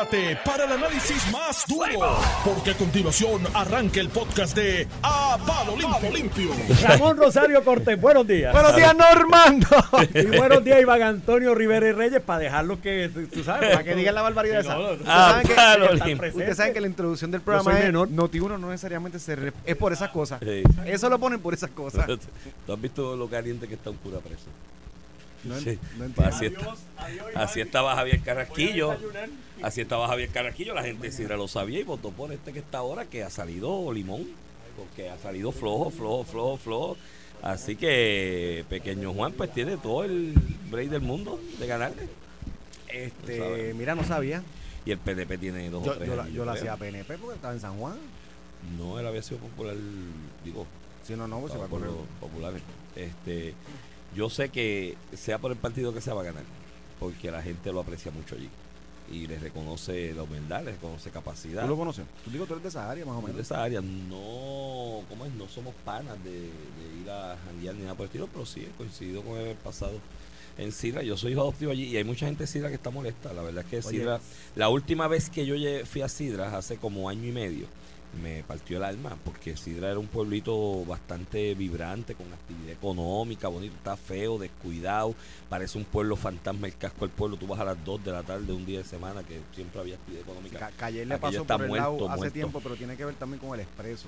Prepárate 0.00 0.36
para 0.44 0.64
el 0.66 0.72
análisis 0.72 1.32
más 1.32 1.64
duro, 1.66 2.18
porque 2.44 2.72
a 2.72 2.74
continuación 2.76 3.40
arranca 3.54 3.98
el 3.98 4.10
podcast 4.10 4.54
de 4.54 4.86
A 5.02 5.38
Palo 5.46 5.74
Limpio. 5.74 6.10
Limpio. 6.12 6.50
Ramón 6.86 7.16
Rosario 7.16 7.64
Cortés, 7.64 7.98
buenos 7.98 8.26
días. 8.26 8.52
Buenos 8.52 8.76
días, 8.76 8.94
Normando. 8.94 9.66
Y 10.12 10.36
buenos 10.36 10.62
días, 10.62 10.82
Iván 10.82 11.00
Antonio 11.00 11.54
Rivera 11.54 11.88
y 11.88 11.92
Reyes, 11.92 12.20
para 12.20 12.40
dejarlo 12.40 12.78
que, 12.82 13.10
tú 13.32 13.42
sabes, 13.42 13.70
Para 13.70 13.84
que 13.84 13.94
digan 13.94 14.14
la 14.14 14.20
barbaridad 14.20 14.60
Sí, 14.60 14.66
esa. 14.66 14.74
no, 14.74 14.82
no, 14.82 14.92
Ustedes 14.92 15.06
saben 15.06 16.18
que- 16.18 16.28
ustedes 16.28 16.56
saben 16.58 16.82
la 16.82 16.88
introducción 16.88 17.30
del 17.30 17.40
programa 17.40 17.78
es 17.78 17.84
menor. 17.86 18.10
Noti1 18.10 18.58
no 18.60 18.68
necesariamente 18.68 19.18
se 19.18 19.34
re- 19.34 19.52
es 19.64 19.76
por 19.76 19.94
esas 19.94 20.10
cosas. 20.10 20.40
Sí. 20.42 20.62
Eso 20.84 21.08
lo 21.08 21.18
ponen 21.18 21.40
por 21.40 21.54
esas 21.54 21.70
cosas. 21.70 22.06
¿Tú 22.66 22.72
has 22.72 22.80
visto 22.82 23.16
lo 23.16 23.28
caliente 23.30 23.66
que 23.66 23.74
está 23.74 23.88
un 23.88 23.96
cura 23.96 24.18
preso? 24.18 24.44
No, 25.46 25.58
Sí. 25.60 25.78
no 25.98 26.04
entiendo. 26.04 26.34
Así, 26.34 26.46
está- 26.46 26.74
así 27.34 27.60
estaba 27.60 27.94
Javier 27.96 28.20
Carrasquillo. 28.22 28.96
Así 29.62 29.80
estaba 29.80 30.08
Javier 30.08 30.28
Carrasquillo. 30.30 30.74
La 30.74 30.82
gente 30.82 31.10
sí 31.12 31.24
lo 31.24 31.48
sabía 31.48 31.80
y 31.80 31.84
votó 31.84 32.10
por 32.10 32.32
este 32.32 32.52
que 32.52 32.58
está 32.58 32.78
ahora, 32.78 33.04
que 33.06 33.22
ha 33.22 33.30
salido 33.30 33.92
limón. 33.92 34.26
Porque 34.76 35.08
ha 35.08 35.18
salido 35.18 35.52
flojo, 35.52 35.90
flojo, 35.90 36.24
flojo, 36.24 36.56
flojo. 36.58 36.96
Así 37.42 37.76
que 37.76 38.64
Pequeño 38.68 39.12
Juan 39.14 39.32
pues 39.32 39.52
tiene 39.52 39.76
todo 39.76 40.04
el 40.04 40.34
break 40.70 40.88
del 40.90 41.00
mundo 41.02 41.40
de 41.58 41.66
ganarle. 41.66 42.08
Este, 42.88 43.74
mira, 43.74 43.94
no 43.94 44.04
sabía. 44.04 44.42
Y 44.84 44.90
el 44.92 44.98
PDP 44.98 45.38
tiene 45.38 45.68
dos 45.70 45.82
o 45.82 45.86
Yo, 45.86 45.94
tres 45.96 46.08
yo 46.08 46.16
la, 46.16 46.28
yo 46.28 46.44
la 46.44 46.52
hacía 46.52 46.76
PNP 46.76 47.18
porque 47.18 47.36
estaba 47.36 47.54
en 47.54 47.60
San 47.60 47.76
Juan. 47.78 47.96
No, 48.78 48.98
él 49.00 49.06
había 49.06 49.22
sido 49.22 49.38
popular, 49.40 49.74
digo, 50.44 50.66
Si 51.06 51.14
no, 51.14 51.26
no, 51.28 51.40
pues 51.40 51.52
se 51.52 51.58
va 51.58 51.66
a 51.66 51.68
correr. 51.68 51.90
populares. 52.20 52.62
Este, 52.94 53.54
yo 54.16 54.30
sé 54.30 54.48
que 54.48 54.96
sea 55.14 55.38
por 55.38 55.52
el 55.52 55.58
partido 55.58 55.92
que 55.92 56.00
se 56.00 56.12
va 56.12 56.22
a 56.22 56.24
ganar, 56.24 56.44
porque 56.98 57.30
la 57.30 57.42
gente 57.42 57.72
lo 57.72 57.80
aprecia 57.80 58.10
mucho 58.10 58.34
allí 58.34 58.48
y 59.10 59.26
le 59.26 59.38
reconoce 59.38 60.12
la 60.14 60.24
humildad, 60.24 60.64
le 60.64 60.72
reconoce 60.72 61.10
capacidad. 61.10 61.62
¿Tú 61.62 61.68
lo 61.68 61.76
conoces? 61.76 62.04
Tú 62.24 62.30
digo, 62.30 62.46
tú 62.46 62.54
eres 62.54 62.64
de 62.64 62.68
esa 62.70 62.90
área 62.90 63.04
más 63.04 63.16
o 63.16 63.20
de 63.20 63.26
menos. 63.28 63.40
esa 63.40 63.62
área 63.62 63.80
no, 63.80 65.02
¿cómo 65.08 65.26
es? 65.26 65.32
No 65.34 65.46
somos 65.48 65.74
panas 65.84 66.22
de, 66.24 66.32
de 66.32 67.02
ir 67.02 67.10
a 67.10 67.36
janguear 67.46 67.74
ni 67.76 67.82
nada 67.82 67.94
por 67.94 68.04
el 68.04 68.08
estilo, 68.08 68.28
pero 68.32 68.44
sí 68.46 68.62
he 68.62 68.76
coincidido 68.76 69.22
con 69.22 69.38
el 69.38 69.54
pasado 69.56 70.00
en 70.58 70.72
Sidra. 70.72 71.02
Yo 71.02 71.16
soy 71.16 71.32
hijo 71.32 71.42
adoptivo 71.42 71.70
allí 71.72 71.84
y 71.84 71.96
hay 71.96 72.04
mucha 72.04 72.26
gente 72.26 72.44
de 72.44 72.46
Sidra 72.48 72.68
que 72.68 72.76
está 72.76 72.90
molesta. 72.90 73.32
La 73.32 73.42
verdad 73.42 73.64
es 73.64 73.70
que. 73.70 73.82
Sidra, 73.82 74.20
la 74.54 74.68
última 74.68 75.06
vez 75.08 75.30
que 75.30 75.46
yo 75.46 75.54
fui 75.86 76.02
a 76.02 76.08
Sidra, 76.08 76.56
hace 76.56 76.76
como 76.76 77.08
año 77.08 77.28
y 77.28 77.32
medio, 77.32 77.66
me 78.22 78.42
partió 78.44 78.78
el 78.78 78.84
alma 78.84 79.16
porque 79.24 79.56
Sidra 79.56 79.90
era 79.90 79.98
un 79.98 80.06
pueblito 80.06 80.84
bastante 80.86 81.54
vibrante, 81.54 82.14
con 82.14 82.32
actividad 82.32 82.70
económica, 82.72 83.48
bonito, 83.48 83.74
está 83.76 83.96
feo, 83.96 84.38
descuidado, 84.38 85.14
parece 85.48 85.76
un 85.78 85.84
pueblo 85.84 86.16
fantasma 86.16 86.66
el 86.66 86.76
casco 86.76 87.00
del 87.00 87.10
pueblo. 87.10 87.36
Tú 87.36 87.46
vas 87.46 87.60
a 87.60 87.64
las 87.64 87.84
2 87.84 88.04
de 88.04 88.12
la 88.12 88.22
tarde 88.22 88.52
un 88.52 88.64
día 88.64 88.78
de 88.78 88.84
semana 88.84 89.22
que 89.22 89.40
siempre 89.54 89.80
había 89.80 89.96
actividad 89.96 90.22
económica. 90.22 90.58
Ca- 90.58 90.70
Calle 90.76 91.04
le 91.04 91.18
pasó 91.18 91.44
por 91.44 91.62
el 91.62 91.68
muerto, 91.68 91.90
lado 91.98 92.08
hace 92.08 92.16
muerto. 92.18 92.32
tiempo, 92.34 92.60
pero 92.62 92.76
tiene 92.76 92.96
que 92.96 93.04
ver 93.04 93.14
también 93.16 93.40
con 93.40 93.54
el 93.54 93.60
expreso. 93.60 94.06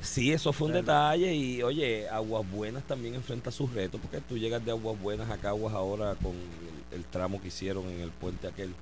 Sí, 0.00 0.30
eso 0.32 0.52
fue 0.52 0.66
un 0.68 0.72
Claro. 0.74 0.84
detalle 0.86 1.34
y 1.34 1.60
oye, 1.62 2.08
Aguas 2.08 2.48
Buenas 2.50 2.84
también 2.84 3.14
enfrenta 3.16 3.50
sus 3.50 3.72
retos 3.72 4.00
porque 4.00 4.20
tú 4.20 4.38
llegas 4.38 4.64
de 4.64 4.70
Aguas 4.70 5.00
Buenas 5.00 5.28
a 5.28 5.38
Caguas 5.38 5.74
ahora 5.74 6.14
con 6.22 6.32
el, 6.36 6.98
el 6.98 7.04
tramo 7.04 7.40
que 7.42 7.48
hicieron 7.48 7.88
en 7.90 8.00
el 8.02 8.10
puente 8.12 8.46
aquel, 8.46 8.72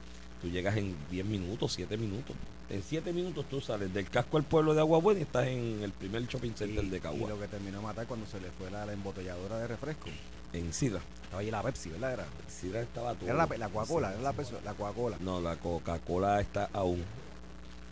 tú 0.46 0.52
llegas 0.52 0.76
en 0.76 0.94
10 1.10 1.26
minutos, 1.26 1.72
7 1.72 1.96
minutos. 1.96 2.36
En 2.70 2.82
7 2.82 3.12
minutos 3.12 3.46
tú 3.50 3.60
sales 3.60 3.92
del 3.92 4.08
casco 4.08 4.36
al 4.36 4.44
pueblo 4.44 4.74
de 4.74 4.80
Aguas 4.80 5.02
Buenas 5.02 5.20
y 5.20 5.24
estás 5.24 5.46
en 5.46 5.80
el 5.82 5.92
primer 5.92 6.24
shopping 6.26 6.52
center 6.54 6.84
de 6.84 6.96
Y 6.96 7.00
Caguas, 7.00 7.30
lo 7.30 7.40
que 7.40 7.48
terminó 7.48 7.78
de 7.78 7.84
matar 7.84 8.06
cuando 8.06 8.26
se 8.26 8.40
le 8.40 8.50
fue 8.52 8.70
la, 8.70 8.86
la 8.86 8.92
embotelladora 8.92 9.58
de 9.58 9.66
refresco. 9.66 10.08
en 10.52 10.72
Sidra. 10.72 11.00
Estaba 11.24 11.40
ahí 11.40 11.50
la 11.50 11.62
Pepsi, 11.62 11.90
¿verdad? 11.90 12.12
Era, 12.12 12.26
Sidra 12.48 12.80
estaba 12.80 13.14
todo. 13.14 13.28
era 13.28 13.34
la, 13.34 13.56
la 13.56 13.68
Coca-Cola, 13.68 14.12
era 14.12 14.22
la, 14.22 14.34
la 14.64 14.74
Coca-Cola. 14.74 15.16
No, 15.20 15.40
la 15.40 15.56
Coca-Cola 15.56 16.40
está 16.40 16.68
aún. 16.72 17.04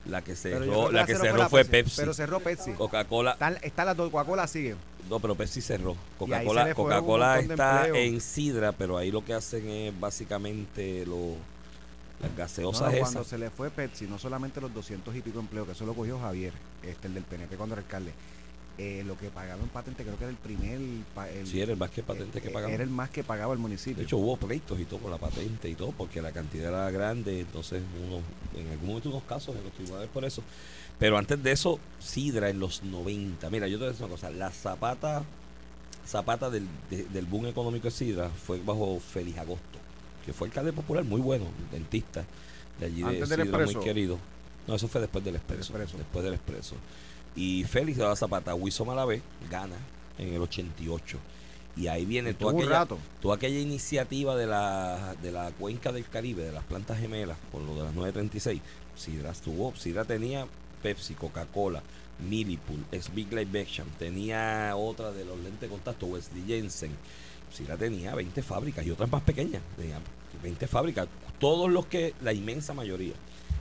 La 0.07 0.23
que 0.23 0.37
cerró, 0.37 0.93
la 0.93 1.07
que 1.07 1.15
cerró 1.15 1.25
cerró 1.25 1.49
fue 1.49 1.65
Pepsi. 1.65 1.97
Pero 1.97 2.15
cerró 2.15 2.41
Pepsi. 2.41 2.73
Coca-Cola, 2.73 3.33
Están, 3.33 3.59
están 3.63 3.87
las 3.87 3.97
dos, 3.97 4.11
Coca-Cola 4.11 4.47
sigue. 4.47 4.77
No, 5.09 5.19
pero 5.19 5.35
Pepsi 5.35 5.61
cerró. 5.61 5.93
Y 5.93 5.97
Coca-Cola 6.19 6.75
montón 6.77 7.49
de 7.49 7.55
está 7.55 7.89
en 7.89 8.21
Sidra, 8.21 8.73
pero 8.73 8.99
ahí 8.99 9.11
lo 9.11 9.25
que 9.25 9.35
hacen 9.35 9.69
es 9.69 9.99
básicamente 9.99 11.07
lo, 11.07 11.37
las 12.29 12.37
gaseosas 12.37 12.83
no, 12.83 12.89
esas. 12.89 13.01
cuando 13.01 13.25
se 13.25 13.39
le 13.39 13.51
fue 13.51 13.71
Pepsi, 13.71 14.07
no 14.07 14.19
solamente 14.19 14.61
los 14.61 14.73
200 14.75 15.15
y 15.17 15.21
pico 15.21 15.41
empleos, 15.41 15.67
que 15.67 15.73
eso 15.73 15.87
lo 15.87 15.95
cogió 15.95 16.19
Javier, 16.19 16.53
este, 16.83 17.09
el 17.09 17.15
del 17.15 17.25
PNP 17.25 17.57
cuando 17.57 17.75
era 17.75 17.83
alcalde. 17.83 18.13
Eh, 18.77 19.05
lo 19.07 19.17
que 19.17 19.29
pagaba 19.31 19.63
en 19.63 19.69
patente, 19.69 20.03
creo 20.03 20.17
que 20.19 20.25
era 20.25 20.31
el 20.33 20.37
primer. 20.37 20.81
el- 21.33 21.47
Sí, 21.47 21.61
era 21.61 21.71
el 21.71 21.79
más 21.79 21.91
que 21.91 22.03
patente 22.03 22.41
que 22.41 22.49
eh, 22.49 22.51
pagaba. 22.51 22.73
Era 22.73 22.83
el 22.83 22.91
más 22.91 23.09
que 23.09 23.23
pagaba 23.23 23.53
el 23.53 23.61
municipio. 23.61 23.99
De 23.99 24.03
hecho, 24.03 24.17
hubo 24.19 24.37
pleitos 24.37 24.81
y 24.81 24.85
todo 24.85 24.99
por 24.99 25.13
la 25.13 25.19
patente 25.19 25.69
y 25.69 25.77
todo, 25.77 25.93
porque 25.93 26.21
la 26.21 26.33
cantidad 26.33 26.71
era 26.71 26.91
grande, 26.91 27.39
entonces 27.39 27.83
uno, 28.05 28.21
en 28.61 28.69
algún 28.73 28.89
momento 28.89 29.11
unos 29.11 29.23
casos 29.23 29.55
en 29.55 29.63
los 29.63 29.73
tribunales 29.75 30.09
por 30.13 30.25
eso. 30.25 30.43
Pero 30.99 31.17
antes 31.19 31.41
de 31.41 31.53
eso, 31.53 31.79
Sidra 32.01 32.51
en 32.51 32.59
los 32.59 32.83
90. 32.83 33.49
Mira, 33.49 33.69
yo 33.69 33.77
te 33.79 33.85
voy 33.85 33.89
a 33.89 33.91
decir 33.93 34.07
una 34.07 34.15
cosa, 34.17 34.31
la 34.31 34.51
zapata, 34.51 35.23
zapata 36.05 36.51
del, 36.51 36.67
de- 36.91 37.05
del 37.05 37.27
boom 37.27 37.47
económico 37.47 37.85
de 37.85 37.91
Sidra 37.93 38.29
fue 38.29 38.59
bajo 38.61 38.99
Félix 38.99 39.39
Agosto, 39.39 39.79
que 40.25 40.33
fue 40.33 40.49
alcalde 40.49 40.73
popular 40.73 41.05
muy 41.05 41.21
bueno, 41.21 41.47
dentista, 41.71 42.25
de 42.79 42.87
allí 42.87 43.03
de 43.03 43.13
del 43.13 43.27
Sidra, 43.27 43.67
muy 43.67 43.75
querido. 43.77 44.19
No, 44.67 44.75
eso 44.75 44.89
fue 44.89 45.01
después 45.01 45.25
del 45.25 45.37
expreso, 45.37 45.73
Expreso. 45.73 45.99
después 45.99 46.25
del 46.25 46.35
expreso. 46.35 46.77
Y 47.37 47.65
Félix 47.65 47.99
de 47.99 48.05
la 48.05 48.17
Zapata, 48.17 48.55
Wiso 48.55 48.85
Malavé, 48.85 49.21
gana 49.51 49.77
en 50.19 50.33
el 50.33 50.41
88. 50.41 51.19
Y 51.77 51.89
ahí 51.89 52.05
viene 52.05 52.31
Estuvo 52.31 52.53
toda 52.53 52.83
aquella, 52.83 52.97
toda 53.21 53.37
aquella 53.37 53.59
iniciativa 53.59 54.37
de 54.37 54.47
la, 54.47 55.17
de 55.21 55.33
la 55.33 55.51
cuenca 55.51 55.91
del 55.91 56.09
Caribe, 56.09 56.45
de 56.45 56.53
las 56.53 56.65
plantas 56.65 56.99
gemelas, 57.01 57.37
por 57.51 57.63
lo 57.63 57.75
de 57.75 57.83
las 57.83 57.95
936, 57.95 58.61
Sidra 58.97 59.33
estuvo, 59.33 59.75
Sidra 59.75 60.05
tenía 60.05 60.47
Pepsi, 60.83 61.15
Coca-Cola, 61.15 61.83
Millipool, 62.21 62.85
Big 63.13 63.33
Light 63.33 63.51
Beckham, 63.51 63.89
tenía 63.99 64.77
otra 64.77 65.11
de 65.11 65.25
los 65.25 65.37
lentes 65.39 65.63
de 65.63 65.69
contacto, 65.69 66.07
Wesley 66.07 66.45
Jensen, 66.47 66.93
Sidra 67.55 67.77
tenía 67.77 68.15
20 68.15 68.43
fábricas 68.43 68.85
y 68.87 68.91
otras 68.91 69.11
más 69.11 69.23
pequeñas, 69.23 69.63
tenía 69.77 69.99
20 70.43 70.67
fábricas, 70.67 71.09
todos 71.39 71.71
los 71.71 71.87
que, 71.87 72.15
la 72.23 72.33
inmensa 72.33 72.75
mayoría 72.75 73.15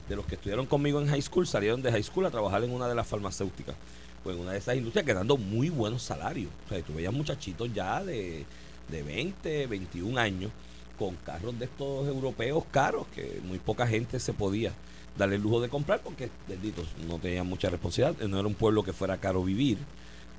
de 0.10 0.16
los 0.16 0.26
que 0.26 0.36
estudiaron 0.36 0.66
conmigo 0.66 1.00
en 1.00 1.08
high 1.08 1.22
school 1.22 1.48
salieron 1.48 1.82
de 1.82 1.92
high 1.92 2.04
school 2.04 2.26
a 2.26 2.32
trabajar 2.32 2.64
en 2.64 2.72
una 2.72 2.88
de 2.88 2.96
las 2.96 3.08
farmacéuticas 3.08 3.76
pues 4.24 4.36
en 4.36 4.42
una 4.42 4.54
de 4.54 4.58
esas 4.58 4.78
industrias 4.78 5.06
que 5.06 5.14
dando 5.14 5.38
muy 5.38 5.70
buenos 5.70 6.02
salarios. 6.02 6.50
O 6.66 6.70
sea, 6.70 6.82
tú 6.82 6.94
veías 6.94 7.14
muchachitos 7.14 7.72
ya 7.74 8.04
de, 8.04 8.46
de 8.90 9.04
20, 9.04 9.68
21 9.68 10.20
años 10.20 10.52
con 10.98 11.16
carros 11.18 11.58
de 11.60 11.66
estos 11.66 12.08
europeos 12.08 12.64
caros 12.72 13.06
que 13.14 13.42
muy 13.44 13.60
poca 13.60 13.86
gente 13.86 14.20
se 14.20 14.34
podía 14.34 14.72
darle 15.18 15.36
el 15.36 15.42
lujo 15.42 15.60
de 15.60 15.70
comprar 15.70 16.00
porque, 16.02 16.30
benditos, 16.48 16.88
no 17.08 17.20
tenían 17.20 17.48
mucha 17.48 17.70
responsabilidad. 17.70 18.28
No 18.28 18.40
era 18.40 18.48
un 18.48 18.56
pueblo 18.56 18.84
que 18.84 18.94
fuera 18.94 19.18
caro 19.18 19.44
vivir, 19.44 19.78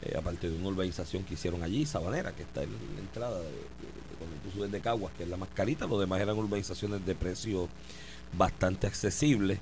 eh, 0.05 0.17
aparte 0.17 0.51
de 0.51 0.57
una 0.57 0.69
urbanización 0.69 1.25
que 1.25 1.35
hicieron 1.35 1.63
allí, 1.63 1.87
Sabanera, 1.87 2.33
que 2.33 2.43
está 2.43 2.63
en 2.63 2.71
la 2.73 3.01
entrada 3.01 3.39
de, 3.41 3.49
cuando 4.19 4.37
tú 4.43 4.51
subes 4.55 4.71
de 4.71 4.81
Caguas, 4.81 5.13
que 5.17 5.23
es 5.23 5.29
la 5.29 5.37
más 5.37 5.49
carita. 5.55 5.87
Los 5.87 6.01
demás 6.01 6.21
eran 6.21 6.37
urbanizaciones 6.37 7.05
de 7.05 7.15
precio 7.15 7.69
bastante 8.37 8.87
accesibles 8.87 9.59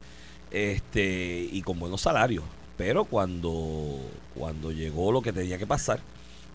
este, 0.50 1.48
y 1.50 1.62
con 1.62 1.78
buenos 1.78 2.00
salarios. 2.00 2.44
Pero 2.76 3.04
cuando, 3.04 4.00
cuando 4.34 4.72
llegó 4.72 5.12
lo 5.12 5.22
que 5.22 5.32
tenía 5.32 5.58
que 5.58 5.66
pasar, 5.66 6.00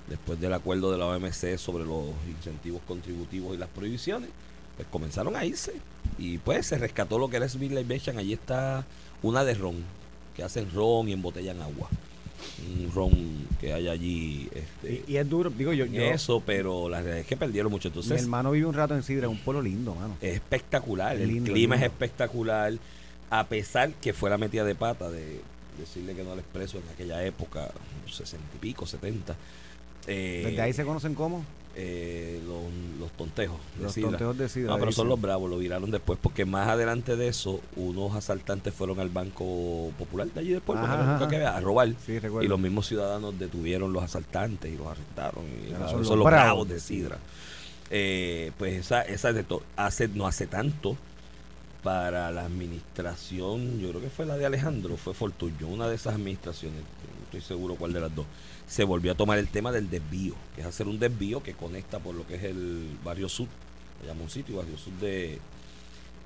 después 0.08 0.40
del 0.40 0.53
acuerdo 0.53 0.92
de 0.92 0.97
la 0.97 1.06
OMC 1.06 1.58
sobre 1.58 1.86
los 1.86 2.08
incentivos 2.28 2.81
contributivos 2.88 3.56
y 3.56 3.58
las 3.58 3.70
prohibiciones, 3.70 4.30
pues 4.76 4.88
comenzaron 4.90 5.36
a 5.36 5.46
irse. 5.46 5.74
Y 6.18 6.38
pues 6.40 6.68
se 6.68 6.78
rescató 6.78 7.20
lo 7.20 7.30
que 7.30 7.38
era 7.38 7.47
Smith 7.47 7.72
Libation. 7.72 8.18
Allí 8.18 8.34
está 8.34 8.86
una 9.22 9.44
de 9.44 9.53
ron, 9.53 9.84
que 10.36 10.44
hacen 10.44 10.72
ron 10.74 11.09
y 11.09 11.14
embotellan 11.14 11.62
agua. 11.62 11.90
Un 12.80 12.91
ron 12.94 13.12
que 13.59 13.74
hay 13.74 13.88
allí. 13.88 14.50
Este, 14.53 15.03
Y, 15.08 15.13
y 15.13 15.18
es 15.18 15.30
duro, 15.30 15.50
digo 15.50 15.74
yo. 15.74 15.85
yo 15.85 16.02
eso, 16.02 16.41
pero 16.46 16.90
la 16.90 16.97
realidad 16.97 17.19
es 17.19 17.28
que 17.28 17.38
perdieron 17.38 17.72
mucho. 17.72 17.90
mi 17.90 17.94
Entonces, 17.96 18.22
hermano 18.24 18.52
vive 18.52 18.66
un 18.66 18.74
rato 18.74 18.96
en 18.96 19.03
Sidra, 19.03 19.30
un 19.30 19.38
pueblo 19.38 19.62
lindo, 19.62 19.96
mano. 19.96 20.16
es 20.22 20.35
espectacular, 20.35 21.16
el 21.16 21.28
Lindo, 21.28 21.52
clima 21.52 21.75
es 21.75 21.84
espectacular, 21.84 22.74
a 23.30 23.47
pesar 23.47 23.91
que 23.94 24.14
fue 24.14 24.29
la 24.29 24.38
metida 24.38 24.64
de 24.64 24.76
pata 24.76 25.09
de 25.09 25.41
decirle 25.78 26.16
que 26.16 26.23
no 26.23 26.32
al 26.32 26.40
expreso 26.40 26.78
en 26.78 26.84
aquella 26.94 27.23
época, 27.23 27.70
sesenta 28.09 28.47
y 28.55 28.59
pico, 28.59 28.85
70. 28.88 29.35
Eh, 30.08 30.44
Desde 30.46 30.61
ahí 30.61 30.73
se 30.73 30.84
conocen 30.85 31.14
como 31.14 31.44
eh, 31.79 32.41
los, 32.47 33.00
los 33.00 33.12
tontejos. 33.12 33.59
de 33.78 33.84
los 33.84 33.94
Sidra. 33.94 34.09
tonteos 34.09 34.38
de 34.38 34.50
Sidra. 34.50 34.72
No, 34.74 34.79
pero 34.79 34.91
son 34.91 35.08
los 35.08 35.22
bravos, 35.22 35.47
lo 35.47 35.59
viraron 35.59 35.91
después, 35.91 36.18
porque 36.20 36.44
más 36.44 36.68
adelante 36.68 37.16
de 37.16 37.28
eso, 37.28 37.62
unos 37.76 38.16
asaltantes 38.16 38.74
fueron 38.74 39.00
al 39.00 39.09
Banco 39.09 39.91
Popular 40.00 40.28
de 40.28 40.40
allí 40.40 40.59
pueblo, 40.59 40.84
Ajá, 40.84 41.16
ajá. 41.18 41.28
que 41.28 41.35
había, 41.35 41.56
a 41.56 41.62
robar. 41.62 41.94
Sí. 42.03 42.18
Y 42.41 42.47
los 42.47 42.59
mismos 42.59 42.88
ciudadanos 42.88 43.38
detuvieron 43.38 43.94
los 43.94 44.03
asaltantes 44.03 44.74
y 44.74 44.76
los 44.76 44.88
arrestaron. 44.88 45.46
Y 45.46 45.70
son, 45.70 46.00
los 46.00 46.08
son 46.08 46.20
los 46.20 46.26
bravos 46.26 46.26
bravos 46.26 46.70
de 46.70 46.79
Sidra. 46.79 47.20
Eh, 47.91 48.52
pues 48.58 48.73
esa, 48.73 49.03
esa 49.03 49.32
de 49.32 49.46
hace, 49.76 50.08
no 50.08 50.26
hace 50.26 50.47
tanto 50.47 50.97
para 51.84 52.32
la 52.32 52.44
administración, 52.44 53.80
yo 53.80 53.90
creo 53.90 54.02
que 54.02 54.09
fue 54.09 54.26
la 54.26 54.35
de 54.35 54.46
Alejandro, 54.46 54.97
fue 54.97 55.14
Fortuño, 55.14 55.68
una 55.68 55.88
de 55.88 55.96
esas 55.96 56.16
administraciones, 56.16 56.82
no 56.82 57.23
estoy 57.26 57.41
seguro 57.41 57.76
cuál 57.76 57.94
de 57.94 58.02
las 58.02 58.14
dos, 58.14 58.26
se 58.67 58.84
volvió 58.84 59.14
a 59.14 59.16
tomar 59.16 59.40
el 59.40 59.47
tema 59.47 59.72
del 59.72 59.90
desvío, 59.90 60.35
que 60.55 60.61
es 60.61 60.67
hacer 60.67 60.87
un 60.87 60.99
desvío 60.99 61.41
que 61.41 61.53
conecta 61.53 61.99
por 61.99 62.16
lo 62.16 62.28
que 62.28 62.35
es 62.35 62.43
el 62.43 62.97
barrio 63.03 63.29
sur, 63.29 63.47
un 64.22 64.29
sitio, 64.29 64.58
barrio 64.58 64.78
sur 64.78 64.93
de, 64.93 65.40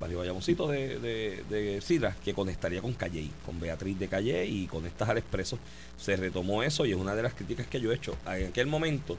barrio 0.02 0.18
Bayamoncito 0.18 0.66
de, 0.66 0.98
de, 0.98 1.44
de 1.48 1.80
Sidra, 1.80 2.16
que 2.24 2.34
conectaría 2.34 2.82
con 2.82 2.92
Calle, 2.94 3.30
con 3.46 3.60
Beatriz 3.60 3.98
de 3.98 4.08
Calle 4.08 4.44
y 4.44 4.66
conectas 4.66 5.08
al 5.08 5.18
expreso. 5.18 5.58
Se 5.96 6.16
retomó 6.16 6.64
eso 6.64 6.84
y 6.84 6.90
es 6.90 6.96
una 6.96 7.14
de 7.14 7.22
las 7.22 7.34
críticas 7.34 7.68
que 7.68 7.80
yo 7.80 7.92
he 7.92 7.94
hecho. 7.94 8.16
En 8.26 8.48
aquel 8.48 8.66
momento, 8.66 9.16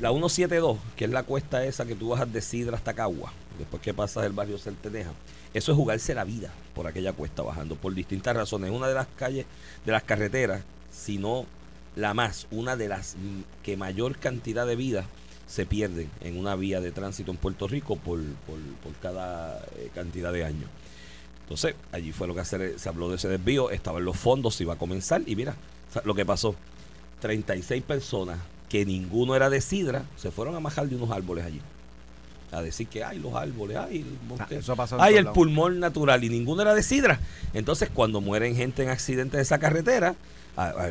la 0.00 0.08
172, 0.08 0.78
que 0.96 1.04
es 1.04 1.10
la 1.10 1.24
cuesta 1.24 1.64
esa 1.64 1.84
que 1.84 1.94
tú 1.94 2.08
bajas 2.08 2.32
de 2.32 2.40
Sidra 2.40 2.76
hasta 2.76 2.94
Cagua, 2.94 3.32
después 3.58 3.82
que 3.82 3.92
pasas 3.92 4.24
el 4.24 4.32
barrio 4.32 4.56
Centeneja, 4.56 5.12
eso 5.52 5.72
es 5.72 5.76
jugarse 5.76 6.14
la 6.14 6.24
vida 6.24 6.50
por 6.74 6.86
aquella 6.86 7.12
cuesta 7.12 7.42
bajando, 7.42 7.76
por 7.76 7.94
distintas 7.94 8.34
razones. 8.34 8.70
Una 8.70 8.88
de 8.88 8.94
las 8.94 9.06
calles, 9.16 9.44
de 9.84 9.92
las 9.92 10.02
carreteras, 10.02 10.62
si 10.90 11.18
no 11.18 11.44
la 11.96 12.14
más, 12.14 12.46
una 12.50 12.76
de 12.76 12.88
las 12.88 13.16
que 13.62 13.76
mayor 13.76 14.16
cantidad 14.18 14.66
de 14.66 14.76
vidas 14.76 15.06
se 15.46 15.66
pierden 15.66 16.10
en 16.20 16.38
una 16.38 16.56
vía 16.56 16.80
de 16.80 16.90
tránsito 16.90 17.30
en 17.30 17.36
Puerto 17.36 17.68
Rico 17.68 17.96
por, 17.96 18.20
por, 18.46 18.58
por 18.82 18.92
cada 19.00 19.64
eh, 19.76 19.90
cantidad 19.94 20.32
de 20.32 20.44
años. 20.44 20.68
Entonces, 21.42 21.74
allí 21.92 22.12
fue 22.12 22.26
lo 22.26 22.34
que 22.34 22.44
se, 22.44 22.78
se 22.78 22.88
habló 22.88 23.10
de 23.10 23.16
ese 23.16 23.28
desvío, 23.28 23.70
estaban 23.70 24.04
los 24.04 24.16
fondos, 24.16 24.54
se 24.54 24.64
iba 24.64 24.74
a 24.74 24.78
comenzar 24.78 25.22
y 25.26 25.36
mira 25.36 25.54
lo 26.04 26.14
que 26.14 26.24
pasó. 26.24 26.54
36 27.20 27.82
personas 27.82 28.38
que 28.68 28.84
ninguno 28.84 29.36
era 29.36 29.50
de 29.50 29.60
sidra 29.60 30.04
se 30.16 30.30
fueron 30.30 30.56
a 30.56 30.60
majar 30.60 30.88
de 30.88 30.96
unos 30.96 31.10
árboles 31.10 31.44
allí. 31.44 31.60
A 32.50 32.62
decir 32.62 32.86
que 32.86 33.04
hay 33.04 33.18
los 33.18 33.34
árboles, 33.34 33.76
hay 33.76 33.98
el 33.98 34.62
pasó 34.76 34.96
en 34.96 35.02
hay 35.02 35.16
el 35.16 35.26
pulmón 35.28 35.80
natural 35.80 36.22
y 36.24 36.28
ninguno 36.28 36.62
era 36.62 36.74
de 36.74 36.82
sidra. 36.82 37.20
Entonces, 37.52 37.90
cuando 37.92 38.20
mueren 38.20 38.56
gente 38.56 38.82
en 38.82 38.90
accidentes 38.90 39.38
de 39.38 39.42
esa 39.42 39.58
carretera, 39.58 40.14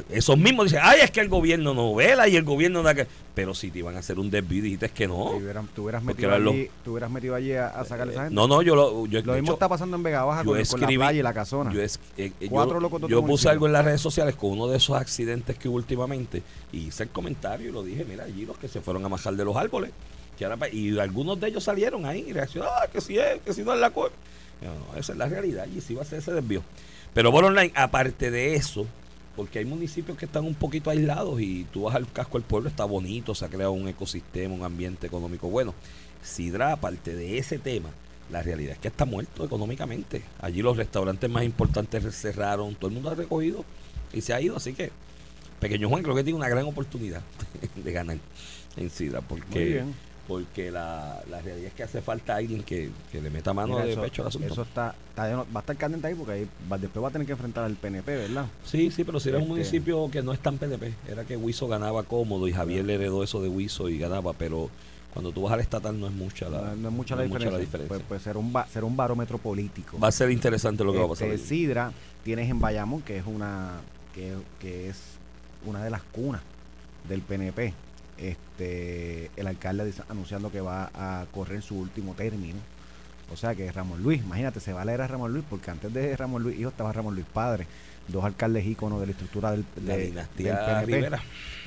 esos 0.09 0.37
mismos 0.37 0.65
dicen, 0.65 0.79
ay, 0.83 0.99
es 1.03 1.11
que 1.11 1.21
el 1.21 1.29
gobierno 1.29 1.73
no 1.73 1.95
vela 1.95 2.27
y 2.27 2.35
el 2.35 2.43
gobierno 2.43 2.83
da 2.83 2.93
que. 2.93 3.07
Pero 3.33 3.53
si 3.55 3.71
te 3.71 3.79
iban 3.79 3.95
a 3.95 3.99
hacer 3.99 4.19
un 4.19 4.29
desvío, 4.29 4.61
dijiste 4.61 4.89
que 4.89 5.07
no. 5.07 5.31
Si 5.37 5.43
hubieran- 5.43 5.67
tú 5.73 5.83
hubieras 5.83 6.03
metido 6.03 6.33
allí, 6.33 6.69
tú 6.83 6.91
hubieras 6.91 7.09
metido 7.09 7.33
allí 7.33 7.53
a, 7.53 7.67
a 7.67 7.83
sacar 7.85 8.07
a 8.07 8.11
esa 8.11 8.19
gente. 8.23 8.35
No, 8.35 8.47
no, 8.47 8.61
yo 8.61 8.75
lo. 8.75 9.05
Yo, 9.07 9.21
Lo 9.23 9.33
mismo 9.33 9.53
está 9.53 9.67
pasando 9.69 9.95
en 9.97 10.03
Vega 10.03 10.23
Baja 10.23 10.41
yo 10.43 10.51
con, 10.51 10.53
con 10.53 10.57
la 10.57 10.61
escribí- 10.87 10.97
playa 10.97 11.19
y 11.19 11.23
la 11.23 11.33
casona. 11.33 11.71
yo 11.73 11.81
es- 11.81 11.99
eh, 12.17 12.31
eh, 12.39 12.47
Cuatro 12.49 12.79
locos 12.79 13.01
yo 13.09 13.25
puse 13.25 13.49
algo 13.49 13.65
en 13.67 13.73
las 13.73 13.85
redes 13.85 14.01
sociales 14.01 14.35
con 14.35 14.51
uno 14.51 14.67
de 14.67 14.77
esos 14.77 14.95
accidentes 14.97 15.57
que 15.57 15.67
hubo 15.69 15.77
últimamente 15.77 16.43
y 16.71 16.87
hice 16.87 17.03
el 17.03 17.09
comentario 17.09 17.69
y 17.69 17.71
lo 17.71 17.83
dije, 17.83 18.05
mira, 18.05 18.25
allí 18.25 18.45
los 18.45 18.57
que 18.57 18.67
se 18.67 18.81
fueron 18.81 19.03
a 19.05 19.09
majar 19.09 19.33
de 19.35 19.45
los 19.45 19.55
árboles. 19.55 19.91
que 20.37 20.45
ahora 20.45 20.57
pa- 20.57 20.69
y 20.69 20.97
algunos 20.99 21.39
de 21.39 21.47
ellos 21.49 21.63
salieron 21.63 22.05
ahí 22.07 22.25
y 22.27 22.33
reaccionaron, 22.33 22.75
ah, 22.81 22.87
que 22.91 22.99
si 23.01 23.17
es, 23.19 23.39
que 23.45 23.53
si 23.53 23.61
no 23.63 23.71
es 23.73 23.79
la 23.79 23.91
cosa. 23.91 24.13
No, 24.63 24.69
no, 24.93 24.99
esa 24.99 25.11
es 25.11 25.17
la 25.17 25.27
realidad 25.27 25.67
y 25.75 25.79
sí 25.79 25.93
va 25.93 26.01
a 26.01 26.05
ser 26.05 26.19
ese 26.19 26.31
desvío. 26.33 26.63
Pero 27.13 27.31
por 27.31 27.43
online, 27.45 27.71
aparte 27.75 28.31
de 28.31 28.55
eso, 28.55 28.87
porque 29.35 29.59
hay 29.59 29.65
municipios 29.65 30.17
que 30.17 30.25
están 30.25 30.45
un 30.45 30.53
poquito 30.53 30.89
aislados 30.89 31.41
y 31.41 31.65
tú 31.65 31.83
vas 31.83 31.95
al 31.95 32.11
casco 32.11 32.37
del 32.37 32.47
pueblo, 32.47 32.69
está 32.69 32.85
bonito, 32.85 33.33
se 33.33 33.45
ha 33.45 33.49
creado 33.49 33.71
un 33.71 33.87
ecosistema, 33.87 34.53
un 34.53 34.63
ambiente 34.63 35.07
económico 35.07 35.49
bueno. 35.49 35.73
Sidra, 36.21 36.71
aparte 36.71 37.15
de 37.15 37.37
ese 37.37 37.59
tema, 37.59 37.89
la 38.31 38.41
realidad 38.41 38.73
es 38.73 38.79
que 38.79 38.87
está 38.87 39.05
muerto 39.05 39.43
económicamente. 39.43 40.23
Allí 40.39 40.61
los 40.61 40.77
restaurantes 40.77 41.29
más 41.29 41.43
importantes 41.43 42.15
cerraron, 42.15 42.75
todo 42.75 42.87
el 42.87 42.93
mundo 42.93 43.09
ha 43.09 43.15
recogido 43.15 43.65
y 44.13 44.21
se 44.21 44.33
ha 44.33 44.41
ido, 44.41 44.55
así 44.55 44.73
que 44.73 44.91
Pequeño 45.59 45.87
Juan 45.89 46.03
creo 46.03 46.15
que 46.15 46.23
tiene 46.23 46.37
una 46.37 46.49
gran 46.49 46.65
oportunidad 46.65 47.21
de 47.75 47.91
ganar 47.91 48.17
en 48.75 48.89
Sidra, 48.89 49.21
porque. 49.21 49.83
Porque 50.27 50.71
la, 50.71 51.21
la 51.29 51.41
realidad 51.41 51.67
es 51.67 51.73
que 51.73 51.83
hace 51.83 52.01
falta 52.01 52.35
alguien 52.37 52.63
que, 52.63 52.89
que 53.11 53.21
le 53.21 53.29
meta 53.29 53.53
mano 53.53 53.73
Mira, 53.73 53.85
de 53.85 53.91
eso, 53.91 54.01
pecho 54.01 54.21
al 54.21 54.29
asunto. 54.29 54.47
eso 54.53 54.61
está, 54.61 54.95
está 55.09 55.35
va 55.35 55.45
a 55.55 55.59
estar 55.59 55.75
candente 55.75 56.07
ahí 56.07 56.15
porque 56.15 56.31
ahí 56.31 56.47
va- 56.71 56.77
después 56.77 57.03
va 57.03 57.09
a 57.09 57.11
tener 57.11 57.25
que 57.27 57.33
enfrentar 57.33 57.65
al 57.65 57.75
PNP, 57.75 58.15
¿verdad? 58.15 58.45
Sí, 58.63 58.89
sí, 58.89 59.03
pero 59.03 59.19
si 59.19 59.29
era 59.29 59.37
un 59.39 59.43
Este- 59.43 59.53
municipio 59.53 60.09
que 60.09 60.21
no 60.21 60.31
es 60.31 60.39
tan 60.39 60.57
PNP, 60.57 60.93
era 61.09 61.25
que 61.25 61.35
Huizo 61.35 61.67
ganaba 61.67 62.03
cómodo 62.03 62.47
y 62.47 62.53
Javier 62.53 62.85
le 62.85 62.95
heredó 62.95 63.21
eso 63.23 63.41
de 63.41 63.49
Huizo 63.49 63.89
y 63.89 63.97
ganaba, 63.99 64.31
pero 64.33 64.69
cuando 65.13 65.31
tú 65.33 65.43
vas 65.43 65.53
al 65.53 65.59
estatal 65.59 65.99
no 65.99 66.07
es 66.07 66.13
mucha 66.13 66.47
la, 66.49 66.61
no, 66.61 66.75
no 66.77 66.87
es 66.87 66.93
mucha 66.93 67.15
la 67.17 67.25
no 67.27 67.35
es 67.35 67.59
diferencia. 67.59 67.87
Pues, 67.87 68.01
pues 68.07 68.21
será, 68.21 68.39
un 68.39 68.51
ba- 68.53 68.65
será 68.71 68.85
un 68.85 68.95
barómetro 68.95 69.37
político. 69.37 69.99
Va 69.99 70.07
a 70.07 70.11
ser 70.11 70.31
interesante 70.31 70.83
lo 70.85 70.93
que 70.93 70.99
va 70.99 71.05
a 71.05 71.09
pasar. 71.09 71.27
Este, 71.27 71.53
allí. 71.53 71.63
Sidra 71.65 71.91
tienes 72.23 72.49
en 72.49 72.59
Bayamón, 72.61 73.01
que 73.01 73.17
es 73.17 73.25
una 73.27 73.73
que, 74.15 74.35
que 74.59 74.87
es 74.89 74.97
una 75.65 75.83
de 75.83 75.89
las 75.89 76.01
cunas 76.03 76.41
del 77.09 77.21
PNP. 77.21 77.73
Este, 78.17 79.31
el 79.35 79.47
alcalde 79.47 79.93
anunciando 80.09 80.51
que 80.51 80.61
va 80.61 80.91
a 80.93 81.25
correr 81.31 81.61
su 81.61 81.77
último 81.77 82.13
término. 82.13 82.59
O 83.31 83.37
sea 83.37 83.55
que 83.55 83.71
Ramón 83.71 84.03
Luis, 84.03 84.21
imagínate, 84.21 84.59
se 84.59 84.73
va 84.73 84.81
a 84.81 84.85
leer 84.85 85.01
a 85.01 85.07
Ramón 85.07 85.33
Luis, 85.33 85.45
porque 85.49 85.71
antes 85.71 85.91
de 85.93 86.15
Ramón 86.15 86.43
Luis 86.43 86.59
hijo 86.59 86.69
estaba 86.69 86.91
Ramón 86.91 87.15
Luis 87.15 87.25
padre, 87.33 87.65
dos 88.07 88.23
alcaldes 88.25 88.65
íconos 88.65 88.99
de 88.99 89.05
la 89.07 89.11
estructura 89.11 89.51
del, 89.51 89.65
La 89.85 89.95
de- 89.97 90.05
dinastía 90.07 90.55
del 90.55 90.65
PNP. 90.65 90.85
Rivera. 90.95 91.19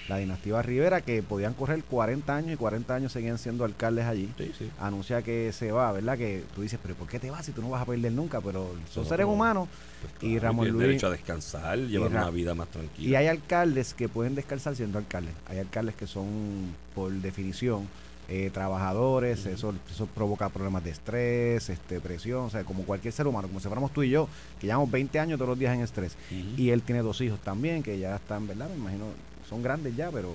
La 0.09 0.19
dinastía 0.19 0.63
Rivera, 0.63 1.01
que 1.01 1.21
podían 1.25 1.53
correr 1.55 1.83
40 1.83 2.37
años 2.37 2.53
y 2.53 2.57
40 2.57 2.95
años 2.95 3.11
seguían 3.11 3.39
siendo 3.39 3.65
alcaldes 3.65 4.05
allí 4.05 4.33
Sí, 4.39 4.53
sí. 4.57 4.71
anuncia 4.79 5.23
que 5.23 5.51
se 5.53 5.73
va, 5.73 5.91
¿verdad? 5.91 6.17
Que 6.17 6.45
tú 6.55 6.63
dices, 6.63 6.79
pero 6.81 6.95
¿por 6.95 7.09
qué 7.09 7.19
te 7.19 7.29
vas 7.29 7.45
si 7.45 7.51
tú 7.51 7.61
no 7.61 7.71
vas 7.71 7.83
a 7.83 7.87
perder 7.87 8.13
nunca? 8.13 8.41
Pero 8.41 8.71
son 8.89 9.03
No, 9.03 9.09
seres 9.09 9.27
humanos 9.27 9.69
Pues 10.01 10.13
Y 10.23 10.39
Ramón 10.39 10.69
Luis- 10.69 10.81
derecho 10.87 11.09
a 11.09 11.11
descansar, 11.11 11.77
llevar 11.79 12.11
una 12.11 12.31
vida 12.31 12.55
más 12.55 12.69
tranquila. 12.69 13.09
y 13.09 13.15
hay 13.17 13.27
alcaldes 13.27 13.95
que 13.95 14.09
pueden 14.09 14.37
descansar 14.37 14.77
siendo 14.77 14.99
alcaldes. 14.99 15.35
Hay 15.49 15.59
alcaldes 15.59 15.97
que 15.97 16.07
son, 16.07 16.73
por 16.95 17.11
definición, 17.11 17.89
eh, 18.29 18.51
trabajadores, 18.53 19.47
eso, 19.47 19.73
eso 19.91 20.07
provoca 20.07 20.49
problemas 20.49 20.83
de 20.83 20.91
estrés, 20.91 21.69
este, 21.69 22.01
presión, 22.01 22.47
o 22.47 22.51
sea, 22.51 22.65
como 22.65 22.83
cualquier 22.85 23.13
ser 23.13 23.27
humano, 23.27 23.47
como 23.49 23.61
si 23.61 23.67
fuéramos 23.69 23.93
tú 23.93 24.03
y 24.03 24.11
yo, 24.11 24.29
que 24.61 24.67
llevamos 24.67 24.91
20 24.91 25.19
años 25.21 25.39
todos 25.39 25.51
los 25.51 25.59
días 25.59 25.75
en 25.75 25.83
estrés. 25.83 26.17
Y 26.57 26.71
él 26.71 26.83
tiene 26.83 27.03
dos 27.03 27.21
hijos 27.21 27.39
también, 27.41 27.83
que 27.83 27.99
ya 27.99 28.17
están, 28.17 28.47
¿verdad? 28.47 28.69
Me 28.69 28.77
imagino, 28.77 29.05
son 29.49 29.63
grandes 29.63 29.95
ya, 29.97 30.11
pero, 30.11 30.35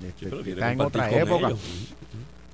Sí, 0.00 0.06
este, 0.06 0.26
pero 0.26 0.42
quiere 0.42 0.60
están 0.60 0.72
en 0.72 0.80
otra 0.80 1.10
época. 1.10 1.48
ellos. 1.48 1.94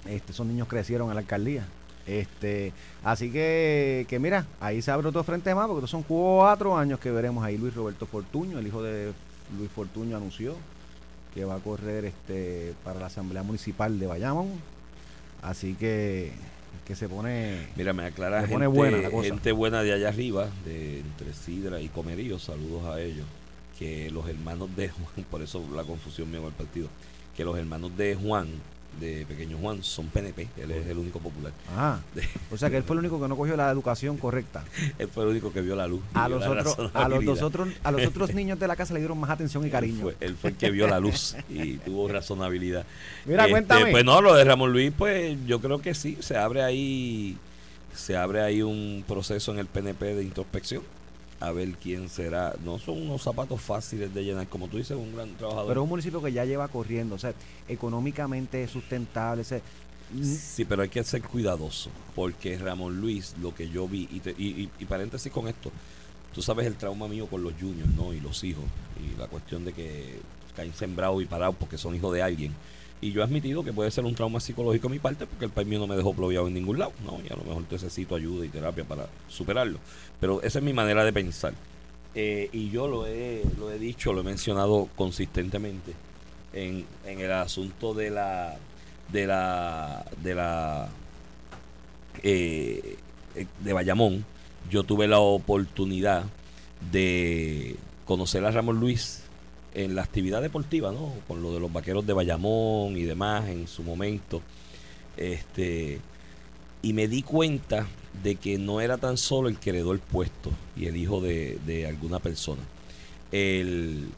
Este, 0.06 0.32
esos 0.32 0.46
niños 0.46 0.68
crecieron 0.68 1.08
en 1.08 1.14
la 1.14 1.20
alcaldía. 1.20 1.66
Este, 2.06 2.72
así 3.04 3.30
que, 3.30 4.06
que 4.08 4.18
mira, 4.18 4.46
ahí 4.60 4.80
se 4.80 4.90
abre 4.90 5.08
otro 5.08 5.22
frente 5.24 5.54
más, 5.54 5.66
porque 5.66 5.80
estos 5.80 5.90
son 5.90 6.02
cuatro 6.02 6.76
años 6.76 6.98
que 6.98 7.10
veremos 7.10 7.44
ahí. 7.44 7.58
Luis 7.58 7.74
Roberto 7.74 8.06
Fortuño, 8.06 8.58
el 8.58 8.66
hijo 8.66 8.82
de 8.82 9.12
Luis 9.58 9.70
Fortuño, 9.70 10.16
anunció 10.16 10.54
que 11.34 11.44
va 11.44 11.56
a 11.56 11.58
correr 11.58 12.06
este 12.06 12.74
para 12.82 12.98
la 12.98 13.06
Asamblea 13.06 13.42
Municipal 13.42 13.98
de 13.98 14.06
Bayamón. 14.06 14.52
Así 15.42 15.74
que, 15.74 16.32
que 16.86 16.94
se 16.94 17.08
pone. 17.08 17.68
Mira, 17.76 17.92
me 17.92 18.04
aclara 18.04 18.40
gente, 18.40 18.54
pone 18.54 18.66
buena 18.66 18.98
la 18.98 19.10
cosa. 19.10 19.28
gente 19.28 19.52
buena 19.52 19.82
de 19.82 19.92
allá 19.92 20.08
arriba, 20.08 20.48
de 20.64 21.00
entre 21.00 21.32
Sidra 21.32 21.80
y 21.80 21.88
Comerío, 21.88 22.38
saludos 22.38 22.86
a 22.86 23.00
ellos, 23.00 23.26
que 23.78 24.10
los 24.10 24.28
hermanos 24.28 24.74
de 24.76 24.88
Juan, 24.88 25.26
por 25.30 25.42
eso 25.42 25.64
la 25.74 25.84
confusión 25.84 26.30
mía 26.30 26.40
con 26.40 26.48
el 26.48 26.54
partido, 26.54 26.88
que 27.36 27.44
los 27.44 27.56
hermanos 27.58 27.96
de 27.96 28.14
Juan, 28.14 28.48
de 29.00 29.24
Pequeño 29.26 29.58
Juan, 29.58 29.82
son 29.82 30.06
PNP, 30.06 30.48
él 30.56 30.70
es 30.70 30.86
el 30.86 30.98
único 30.98 31.18
popular. 31.18 31.52
Ajá. 31.72 32.00
O 32.50 32.56
sea 32.56 32.70
que 32.70 32.76
él 32.76 32.82
fue 32.82 32.94
el 32.94 33.00
único 33.00 33.20
que 33.20 33.28
no 33.28 33.36
cogió 33.36 33.56
la 33.56 33.70
educación 33.70 34.16
correcta. 34.16 34.64
Él 34.98 35.08
fue 35.08 35.24
el 35.24 35.30
único 35.30 35.52
que 35.52 35.60
vio 35.60 35.76
la 35.76 35.86
luz. 35.86 36.00
A 36.14 36.28
los 36.28 36.44
otros, 36.44 36.90
a 36.94 37.08
los 37.08 37.24
dos 37.24 37.42
otros, 37.42 37.68
a 37.82 37.90
los 37.92 38.06
otros 38.06 38.34
niños 38.34 38.58
de 38.58 38.66
la 38.68 38.76
casa 38.76 38.94
le 38.94 39.00
dieron 39.00 39.18
más 39.18 39.30
atención 39.30 39.62
y 39.62 39.66
Él 39.66 39.72
cariño. 39.72 40.00
fue, 40.02 40.16
él 40.20 40.36
fue 40.36 40.50
el 40.50 40.56
que 40.56 40.70
vio 40.70 40.86
la 40.88 40.98
luz 41.00 41.36
y 41.48 41.74
tuvo 41.84 42.08
razonabilidad. 42.08 42.84
Mira, 43.24 43.42
Este, 43.42 43.50
cuéntame. 43.52 43.90
Pues 43.90 44.04
no, 44.04 44.20
lo 44.20 44.34
de 44.34 44.44
Ramón 44.44 44.72
Luis, 44.72 44.92
pues 44.96 45.36
yo 45.46 45.60
creo 45.60 45.80
que 45.80 45.94
sí, 45.94 46.16
se 46.20 46.36
abre 46.36 46.62
ahí, 46.62 47.36
se 47.94 48.16
abre 48.16 48.42
ahí 48.42 48.62
un 48.62 49.04
proceso 49.06 49.52
en 49.52 49.58
el 49.58 49.66
PNP 49.66 50.14
de 50.14 50.22
introspección. 50.22 50.82
A 51.40 51.52
ver 51.52 51.70
quién 51.80 52.08
será. 52.08 52.54
No 52.64 52.78
son 52.78 53.00
unos 53.02 53.22
zapatos 53.22 53.60
fáciles 53.60 54.12
de 54.12 54.24
llenar, 54.24 54.48
como 54.48 54.66
tú 54.68 54.76
dices, 54.76 54.96
un 54.96 55.14
gran 55.14 55.34
trabajador. 55.36 55.68
Pero 55.68 55.80
es 55.80 55.84
un 55.84 55.88
municipio 55.90 56.20
que 56.22 56.32
ya 56.32 56.44
lleva 56.44 56.66
corriendo, 56.68 57.14
o 57.14 57.18
sea, 57.18 57.32
económicamente 57.68 58.62
es 58.64 58.70
sustentable. 58.70 59.42
o 59.42 59.44
sea, 59.44 59.60
Sí, 60.24 60.64
pero 60.64 60.82
hay 60.82 60.88
que 60.88 61.04
ser 61.04 61.20
cuidadoso, 61.22 61.90
porque 62.14 62.56
Ramón 62.56 62.98
Luis, 62.98 63.34
lo 63.42 63.54
que 63.54 63.68
yo 63.68 63.86
vi, 63.86 64.08
y, 64.10 64.20
te- 64.20 64.34
y, 64.38 64.62
y- 64.62 64.70
y 64.78 64.84
paréntesis 64.86 65.30
con 65.30 65.48
esto, 65.48 65.70
tú 66.34 66.40
sabes 66.40 66.66
el 66.66 66.76
trauma 66.76 67.06
mío 67.08 67.26
con 67.26 67.42
los 67.42 67.52
juniors, 67.60 67.90
¿no? 67.94 68.12
Y 68.14 68.20
los 68.20 68.42
hijos, 68.42 68.64
y 68.98 69.18
la 69.18 69.26
cuestión 69.26 69.66
de 69.66 69.74
que 69.74 70.18
caen 70.56 70.72
sembrados 70.72 71.22
y 71.22 71.26
parados 71.26 71.56
porque 71.60 71.76
son 71.78 71.94
hijos 71.94 72.12
de 72.14 72.22
alguien. 72.22 72.54
Y 73.00 73.12
yo 73.12 73.20
he 73.20 73.24
admitido 73.24 73.62
que 73.62 73.72
puede 73.72 73.90
ser 73.90 74.04
un 74.04 74.14
trauma 74.14 74.40
psicológico 74.40 74.88
de 74.88 74.94
mi 74.94 74.98
parte, 74.98 75.26
porque 75.26 75.44
el 75.44 75.50
país 75.50 75.68
mío 75.68 75.78
no 75.78 75.86
me 75.86 75.96
dejó 75.96 76.12
ploviado 76.14 76.48
en 76.48 76.54
ningún 76.54 76.78
lado, 76.78 76.92
¿no? 77.04 77.18
Y 77.24 77.32
a 77.32 77.36
lo 77.36 77.44
mejor 77.44 77.62
necesito 77.70 78.16
ayuda 78.16 78.44
y 78.44 78.48
terapia 78.48 78.84
para 78.84 79.06
superarlo. 79.28 79.78
Pero 80.20 80.42
esa 80.42 80.58
es 80.58 80.64
mi 80.64 80.72
manera 80.72 81.04
de 81.04 81.12
pensar. 81.12 81.54
Eh, 82.14 82.48
y 82.52 82.70
yo 82.70 82.88
lo 82.88 83.06
he, 83.06 83.42
lo 83.58 83.70
he 83.70 83.78
dicho, 83.78 84.12
lo 84.12 84.22
he 84.22 84.24
mencionado 84.24 84.88
consistentemente 84.96 85.92
en, 86.52 86.84
en 87.04 87.20
el 87.20 87.32
asunto 87.32 87.94
de 87.94 88.10
la 88.10 88.56
de 89.12 89.26
la 89.26 90.04
de 90.22 90.34
la 90.34 90.88
eh, 92.22 92.96
de 93.60 93.72
Bayamón 93.72 94.24
yo 94.70 94.82
tuve 94.82 95.06
la 95.06 95.20
oportunidad 95.20 96.24
de 96.90 97.76
conocer 98.04 98.44
a 98.44 98.50
Ramón 98.50 98.80
Luis 98.80 99.22
en 99.74 99.94
la 99.94 100.02
actividad 100.02 100.42
deportiva, 100.42 100.92
¿no? 100.92 101.12
Con 101.26 101.42
lo 101.42 101.52
de 101.52 101.60
los 101.60 101.72
vaqueros 101.72 102.06
de 102.06 102.12
Bayamón 102.12 102.96
y 102.96 103.02
demás 103.02 103.48
en 103.48 103.66
su 103.68 103.82
momento. 103.82 104.42
Este 105.16 106.00
y 106.82 106.92
me 106.92 107.08
di 107.08 107.22
cuenta 107.22 107.86
de 108.22 108.36
que 108.36 108.58
no 108.58 108.80
era 108.80 108.98
tan 108.98 109.16
solo 109.16 109.48
el 109.48 109.58
que 109.58 109.70
heredó 109.70 109.92
el 109.92 109.98
puesto 109.98 110.50
y 110.76 110.86
el 110.86 110.96
hijo 110.96 111.20
de, 111.20 111.58
de 111.66 111.86
alguna 111.86 112.18
persona. 112.20 112.62
El, 113.32 114.08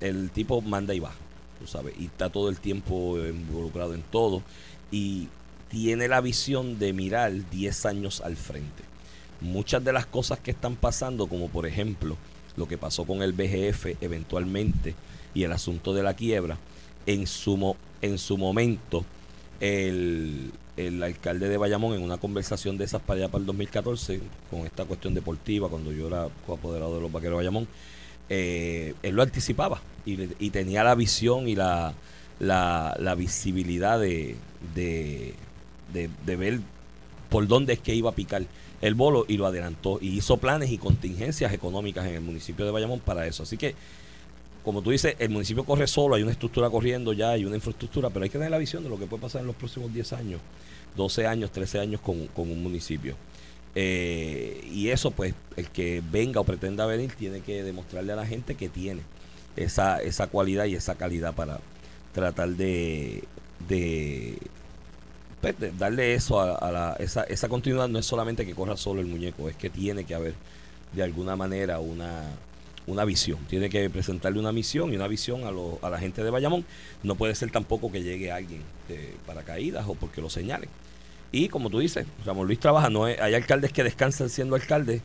el 0.00 0.30
tipo 0.30 0.60
manda 0.60 0.94
y 0.94 1.00
va, 1.00 1.12
tú 1.58 1.66
sabes, 1.66 1.94
y 1.98 2.06
está 2.06 2.30
todo 2.30 2.48
el 2.48 2.58
tiempo 2.58 3.18
involucrado 3.18 3.94
en 3.94 4.02
todo 4.02 4.42
y 4.90 5.28
tiene 5.68 6.06
la 6.06 6.20
visión 6.20 6.78
de 6.78 6.92
mirar 6.92 7.32
10 7.50 7.86
años 7.86 8.20
al 8.20 8.36
frente. 8.36 8.84
muchas 9.40 9.82
de 9.82 9.92
las 9.92 10.06
cosas 10.06 10.38
que 10.38 10.50
están 10.50 10.76
pasando, 10.76 11.26
como 11.26 11.48
por 11.48 11.66
ejemplo 11.66 12.16
lo 12.56 12.66
que 12.68 12.78
pasó 12.78 13.04
con 13.04 13.22
el 13.22 13.32
BGF 13.32 14.02
eventualmente 14.02 14.94
y 15.34 15.44
el 15.44 15.52
asunto 15.52 15.94
de 15.94 16.02
la 16.02 16.14
quiebra, 16.14 16.58
en 17.06 17.26
su, 17.26 17.74
en 18.02 18.18
su 18.18 18.36
momento 18.38 19.04
el, 19.60 20.50
el 20.76 21.02
alcalde 21.02 21.48
de 21.48 21.56
Bayamón 21.56 21.94
en 21.94 22.02
una 22.02 22.18
conversación 22.18 22.78
de 22.78 22.84
esas 22.84 23.00
para 23.02 23.20
allá 23.20 23.28
para 23.28 23.40
el 23.40 23.46
2014 23.46 24.20
con 24.50 24.60
esta 24.60 24.84
cuestión 24.84 25.14
deportiva 25.14 25.68
cuando 25.68 25.92
yo 25.92 26.08
era 26.08 26.28
coapoderado 26.46 26.96
de 26.96 27.00
los 27.02 27.12
vaqueros 27.12 27.34
de 27.34 27.36
Bayamón 27.36 27.68
eh, 28.28 28.94
él 29.02 29.14
lo 29.14 29.22
anticipaba 29.22 29.80
y, 30.06 30.18
y 30.44 30.50
tenía 30.50 30.82
la 30.84 30.94
visión 30.94 31.48
y 31.48 31.54
la, 31.54 31.92
la, 32.40 32.96
la 32.98 33.14
visibilidad 33.14 34.00
de, 34.00 34.36
de, 34.74 35.34
de- 35.92 36.10
de 36.26 36.36
ver 36.36 36.60
por 37.28 37.46
dónde 37.46 37.74
es 37.74 37.78
que 37.80 37.94
iba 37.94 38.10
a 38.10 38.14
picar 38.14 38.42
el 38.82 38.94
bolo 38.94 39.24
y 39.26 39.38
lo 39.38 39.46
adelantó 39.46 39.98
y 40.00 40.08
hizo 40.08 40.36
planes 40.36 40.70
y 40.70 40.76
contingencias 40.76 41.52
económicas 41.52 42.06
en 42.06 42.16
el 42.16 42.20
municipio 42.20 42.66
de 42.66 42.72
Bayamón 42.72 43.00
para 43.00 43.26
eso. 43.26 43.44
Así 43.44 43.56
que, 43.56 43.74
como 44.62 44.82
tú 44.82 44.90
dices, 44.90 45.16
el 45.18 45.30
municipio 45.30 45.64
corre 45.64 45.86
solo, 45.86 46.16
hay 46.16 46.22
una 46.22 46.32
estructura 46.32 46.68
corriendo 46.68 47.12
ya, 47.12 47.30
hay 47.30 47.44
una 47.44 47.56
infraestructura, 47.56 48.10
pero 48.10 48.24
hay 48.24 48.28
que 48.28 48.38
tener 48.38 48.50
la 48.50 48.58
visión 48.58 48.82
de 48.82 48.90
lo 48.90 48.98
que 48.98 49.06
puede 49.06 49.22
pasar 49.22 49.40
en 49.40 49.46
los 49.46 49.56
próximos 49.56 49.94
10 49.94 50.12
años, 50.12 50.40
12 50.96 51.26
años, 51.26 51.50
13 51.52 51.78
años 51.80 52.00
con, 52.00 52.26
con 52.28 52.50
un 52.50 52.62
municipio. 52.62 53.16
Eh, 53.74 54.68
y 54.70 54.88
eso, 54.88 55.12
pues, 55.12 55.34
el 55.56 55.70
que 55.70 56.02
venga 56.10 56.40
o 56.40 56.44
pretenda 56.44 56.84
venir 56.84 57.12
tiene 57.12 57.40
que 57.40 57.62
demostrarle 57.62 58.12
a 58.12 58.16
la 58.16 58.26
gente 58.26 58.54
que 58.54 58.68
tiene 58.68 59.02
esa, 59.56 60.02
esa 60.02 60.26
cualidad 60.26 60.66
y 60.66 60.74
esa 60.74 60.96
calidad 60.96 61.34
para 61.34 61.60
tratar 62.12 62.50
de, 62.50 63.24
de, 63.68 64.38
pues, 65.42 65.78
darle 65.78 66.14
eso 66.14 66.40
a, 66.40 66.70
la, 66.72 66.96
esa, 66.98 67.24
esa 67.24 67.48
continuidad. 67.50 67.88
No 67.88 67.98
es 67.98 68.06
solamente 68.06 68.46
que 68.46 68.54
corra 68.54 68.78
solo 68.78 69.00
el 69.02 69.06
muñeco, 69.08 69.48
es 69.50 69.56
que 69.56 69.68
tiene 69.68 70.04
que 70.04 70.14
haber 70.14 70.34
de 70.94 71.02
alguna 71.02 71.36
manera 71.36 71.80
una, 71.80 72.22
una 72.86 73.04
visión. 73.04 73.38
Tiene 73.48 73.68
que 73.68 73.90
presentarle 73.90 74.38
una 74.38 74.52
misión 74.52 74.92
y 74.92 74.96
una 74.96 75.08
visión 75.08 75.42
a, 75.44 75.86
a 75.86 75.90
la 75.90 75.98
gente 75.98 76.24
de 76.24 76.30
Bayamón. 76.30 76.64
No 77.02 77.14
puede 77.16 77.34
ser 77.34 77.50
tampoco 77.50 77.92
que 77.92 78.02
llegue 78.02 78.32
alguien 78.32 78.62
de 78.88 79.14
paracaídas 79.26 79.84
o 79.86 79.94
porque 79.94 80.22
lo 80.22 80.30
señalen. 80.30 80.70
Y 81.32 81.48
como 81.48 81.70
tú 81.70 81.78
dices, 81.80 82.06
Ramón 82.26 82.46
Luis 82.46 82.60
trabaja, 82.60 82.90
no 82.90 83.08
es- 83.08 83.20
hay 83.20 83.34
alcaldes 83.34 83.72
que 83.72 83.82
descansan 83.84 84.28
siendo 84.30 84.54
alcaldes. 84.54 85.02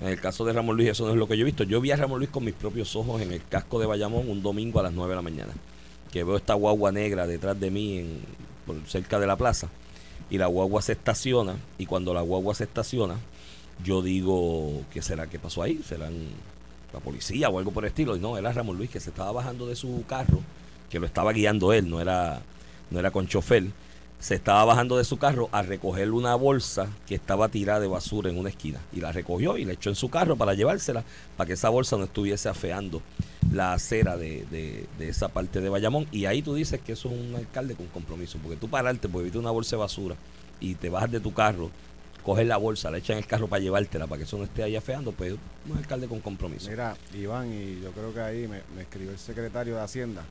En 0.00 0.08
el 0.08 0.20
caso 0.20 0.44
de 0.46 0.52
Ramón 0.54 0.76
Luis, 0.76 0.88
eso 0.90 1.04
no 1.06 1.10
es 1.12 1.16
lo 1.18 1.26
que 1.28 1.36
yo 1.36 1.42
he 1.42 1.44
visto. 1.46 1.64
Yo 1.64 1.80
vi 1.80 1.90
a 1.90 1.96
Ramón 1.96 2.18
Luis 2.18 2.30
con 2.30 2.44
mis 2.44 2.54
propios 2.54 2.94
ojos 2.96 3.20
en 3.22 3.32
el 3.32 3.42
casco 3.46 3.78
de 3.80 3.86
Bayamón 3.86 4.28
un 4.30 4.42
domingo 4.42 4.80
a 4.80 4.82
las 4.82 4.92
9 4.92 5.10
de 5.10 5.16
la 5.16 5.22
mañana. 5.22 5.52
Que 6.12 6.24
veo 6.24 6.36
esta 6.36 6.54
guagua 6.54 6.90
negra 6.92 7.26
detrás 7.26 7.58
de 7.60 7.70
mí, 7.70 7.98
en, 7.98 8.18
por 8.66 8.76
cerca 8.88 9.18
de 9.18 9.26
la 9.26 9.36
plaza. 9.36 9.68
Y 10.30 10.38
la 10.38 10.46
guagua 10.46 10.80
se 10.82 10.92
estaciona. 10.92 11.56
Y 11.78 11.86
cuando 11.86 12.14
la 12.14 12.22
guagua 12.22 12.54
se 12.54 12.64
estaciona, 12.64 13.16
yo 13.84 14.02
digo, 14.02 14.82
¿qué 14.92 15.02
será 15.02 15.26
que 15.26 15.38
pasó 15.38 15.62
ahí? 15.62 15.80
¿Serán 15.86 16.14
la 16.92 17.00
policía 17.00 17.48
o 17.48 17.58
algo 17.58 17.72
por 17.72 17.84
el 17.84 17.88
estilo? 17.88 18.16
Y 18.16 18.20
no, 18.20 18.38
era 18.38 18.52
Ramón 18.52 18.76
Luis 18.76 18.90
que 18.90 19.00
se 19.00 19.10
estaba 19.10 19.32
bajando 19.32 19.66
de 19.66 19.76
su 19.76 20.04
carro, 20.06 20.40
que 20.88 20.98
lo 20.98 21.06
estaba 21.06 21.32
guiando 21.32 21.72
él, 21.72 21.88
no 21.88 22.00
era, 22.00 22.40
no 22.90 22.98
era 22.98 23.10
con 23.10 23.26
chofer 23.26 23.64
se 24.20 24.34
estaba 24.34 24.64
bajando 24.66 24.98
de 24.98 25.04
su 25.04 25.16
carro 25.16 25.48
a 25.50 25.62
recoger 25.62 26.10
una 26.12 26.34
bolsa 26.34 26.88
que 27.06 27.14
estaba 27.14 27.48
tirada 27.48 27.80
de 27.80 27.86
basura 27.88 28.28
en 28.28 28.38
una 28.38 28.50
esquina. 28.50 28.78
Y 28.92 29.00
la 29.00 29.12
recogió 29.12 29.56
y 29.56 29.64
la 29.64 29.72
echó 29.72 29.88
en 29.88 29.96
su 29.96 30.10
carro 30.10 30.36
para 30.36 30.54
llevársela, 30.54 31.02
para 31.36 31.48
que 31.48 31.54
esa 31.54 31.70
bolsa 31.70 31.96
no 31.96 32.04
estuviese 32.04 32.48
afeando 32.48 33.02
la 33.52 33.72
acera 33.72 34.16
de, 34.16 34.44
de- 34.50 34.86
de 34.98 35.08
esa 35.08 35.28
parte 35.28 35.60
de 35.60 35.68
Bayamón. 35.68 36.06
Y 36.12 36.26
ahí 36.26 36.42
tú 36.42 36.54
dices 36.54 36.80
que 36.80 36.92
eso 36.92 37.08
es 37.10 37.14
un 37.18 37.34
alcalde 37.34 37.74
con 37.74 37.86
compromiso, 37.88 38.38
porque 38.42 38.56
tú 38.56 38.68
pararte, 38.68 39.08
pues 39.08 39.24
viste 39.24 39.38
una 39.38 39.50
bolsa 39.50 39.76
de 39.76 39.80
basura 39.80 40.16
y 40.60 40.74
te 40.74 40.88
bajas 40.90 41.10
de 41.10 41.20
tu 41.20 41.32
carro, 41.32 41.70
coges 42.22 42.46
la 42.46 42.58
bolsa, 42.58 42.90
la 42.90 42.98
echas 42.98 43.10
en 43.10 43.18
el 43.18 43.26
carro 43.26 43.48
para 43.48 43.62
llevártela, 43.62 44.06
para 44.06 44.18
que 44.18 44.24
eso 44.24 44.36
no 44.38 44.44
esté 44.44 44.62
ahí 44.62 44.76
afeando, 44.76 45.12
pues 45.12 45.34
un 45.68 45.76
alcalde 45.78 46.06
con 46.06 46.20
compromiso. 46.20 46.68
Mira, 46.70 46.96
Iván, 47.14 47.50
y 47.52 47.80
yo 47.82 47.90
creo 47.92 48.12
que 48.12 48.20
ahí 48.20 48.46
me, 48.46 48.60
me 48.76 48.82
escribió 48.82 49.10
el 49.10 49.18
secretario 49.18 49.74
de 49.76 49.80
Hacienda. 49.82 50.22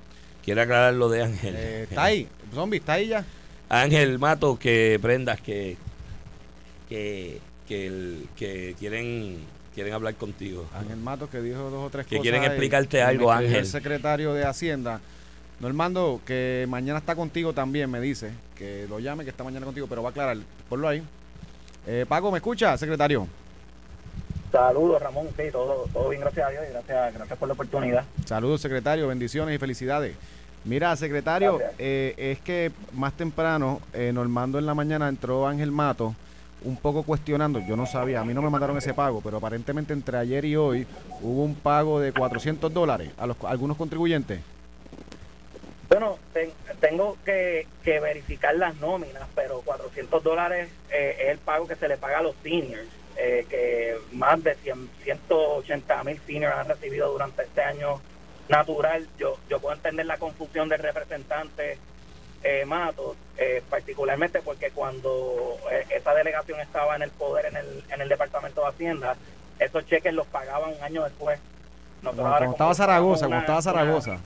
Quiere 0.44 0.62
aclarar 0.62 0.94
lo 0.94 1.10
de 1.10 1.24
Ángel. 1.24 1.56
Eh, 1.58 1.84
¿Está 1.89 2.04
ahí? 2.06 2.28
¿Zombie 2.54 2.78
está 2.78 2.94
ahí 2.94 3.08
ya? 3.08 3.25
Ángel 3.68 4.18
Mato, 4.20 4.58
que 4.58 4.98
prendas 5.01 5.42
que 5.42 5.78
que, 6.88 7.39
que, 7.68 7.86
el- 7.88 8.28
que 8.36 8.75
quieren 8.80 9.38
quieren 9.79 9.93
hablar 9.93 10.13
contigo. 10.15 10.65
Ángel 10.77 10.98
Matos 10.98 11.29
que 11.29 11.39
dijo 11.39 11.69
dos 11.69 11.88
o 11.88 11.89
tres 11.89 12.05
Que 12.05 12.17
cosas. 12.17 12.24
quieren 12.24 12.41
ahí. 12.41 12.48
explicarte 12.48 13.01
algo, 13.01 13.31
Ángel. 13.31 13.55
El 13.55 13.65
secretario 13.65 14.33
de 14.33 14.45
Hacienda. 14.45 15.00
Normando, 15.62 16.19
que 16.25 16.65
mañana 16.67 17.00
está 17.00 17.15
contigo 17.15 17.53
también, 17.53 17.89
me 17.89 18.01
dice. 18.01 18.31
Que 18.57 18.88
lo 18.89 19.00
llame, 19.00 19.24
que 19.24 19.29
está 19.29 19.45
mañana 19.45 19.65
contigo, 19.65 19.88
pero 19.88 20.03
va 20.03 20.09
a 20.09 20.12
aclarar. 20.12 20.36
Ponlo 20.67 20.89
ahí. 20.89 21.01
Eh, 21.88 22.05
Paco, 22.09 22.29
¿me 22.29 22.39
escucha, 22.39 22.77
secretario? 22.77 23.25
Saludos, 24.51 25.01
Ramón. 25.01 25.27
Sí, 25.38 25.43
todo, 25.50 25.86
todo 25.93 26.09
bien, 26.09 26.21
gracias 26.21 26.48
a 26.48 26.50
Dios 26.51 26.63
y 26.67 26.74
gracias, 26.74 27.13
gracias 27.13 27.39
por 27.39 27.48
la 27.48 27.53
oportunidad. 27.53 28.03
Saludos, 28.25 28.59
secretario. 28.59 29.07
Bendiciones 29.07 29.55
y 29.55 29.59
felicidades. 29.59 30.13
Mira, 30.65 30.93
secretario, 30.98 31.57
eh, 31.77 32.15
es 32.17 32.39
que 32.39 32.74
más 32.91 33.13
temprano, 33.13 33.79
eh, 33.93 34.12
Normando 34.13 34.59
en 34.59 34.65
la 34.65 34.74
mañana 34.74 35.07
entró 35.07 35.48
Ángel 35.48 35.71
Mato 35.71 36.15
un 36.63 36.78
poco 36.78 37.04
cuestionando, 37.04 37.60
yo 37.68 37.75
no 37.75 37.86
sabía, 37.86 38.22
a 38.22 38.25
mí 38.25 38.34
no 38.34 38.42
me 38.42 38.50
mandaron 38.50 38.78
ese 38.78 38.94
pago, 38.94 39.22
pero 39.22 39.38
aparentemente 39.38 39.94
entre 39.94 40.18
ayer 40.18 40.44
y 40.46 40.56
hoy 40.56 40.86
hubo 41.22 41.44
un 41.44 41.56
pago 41.56 42.00
de 42.00 42.12
400 42.12 42.74
dólares 42.74 43.12
a, 43.18 43.25
los, 43.28 43.38
algunos 43.46 43.78
contribuyentes. 43.78 44.39
Bueno, 45.88 46.20
ten- 46.34 46.51
tengo 46.80 47.18
que, 47.25 47.66
que 47.84 48.00
verificar 48.00 48.56
las 48.56 48.75
nóminas, 48.75 49.24
pero 49.36 49.62
400 49.62 50.24
dólares 50.24 50.70
eh, 50.92 51.18
es 51.22 51.30
el 51.30 51.38
pago 51.39 51.68
que 51.68 51.75
se 51.75 51.88
le 51.88 51.98
paga 51.98 52.20
a 52.20 52.22
los 52.22 52.36
seniors, 52.44 52.88
eh, 53.18 53.46
que 53.50 53.96
más 54.13 54.44
de 54.44 54.56
100, 54.56 54.89
180 55.04 56.04
mil 56.04 56.20
seniors 56.28 56.56
han 56.56 56.68
recibido 56.68 57.12
durante 57.12 57.42
este 57.44 57.62
año 57.62 58.00
natural. 58.50 59.08
Yo, 59.18 59.38
yo 59.50 59.60
puedo 59.60 59.75
entender 59.75 60.06
la 60.06 60.18
confusión 60.18 60.70
del 60.70 60.80
representante 60.80 61.78
eh, 62.43 62.65
Matos, 62.65 63.15
eh, 63.38 63.62
particularmente 63.69 64.41
porque 64.41 64.72
cuando 64.72 65.58
eh, 65.72 65.86
esa 65.89 66.13
delegación 66.13 66.60
estaba 66.62 66.96
en 66.96 67.01
el 67.03 67.12
poder 67.12 67.46
en 67.48 67.58
el, 67.58 67.84
en 67.91 68.01
el 68.01 68.10
Departamento 68.10 68.62
de 68.62 68.67
Hacienda, 68.67 69.15
esos 69.60 69.86
cheques 69.88 70.13
los 70.13 70.25
pagaban 70.27 70.74
un 70.74 70.84
año 70.84 71.03
después. 71.03 71.39
Nosotros 72.01 72.15
Como, 72.24 72.27
ahora 72.34 72.46
como 72.46 72.51
estaba 72.53 72.74
Zaragoza, 72.75 73.27
una- 73.27 73.36
como 73.46 73.58
estaba 73.58 73.58
una- 73.60 74.01
Zaragoza. 74.01 74.19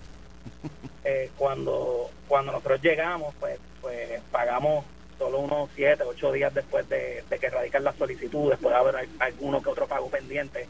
eh, 1.03 1.31
cuando 1.37 2.09
cuando 2.27 2.51
nosotros 2.51 2.81
llegamos, 2.81 3.33
pues, 3.39 3.59
pues 3.81 4.21
pagamos 4.31 4.85
solo 5.17 5.39
unos 5.39 5.69
7, 5.75 6.03
8 6.03 6.31
días 6.31 6.53
después 6.53 6.87
de, 6.89 7.23
de 7.29 7.39
que 7.39 7.49
radican 7.49 7.83
las 7.83 7.95
solicitudes, 7.95 8.57
puede 8.59 8.75
haber 8.75 8.95
al- 8.95 9.09
alguno 9.19 9.61
que 9.61 9.69
otro 9.69 9.87
pago 9.87 10.09
pendiente 10.09 10.67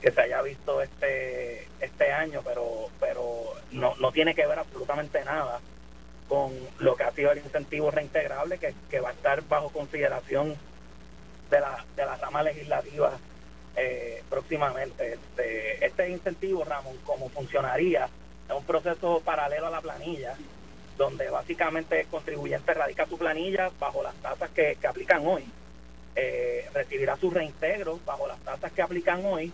que 0.00 0.10
se 0.10 0.20
haya 0.20 0.40
visto 0.42 0.80
este 0.80 1.68
este 1.80 2.12
año, 2.12 2.40
pero 2.44 2.88
pero 2.98 3.42
no, 3.72 3.94
no 3.96 4.12
tiene 4.12 4.34
que 4.34 4.46
ver 4.46 4.58
absolutamente 4.58 5.22
nada 5.24 5.60
con 6.30 6.52
lo 6.78 6.94
que 6.94 7.02
ha 7.02 7.10
sido 7.10 7.32
el 7.32 7.38
incentivo 7.38 7.90
reintegrable 7.90 8.56
que, 8.58 8.72
que 8.88 9.00
va 9.00 9.08
a 9.08 9.12
estar 9.12 9.42
bajo 9.48 9.68
consideración 9.70 10.54
de 11.50 11.60
la, 11.60 11.84
de 11.96 12.06
la 12.06 12.16
rama 12.18 12.44
legislativa 12.44 13.18
eh, 13.74 14.22
próximamente. 14.30 15.14
Este, 15.14 15.84
este 15.84 16.08
incentivo, 16.08 16.62
Ramón, 16.64 16.96
como 17.04 17.28
funcionaría, 17.30 18.08
es 18.48 18.54
un 18.54 18.62
proceso 18.62 19.20
paralelo 19.24 19.66
a 19.66 19.70
la 19.70 19.80
planilla, 19.80 20.36
donde 20.96 21.28
básicamente 21.30 22.02
el 22.02 22.06
contribuyente 22.06 22.74
radica 22.74 23.06
su 23.06 23.18
planilla 23.18 23.68
bajo 23.80 24.00
las 24.04 24.14
tasas 24.22 24.50
que, 24.50 24.78
que 24.80 24.86
aplican 24.86 25.26
hoy, 25.26 25.44
eh, 26.14 26.70
recibirá 26.72 27.16
sus 27.16 27.34
reintegros 27.34 28.04
bajo 28.04 28.28
las 28.28 28.38
tasas 28.40 28.70
que 28.70 28.82
aplican 28.82 29.26
hoy 29.26 29.52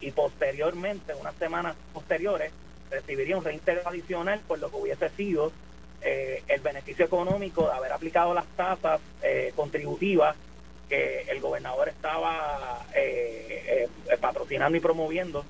y 0.00 0.12
posteriormente, 0.12 1.14
unas 1.14 1.34
semanas 1.34 1.74
posteriores, 1.92 2.52
recibiría 2.92 3.36
un 3.36 3.44
reintegro 3.44 3.88
adicional 3.88 4.40
por 4.46 4.60
lo 4.60 4.70
que 4.70 4.76
hubiese 4.76 5.08
sido 5.10 5.50
eh, 6.04 6.42
el 6.48 6.60
beneficio 6.60 7.04
económico 7.04 7.66
de 7.68 7.74
haber 7.74 7.92
aplicado 7.92 8.34
las 8.34 8.46
tasas 8.56 9.00
eh, 9.22 9.52
contributivas 9.56 10.36
que 10.88 11.22
el 11.28 11.40
gobernador 11.40 11.88
estaba 11.88 12.80
eh, 12.94 13.88
eh, 14.10 14.16
patrocinando 14.20 14.76
y 14.76 14.80
promoviendo 14.80 15.44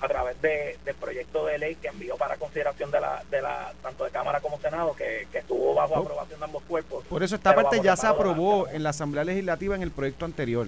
a 0.00 0.08
través 0.08 0.40
de, 0.40 0.78
del 0.84 0.94
proyecto 0.94 1.44
de 1.46 1.58
ley 1.58 1.74
que 1.74 1.88
envió 1.88 2.16
para 2.16 2.36
consideración 2.36 2.90
de 2.90 3.00
la, 3.00 3.22
de 3.30 3.42
la 3.42 3.72
tanto 3.82 4.04
de 4.04 4.10
Cámara 4.10 4.40
como 4.40 4.58
Senado, 4.60 4.94
que, 4.94 5.26
que 5.32 5.38
estuvo 5.38 5.74
bajo 5.74 5.94
Oh. 5.94 6.02
aprobación 6.02 6.38
de 6.38 6.44
ambos 6.44 6.62
cuerpos. 6.64 7.04
Por 7.06 7.22
eso 7.22 7.34
esta 7.34 7.54
parte 7.54 7.80
ya 7.82 7.96
se 7.96 8.04
la 8.06 8.10
aprobó 8.10 8.68
en 8.68 8.82
la 8.84 8.90
Asamblea 8.90 9.24
Legislativa 9.24 9.74
en 9.74 9.82
el 9.82 9.90
proyecto 9.90 10.24
anterior, 10.24 10.66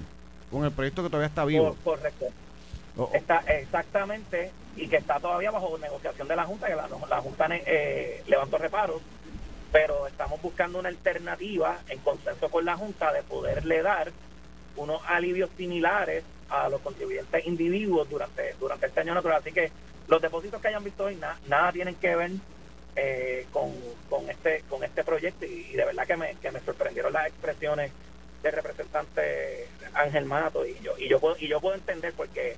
con 0.51 0.65
el 0.65 0.73
proyecto 0.73 1.03
que 1.03 1.09
todavía 1.11 1.29
está 1.29 1.45
vivo. 1.45 1.77
Cor- 1.85 1.97
correcto. 1.99 2.27
O- 2.97 3.05
o- 3.05 3.11
Está 3.15 3.39
exactamente, 3.49 4.51
y 4.77 4.89
que 4.89 4.97
está 4.97 5.21
todavía 5.21 5.51
bajo 5.53 5.79
negociación 5.79 6.27
de 6.27 6.35
la 6.37 6.45
Junta, 6.45 6.67
que 6.67 6.75
la, 6.75 6.89
la 7.09 7.21
Junta 7.21 7.47
eh, 7.51 8.23
levantó 8.27 8.59
reparos, 8.59 9.01
pero 9.73 10.07
estamos 10.07 10.41
buscando 10.43 10.79
una 10.79 10.89
alternativa 10.89 11.81
en 11.89 11.99
consenso 12.01 12.51
con 12.51 12.65
la 12.65 12.77
Junta 12.77 13.13
de 13.13 13.23
poderle 13.23 13.83
dar 13.83 14.13
unos 14.77 15.01
alivios 15.09 15.51
similares 15.57 16.25
a 16.49 16.69
los 16.69 16.81
contribuyentes 16.81 17.47
individuos 17.47 18.09
durante 18.11 18.55
durante 18.61 18.87
este 18.87 19.01
año 19.01 19.15
natural. 19.15 19.39
Así 19.41 19.53
que 19.53 19.71
los 20.09 20.21
depósitos 20.23 20.61
que 20.61 20.69
hayan 20.69 20.85
visto 20.85 21.05
hoy 21.05 21.17
na- 21.17 21.39
nada 21.47 21.73
tienen 21.73 21.95
que 21.97 22.17
ver 22.17 22.31
eh, 22.97 23.47
con, 23.53 23.73
con 24.09 24.29
este 24.31 24.63
con 24.69 24.83
este 24.85 25.05
proyecto 25.05 25.45
y, 25.47 25.69
y 25.71 25.77
de 25.77 25.85
verdad 25.85 26.07
que 26.07 26.17
me, 26.17 26.35
que 26.37 26.51
me 26.51 26.61
sorprendieron 26.61 27.13
las 27.13 27.29
expresiones 27.29 27.93
del 28.43 28.53
representante 28.53 29.69
Ángel 29.95 30.25
Mato 30.25 30.67
y 30.67 30.79
yo 30.83 30.95
y 30.99 31.09
yo 31.09 31.21
puedo 31.21 31.37
y 31.39 31.49
yo 31.49 31.61
puedo 31.61 31.75
entender 31.77 32.13
porque 32.15 32.57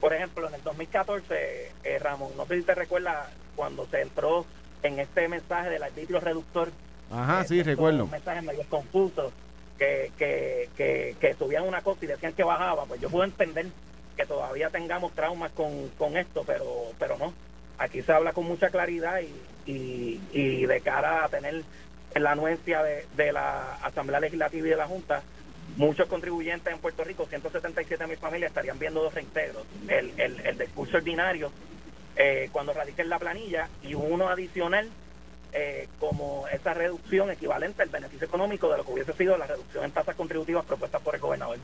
por 0.00 0.14
ejemplo 0.14 0.48
en 0.48 0.54
el 0.54 0.62
2014 0.62 1.72
eh, 1.84 1.98
Ramón 1.98 2.36
no 2.36 2.46
sé 2.46 2.56
si 2.56 2.62
te 2.62 2.74
recuerdas 2.74 3.28
cuando 3.56 3.86
se 3.86 4.02
entró 4.02 4.46
en 4.82 4.98
este 5.00 5.28
mensaje 5.28 5.70
del 5.70 5.82
arbitrio 5.82 6.20
reductor 6.20 6.70
Ajá, 7.10 7.42
eh, 7.42 7.48
sí, 7.48 7.62
recuerdo. 7.62 8.06
mensajes 8.06 8.42
medio 8.42 8.64
confusos 8.68 9.32
que, 9.78 10.10
que, 10.18 10.68
que, 10.76 11.16
que 11.20 11.34
subían 11.34 11.64
una 11.64 11.82
cosa 11.82 12.04
y 12.04 12.08
decían 12.08 12.32
que 12.32 12.44
bajaba 12.44 12.84
pues 12.86 13.00
yo 13.00 13.08
puedo 13.10 13.24
entender 13.24 13.66
que 14.16 14.24
todavía 14.26 14.70
tengamos 14.70 15.12
traumas 15.12 15.50
con, 15.52 15.88
con 15.98 16.16
esto 16.16 16.42
pero 16.46 16.64
pero 16.98 17.18
no 17.18 17.32
aquí 17.78 18.00
se 18.02 18.12
habla 18.12 18.32
con 18.32 18.44
mucha 18.44 18.70
claridad 18.70 19.20
y, 19.20 19.70
y, 19.70 20.20
y 20.32 20.66
de 20.66 20.80
cara 20.80 21.24
a 21.24 21.28
tener 21.28 21.62
la 22.14 22.32
anuencia 22.32 22.82
de, 22.82 23.04
de 23.16 23.32
la 23.32 23.74
Asamblea 23.82 24.20
Legislativa 24.20 24.66
y 24.66 24.70
de 24.70 24.76
la 24.76 24.86
Junta, 24.86 25.22
muchos 25.76 26.08
contribuyentes 26.08 26.72
en 26.72 26.78
Puerto 26.78 27.04
Rico, 27.04 27.26
177 27.26 28.06
mil 28.06 28.16
familias, 28.16 28.48
estarían 28.48 28.78
viendo 28.78 29.02
dos 29.02 29.12
reintegros. 29.12 29.64
El, 29.86 30.12
el, 30.18 30.40
el 30.46 30.56
del 30.56 30.68
curso 30.70 30.96
ordinario, 30.96 31.52
eh, 32.16 32.48
cuando 32.52 32.72
radiquen 32.72 33.08
la 33.08 33.18
planilla, 33.18 33.68
y 33.82 33.94
uno 33.94 34.28
adicional 34.28 34.88
eh, 35.52 35.88
como 36.00 36.46
esa 36.52 36.74
reducción 36.74 37.30
equivalente 37.30 37.82
al 37.82 37.88
beneficio 37.88 38.26
económico 38.26 38.70
de 38.70 38.78
lo 38.78 38.84
que 38.84 38.92
hubiese 38.92 39.12
sido 39.14 39.38
la 39.38 39.46
reducción 39.46 39.84
en 39.84 39.90
tasas 39.92 40.14
contributivas 40.16 40.64
propuestas 40.64 41.00
por 41.02 41.14
el 41.14 41.20
gobernador. 41.20 41.58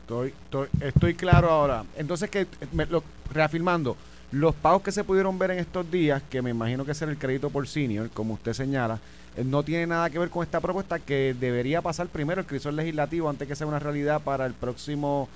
Estoy, 0.00 0.30
estoy, 0.44 0.68
estoy 0.80 1.14
claro 1.14 1.48
ahora. 1.50 1.84
Entonces, 1.96 2.28
que 2.28 2.46
me- 2.72 2.86
lo- 2.86 3.04
reafirmando, 3.32 3.96
los 4.32 4.54
pagos 4.54 4.82
que 4.82 4.92
se 4.92 5.04
pudieron 5.04 5.38
ver 5.38 5.52
en 5.52 5.58
estos 5.60 5.90
días, 5.90 6.22
que 6.28 6.42
me 6.42 6.50
imagino 6.50 6.84
que 6.84 6.94
será 6.94 7.10
el 7.10 7.18
crédito 7.18 7.48
por 7.50 7.66
senior, 7.68 8.10
como 8.10 8.34
usted 8.34 8.52
señala, 8.54 8.98
eh, 9.36 9.44
no 9.44 9.62
tiene 9.62 9.86
nada 9.86 10.10
que 10.10 10.18
ver 10.18 10.28
con 10.28 10.42
esta 10.42 10.60
propuesta 10.60 10.98
que 10.98 11.34
debería 11.38 11.80
pasar 11.80 12.08
primero 12.08 12.40
el 12.40 12.46
crisol 12.46 12.76
legislativo 12.76 13.30
antes 13.30 13.46
que 13.48 13.54
sea 13.56 13.66
una 13.66 13.78
realidad 13.78 14.20
para 14.22 14.44
el 14.46 14.52
próximo 14.54 15.28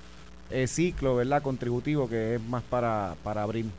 eh, 0.50 0.66
ciclo, 0.66 1.16
¿verdad? 1.16 1.40
Contributivo, 1.42 2.08
que 2.08 2.34
es 2.34 2.40
más 2.42 2.62
para, 2.64 3.14
para 3.22 3.42
abril 3.42 3.70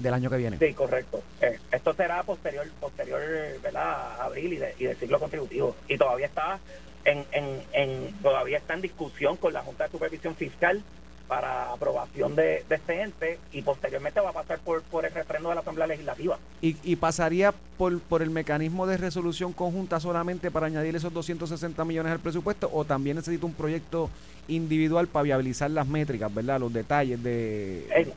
del 0.00 0.14
año 0.14 0.30
que 0.30 0.36
viene. 0.36 0.58
Sí, 0.58 0.72
correcto. 0.74 1.22
Eh, 1.40 1.58
esto 1.72 1.94
será 1.94 2.22
posterior, 2.22 2.66
posterior 2.80 3.20
¿verdad? 3.62 3.82
a 3.84 4.24
abril 4.24 4.54
y 4.54 4.56
de, 4.56 4.74
y 4.78 4.84
de 4.84 4.94
ciclo 4.94 5.18
contributivo. 5.18 5.76
Y 5.88 5.96
todavía 5.96 6.26
está 6.26 6.58
en, 7.04 7.24
en, 7.32 7.62
en, 7.72 8.12
todavía 8.22 8.58
está 8.58 8.74
en 8.74 8.82
discusión 8.82 9.36
con 9.36 9.52
la 9.52 9.62
Junta 9.62 9.84
de 9.84 9.90
Supervisión 9.90 10.34
Fiscal 10.34 10.82
para 11.28 11.72
aprobación 11.72 12.34
de, 12.34 12.64
de 12.68 12.74
este 12.74 13.02
ente 13.02 13.38
y 13.52 13.62
posteriormente 13.62 14.18
va 14.18 14.30
a 14.30 14.32
pasar 14.32 14.58
por, 14.58 14.82
por 14.82 15.04
el 15.06 15.12
refrendo 15.12 15.48
de 15.50 15.54
la 15.54 15.60
Asamblea 15.60 15.86
Legislativa. 15.86 16.38
¿Y, 16.60 16.76
y 16.82 16.96
pasaría 16.96 17.54
por, 17.78 18.00
por 18.00 18.22
el 18.22 18.30
mecanismo 18.30 18.84
de 18.84 18.96
resolución 18.96 19.52
conjunta 19.52 20.00
solamente 20.00 20.50
para 20.50 20.66
añadir 20.66 20.96
esos 20.96 21.12
260 21.12 21.84
millones 21.84 22.10
al 22.10 22.18
presupuesto 22.18 22.68
o 22.72 22.84
también 22.84 23.16
necesita 23.16 23.46
un 23.46 23.54
proyecto 23.54 24.10
individual 24.48 25.06
para 25.06 25.22
viabilizar 25.22 25.70
las 25.70 25.86
métricas, 25.86 26.34
¿verdad? 26.34 26.58
Los 26.58 26.72
detalles 26.72 27.22
de... 27.22 28.12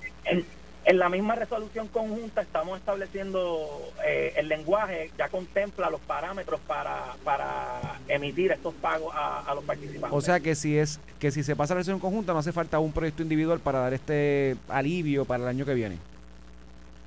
en 0.85 0.99
la 0.99 1.09
misma 1.09 1.35
resolución 1.35 1.87
conjunta 1.87 2.41
estamos 2.41 2.77
estableciendo 2.77 3.67
eh, 4.05 4.33
el 4.35 4.47
lenguaje, 4.47 5.11
ya 5.17 5.29
contempla 5.29 5.89
los 5.89 6.01
parámetros 6.01 6.59
para, 6.61 7.15
para 7.23 7.99
emitir 8.07 8.51
estos 8.51 8.73
pagos 8.75 9.13
a, 9.15 9.39
a 9.39 9.55
los 9.55 9.63
participantes. 9.63 10.17
O 10.17 10.21
sea 10.21 10.39
que 10.39 10.55
si 10.55 10.77
es 10.77 10.99
que 11.19 11.31
si 11.31 11.43
se 11.43 11.55
pasa 11.55 11.73
la 11.73 11.79
resolución 11.79 11.99
conjunta 11.99 12.33
no 12.33 12.39
hace 12.39 12.51
falta 12.51 12.79
un 12.79 12.91
proyecto 12.91 13.23
individual 13.23 13.59
para 13.59 13.79
dar 13.79 13.93
este 13.93 14.57
alivio 14.67 15.25
para 15.25 15.43
el 15.43 15.49
año 15.49 15.65
que 15.65 15.73
viene. 15.73 15.97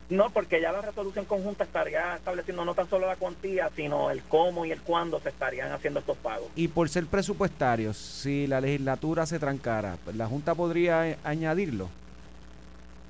No, 0.08 0.30
porque 0.30 0.60
ya 0.60 0.70
la 0.70 0.80
resolución 0.82 1.24
conjunta 1.24 1.64
estaría 1.64 2.14
estableciendo 2.14 2.64
no 2.64 2.74
tan 2.74 2.88
solo 2.88 3.08
la 3.08 3.16
cuantía, 3.16 3.70
sino 3.74 4.10
el 4.10 4.22
cómo 4.22 4.64
y 4.64 4.70
el 4.70 4.80
cuándo 4.80 5.18
se 5.20 5.30
estarían 5.30 5.72
haciendo 5.72 5.98
estos 5.98 6.16
pagos. 6.18 6.48
Y 6.54 6.68
por 6.68 6.88
ser 6.88 7.06
presupuestarios, 7.06 7.96
si 7.96 8.46
la 8.46 8.60
legislatura 8.60 9.26
se 9.26 9.40
trancara, 9.40 9.98
¿la 10.14 10.26
Junta 10.28 10.54
podría 10.54 11.08
eh, 11.08 11.18
añadirlo? 11.24 11.88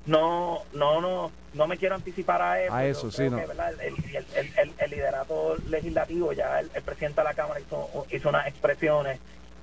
No, 0.07 0.63
no, 0.73 1.01
no, 1.01 1.31
no 1.53 1.67
me 1.67 1.77
quiero 1.77 1.95
anticipar 1.95 2.41
a 2.41 2.61
eso. 2.63 2.73
A 2.73 2.85
eso, 2.85 3.11
sí, 3.11 3.29
no. 3.29 3.37
El, 3.39 3.51
el, 3.51 4.25
el, 4.35 4.73
el- 4.79 4.89
liderato 4.89 5.57
legislativo, 5.69 6.31
ya 6.33 6.59
el, 6.59 6.69
presidente 6.81 7.21
de 7.21 7.25
la 7.25 7.33
Cámara 7.33 7.59
hizo, 7.59 8.05
hizo 8.09 8.29
unas 8.29 8.47
expresiones. 8.47 9.19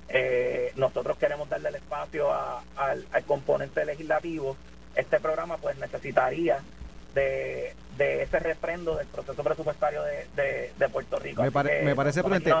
Eh, 0.07 0.71
nosotros 0.75 1.17
queremos 1.17 1.49
darle 1.49 1.69
el 1.69 1.75
espacio 1.75 2.31
a- 2.31 2.61
al, 2.77 3.05
al 3.11 3.23
componente 3.23 3.83
legislativo. 3.85 4.55
Este 4.95 5.19
programa 5.19 5.57
pues 5.57 5.77
necesitaría 5.79 6.59
de, 7.15 7.73
de 7.97 8.21
ese 8.23 8.39
refrendo 8.39 8.95
del 8.97 9.07
proceso 9.07 9.41
presupuestario 9.43 10.03
de, 10.03 10.27
de, 10.35 10.71
de 10.77 10.89
Puerto 10.89 11.17
Rico. 11.17 11.41
Me 11.41 11.51
pare- 11.51 11.81
me 11.81 11.95
parece 11.95 12.21
prudente. 12.23 12.51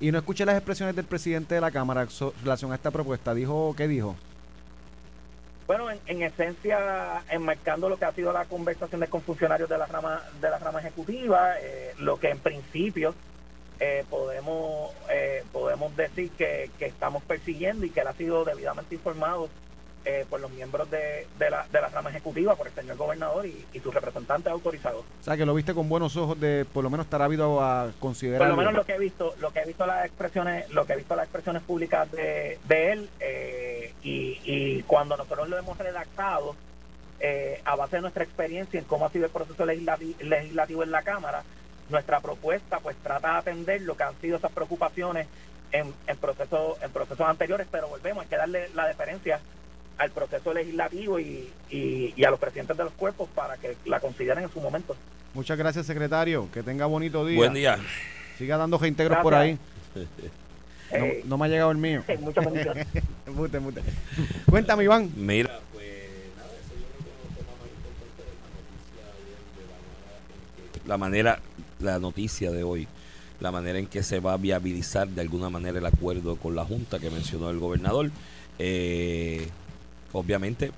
Y 0.00 0.10
no 0.10 0.18
escuché 0.18 0.46
las 0.46 0.56
expresiones 0.56 0.96
del 0.96 1.04
presidente 1.04 1.54
de 1.54 1.60
la 1.60 1.70
Cámara 1.70 2.06
so- 2.08 2.32
relación 2.42 2.72
a 2.72 2.76
esta 2.76 2.90
propuesta. 2.90 3.34
Dijo, 3.34 3.74
¿qué 3.76 3.86
dijo? 3.88 4.16
Bueno, 5.66 5.90
en, 5.90 5.98
en 6.06 6.22
esencia, 6.22 7.22
enmarcando 7.30 7.88
lo 7.88 7.96
que 7.96 8.04
ha 8.04 8.12
sido 8.12 8.32
la 8.32 8.44
conversación 8.44 9.04
con 9.06 9.22
funcionarios 9.22 9.68
de 9.68 9.78
la 9.78 9.86
rama 9.86 10.22
de 10.40 10.50
la 10.50 10.58
rama 10.58 10.80
ejecutiva, 10.80 11.58
eh, 11.58 11.94
lo 11.98 12.18
que 12.18 12.28
en 12.28 12.38
principio 12.38 13.14
eh, 13.80 14.04
podemos 14.10 14.92
eh, 15.10 15.42
podemos 15.52 15.96
decir 15.96 16.30
que, 16.32 16.70
que 16.78 16.86
estamos 16.86 17.22
persiguiendo 17.22 17.86
y 17.86 17.90
que 17.90 18.00
él 18.00 18.08
ha 18.08 18.12
sido 18.12 18.44
debidamente 18.44 18.94
informado 18.94 19.48
eh, 20.04 20.26
por 20.28 20.40
los 20.40 20.50
miembros 20.50 20.90
de, 20.90 21.26
de, 21.38 21.50
la, 21.50 21.66
de 21.72 21.80
la 21.80 21.88
rama 21.88 22.10
ejecutiva, 22.10 22.54
por 22.56 22.66
el 22.66 22.74
señor 22.74 22.96
gobernador 22.96 23.46
y, 23.46 23.64
y 23.72 23.80
sus 23.80 23.92
representantes 23.94 24.52
autorizados. 24.52 25.04
O 25.20 25.24
sea, 25.24 25.36
que 25.36 25.46
lo 25.46 25.54
viste 25.54 25.72
con 25.74 25.88
buenos 25.88 26.16
ojos 26.16 26.38
de 26.38 26.66
por 26.72 26.84
lo 26.84 26.90
menos 26.90 27.06
estar 27.06 27.22
ávido 27.22 27.62
a 27.62 27.90
considerar. 28.00 28.40
Por 28.40 28.48
lo 28.48 28.56
menos 28.56 28.74
lo 28.74 28.84
que 28.84 28.94
he 28.94 28.98
visto, 28.98 29.34
lo 29.40 29.52
que 29.52 29.60
he 29.60 29.64
visto 29.66 29.86
las 29.86 30.04
expresiones, 30.04 30.68
lo 30.70 30.84
que 30.86 30.92
he 30.92 30.96
visto 30.96 31.16
las 31.16 31.24
expresiones 31.24 31.62
públicas 31.62 32.10
de, 32.12 32.58
de 32.68 32.92
él 32.92 33.08
eh, 33.20 33.94
y, 34.02 34.40
y 34.44 34.82
cuando 34.82 35.16
nosotros 35.16 35.48
lo 35.48 35.56
hemos 35.58 35.78
redactado 35.78 36.54
eh, 37.20 37.60
a 37.64 37.76
base 37.76 37.96
de 37.96 38.02
nuestra 38.02 38.24
experiencia 38.24 38.78
en 38.78 38.84
cómo 38.84 39.06
ha 39.06 39.10
sido 39.10 39.24
el 39.24 39.30
proceso 39.30 39.64
legislati- 39.64 40.18
legislativo 40.20 40.82
en 40.82 40.90
la 40.90 41.02
Cámara, 41.02 41.42
nuestra 41.88 42.20
propuesta 42.20 42.80
pues 42.80 42.96
trata 43.02 43.32
de 43.32 43.38
atender 43.38 43.82
lo 43.82 43.96
que 43.96 44.02
han 44.02 44.20
sido 44.20 44.36
esas 44.36 44.52
preocupaciones 44.52 45.26
en, 45.72 45.94
en 46.06 46.16
procesos 46.18 46.76
en 46.82 46.90
procesos 46.90 47.26
anteriores, 47.26 47.66
pero 47.70 47.88
volvemos, 47.88 48.22
hay 48.24 48.28
que 48.28 48.36
darle 48.36 48.68
la 48.74 48.86
deferencia 48.86 49.40
al 49.98 50.10
proceso 50.10 50.52
legislativo 50.52 51.20
y, 51.20 51.48
y, 51.70 52.12
y 52.16 52.24
a 52.24 52.30
los 52.30 52.40
presidentes 52.40 52.76
de 52.76 52.84
los 52.84 52.92
cuerpos 52.94 53.28
para 53.34 53.56
que 53.56 53.76
la 53.84 54.00
consideren 54.00 54.44
en 54.44 54.50
su 54.50 54.60
momento. 54.60 54.96
Muchas 55.34 55.58
gracias, 55.58 55.86
secretario. 55.86 56.48
Que 56.52 56.62
tenga 56.62 56.86
bonito 56.86 57.26
día. 57.26 57.36
Buen 57.36 57.54
día. 57.54 57.78
Siga 58.38 58.56
dando 58.56 58.78
reintegros 58.78 59.18
por 59.18 59.34
ahí. 59.34 59.58
No, 60.92 61.06
no 61.24 61.38
me 61.38 61.46
ha 61.46 61.48
llegado 61.48 61.70
el 61.70 61.78
mío. 61.78 62.04
muchas 62.20 62.44
bendiciones. 62.44 62.86
Embute, 63.26 63.56
embute. 63.56 63.82
Cuéntame, 64.48 64.84
Iván. 64.84 65.10
Mira, 65.16 65.58
pues 65.72 65.86
nada, 66.36 66.50
eso 66.50 66.74
yo 66.74 66.86
creo 66.86 67.24
que 67.34 67.40
es 67.40 67.46
lo 67.46 67.52
más 67.56 67.68
importante 67.68 68.22
de 68.22 69.02
la 69.02 69.08
noticia 70.28 70.82
de 70.84 70.88
la 70.88 70.98
manera, 70.98 71.40
la 71.80 71.98
noticia 71.98 72.50
de 72.52 72.62
hoy, 72.62 72.88
la 73.40 73.50
manera 73.50 73.78
en 73.78 73.86
que 73.86 74.02
se 74.02 74.20
va 74.20 74.34
a 74.34 74.36
viabilizar 74.36 75.08
de 75.08 75.20
alguna 75.22 75.50
manera 75.50 75.78
el 75.78 75.86
acuerdo 75.86 76.36
con 76.36 76.54
la 76.54 76.64
Junta 76.64 76.98
que 76.98 77.10
mencionó 77.10 77.50
el 77.50 77.58
gobernador. 77.58 78.10
Eh, 78.58 79.48
obviamente, 80.14 80.72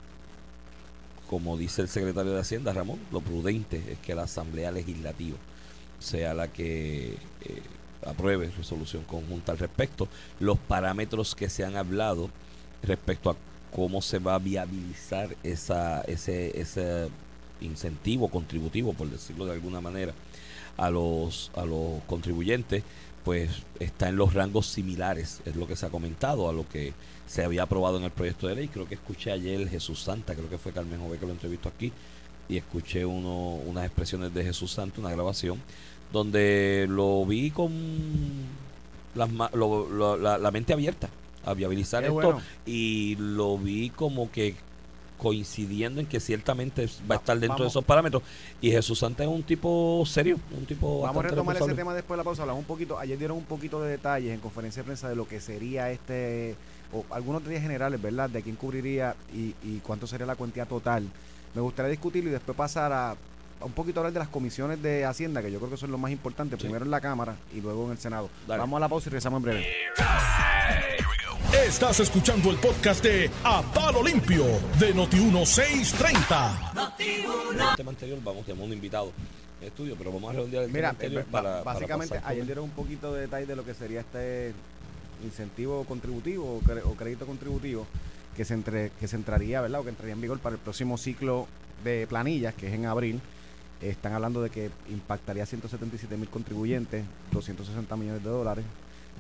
como 1.31 1.57
dice 1.57 1.83
el 1.83 1.89
secretario 1.89 2.33
de 2.33 2.41
Hacienda, 2.41 2.73
Ramón, 2.73 2.99
lo 3.13 3.21
prudente 3.21 3.81
es 3.89 3.99
que 3.99 4.15
la 4.15 4.25
Asamblea 4.25 4.73
Legislativa 4.73 5.37
sea 6.01 6.35
la 6.35 6.49
que 6.49 7.13
eh, 7.13 7.63
apruebe 8.05 8.51
resolución 8.57 9.05
conjunta 9.05 9.53
al 9.53 9.59
respecto. 9.59 10.09
Los 10.41 10.59
parámetros 10.59 11.35
que 11.35 11.49
se 11.49 11.65
han 11.65 11.77
hablado 11.77 12.31
respecto 12.83 13.31
a 13.31 13.37
cómo 13.75 14.03
se 14.03 14.19
va 14.19 14.35
a 14.35 14.39
viabilizar 14.39 15.37
ese, 15.43 16.61
ese 16.61 17.09
incentivo 17.61 18.29
contributivo, 18.29 18.93
por 18.95 19.09
decirlo 19.09 19.47
de 19.47 19.53
alguna 19.53 19.81
manera, 19.81 20.13
a 20.77 20.91
los, 20.91 21.51
a 21.55 21.65
los 21.65 22.03
contribuyentes, 22.07 22.83
pues 23.27 23.51
está 23.81 24.09
en 24.09 24.15
los 24.15 24.35
rangos 24.35 24.69
similares, 24.69 25.41
es 25.45 25.57
lo 25.57 25.67
que 25.67 25.75
se 25.75 25.85
ha 25.85 25.89
comentado, 25.91 26.49
a 26.49 26.53
lo 26.53 26.67
que 26.69 26.93
se 27.27 27.43
había 27.43 27.65
aprobado 27.65 27.99
en 27.99 28.05
el 28.05 28.13
proyecto 28.13 28.47
de 28.47 28.55
ley. 28.55 28.69
Creo 28.69 28.87
que 28.89 28.95
escuché 28.95 29.33
ayer 29.33 29.69
Jesús 29.69 30.01
Santa, 30.01 30.37
creo 30.37 30.49
que 30.49 30.59
fue 30.59 30.71
Carmen 30.71 31.01
Jové 31.01 31.19
que 31.19 31.27
lo 31.27 31.33
entrevistó 31.33 31.69
aquí, 31.69 31.93
y 32.49 32.57
escuché 32.57 33.05
uno, 33.05 33.55
unas 33.67 33.85
expresiones 33.85 34.33
de 34.33 34.45
Jesús 34.45 34.71
Santa, 34.71 35.01
una 35.01 35.11
grabación, 35.11 35.61
donde 36.13 36.87
lo 36.89 37.27
vi 37.27 37.51
con 37.51 37.73
las 39.17 39.33
ma- 39.33 39.51
lo- 39.53 39.89
lo- 39.91 40.17
la, 40.17 40.39
la 40.39 40.51
mente 40.53 40.73
abierta 40.73 41.09
a 41.45 41.53
viabilizar 41.53 42.03
Qué 42.05 42.11
esto 42.11 42.15
bueno. 42.21 42.41
y 42.65 43.17
lo 43.19 43.59
vi 43.59 43.91
como 43.91 44.31
que 44.31 44.55
coincidiendo 45.19 46.01
en 46.01 46.07
que 46.07 46.21
ciertamente 46.21 46.89
va 47.11 47.17
a 47.17 47.19
estar 47.19 47.39
dentro 47.39 47.65
de 47.65 47.69
esos 47.69 47.85
parámetros 47.85 48.23
y 48.61 48.71
Jesús 48.71 48.99
Santa 48.99 49.25
es 49.25 49.29
un 49.29 49.43
tipo 49.43 50.03
serio, 50.07 50.39
un 50.57 50.67
tipo 50.67 51.01
Vamos 51.01 51.25
a 51.25 51.29
retomar 51.29 51.57
ese 51.57 51.75
tema 51.75 51.95
después 51.95 52.17
de 52.17 52.19
la 52.19 52.25
pausa. 52.25 52.43
Hablamos 52.43 52.61
un 52.61 52.67
poquito. 52.67 52.99
Ayer 52.99 53.19
dieron 53.19 53.37
un 53.37 53.45
poquito 53.45 53.83
de 53.83 53.91
detalles 53.91 54.33
en 54.33 54.41
conferencia 54.41 54.83
de 54.83 54.87
prensa 54.87 55.09
de 55.09 55.17
lo 55.17 55.27
que 55.27 55.41
sería 55.41 55.91
este, 55.91 56.55
o 56.93 57.05
algunos 57.11 57.43
detalles 57.43 57.63
generales, 57.63 58.01
¿verdad? 58.01 58.31
De 58.31 58.43
quién 58.43 58.57
cubriría 58.57 59.17
y, 59.35 59.55
y 59.63 59.81
cuánto 59.83 60.07
sería 60.07 60.27
la 60.27 60.37
cuantía 60.37 60.67
total. 60.67 61.09
Me 61.55 61.61
gustaría 61.61 61.91
discutirlo 61.91 62.31
y 62.31 62.33
después 62.33 62.57
pasar 62.57 62.93
a 62.93 63.17
un 63.61 63.73
poquito 63.73 64.01
hablar 64.01 64.13
de 64.13 64.19
las 64.19 64.29
comisiones 64.29 64.83
de 64.83 65.05
Hacienda, 65.05 65.41
que 65.43 65.51
yo 65.51 65.59
creo 65.59 65.71
que 65.71 65.77
son 65.77 65.91
lo 65.91 65.99
más 65.99 66.11
importante, 66.11 66.57
primero 66.57 66.85
en 66.85 66.91
la 66.91 67.01
Cámara 67.01 67.37
y 67.55 67.61
luego 67.61 67.87
en 67.87 67.93
el 67.93 67.99
Senado. 67.99 68.29
Dale. 68.47 68.61
Vamos 68.61 68.77
a 68.77 68.81
la 68.81 68.89
pausa 68.89 69.09
y 69.09 69.11
regresamos 69.11 69.39
en 69.39 69.43
breve. 69.43 69.67
Estás 71.65 72.01
escuchando 72.01 72.51
el 72.51 72.57
podcast 72.59 73.03
de 73.03 73.31
A 73.45 73.63
Palo 73.75 74.03
Limpio 74.03 74.45
de 74.79 74.95
Noti1630. 74.95 76.91
el 77.71 77.77
tema 77.77 77.91
anterior 77.91 78.19
vamos, 78.23 78.45
tenemos 78.45 78.67
un 78.67 78.73
invitado 78.73 79.13
en 79.61 79.69
estudio, 79.69 79.95
pero 79.97 80.13
vamos 80.13 80.31
a 80.31 80.35
redondear 80.35 80.65
el 80.65 80.71
Mira, 80.71 80.91
tema 80.91 80.91
anterior 80.91 81.23
eh, 81.23 81.27
para, 81.31 81.51
ba- 81.51 81.65
para 81.65 81.75
básicamente 81.75 82.21
ayer 82.25 82.45
dieron 82.47 82.65
un 82.65 82.71
poquito 82.71 83.13
de 83.15 83.23
detalle 83.23 83.47
de 83.47 83.57
lo 83.57 83.65
que 83.65 83.75
sería 83.75 84.01
este 84.01 84.53
incentivo 85.25 85.85
contributivo 85.85 86.57
o, 86.57 86.61
cre- 86.61 86.83
o 86.85 86.95
crédito 86.95 87.27
contributivo 87.27 87.87
que 88.37 88.45
se 88.45 88.55
entre, 88.55 88.91
que 89.01 89.09
se 89.09 89.17
entraría, 89.17 89.61
¿verdad? 89.61 89.81
O 89.81 89.85
que 89.85 89.91
entraría 89.91 90.13
en 90.15 90.21
vigor 90.21 90.39
para 90.41 90.55
el 90.57 90.61
próximo 90.61 90.99
ciclo 90.99 91.47
de 91.85 92.07
planillas, 92.07 92.55
que 92.55 92.69
es 92.69 92.75
en 92.75 92.85
abril. 92.87 93.21
Están 93.81 94.13
hablando 94.13 94.43
de 94.43 94.51
que 94.51 94.71
impactaría 94.91 95.43
a 95.43 95.47
177 95.47 96.17
mil 96.17 96.29
contribuyentes, 96.29 97.05
260 97.33 97.97
millones 97.97 98.23
de 98.23 98.31
dólares. 98.31 98.65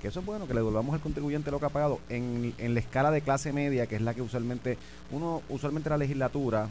Que 0.01 0.09
eso 0.09 0.21
es 0.21 0.27
bueno, 0.27 0.47
que 0.47 0.55
le 0.55 0.61
devolvamos 0.61 0.95
al 0.95 1.01
contribuyente 1.01 1.51
lo 1.51 1.59
que 1.59 1.67
ha 1.67 1.71
pagado. 1.71 2.01
En, 2.09 2.55
en 2.59 2.75
la 2.75 2.81
escala 2.81 3.11
de 3.11 3.23
clase 3.23 3.53
media, 3.53 3.87
que 3.87 3.97
es 3.97 4.03
la 4.03 4.15
que 4.15 4.23
usualmente, 4.23 4.79
uno, 5.11 5.43
usualmente 5.49 5.89
la 5.91 5.97
legislatura, 5.97 6.69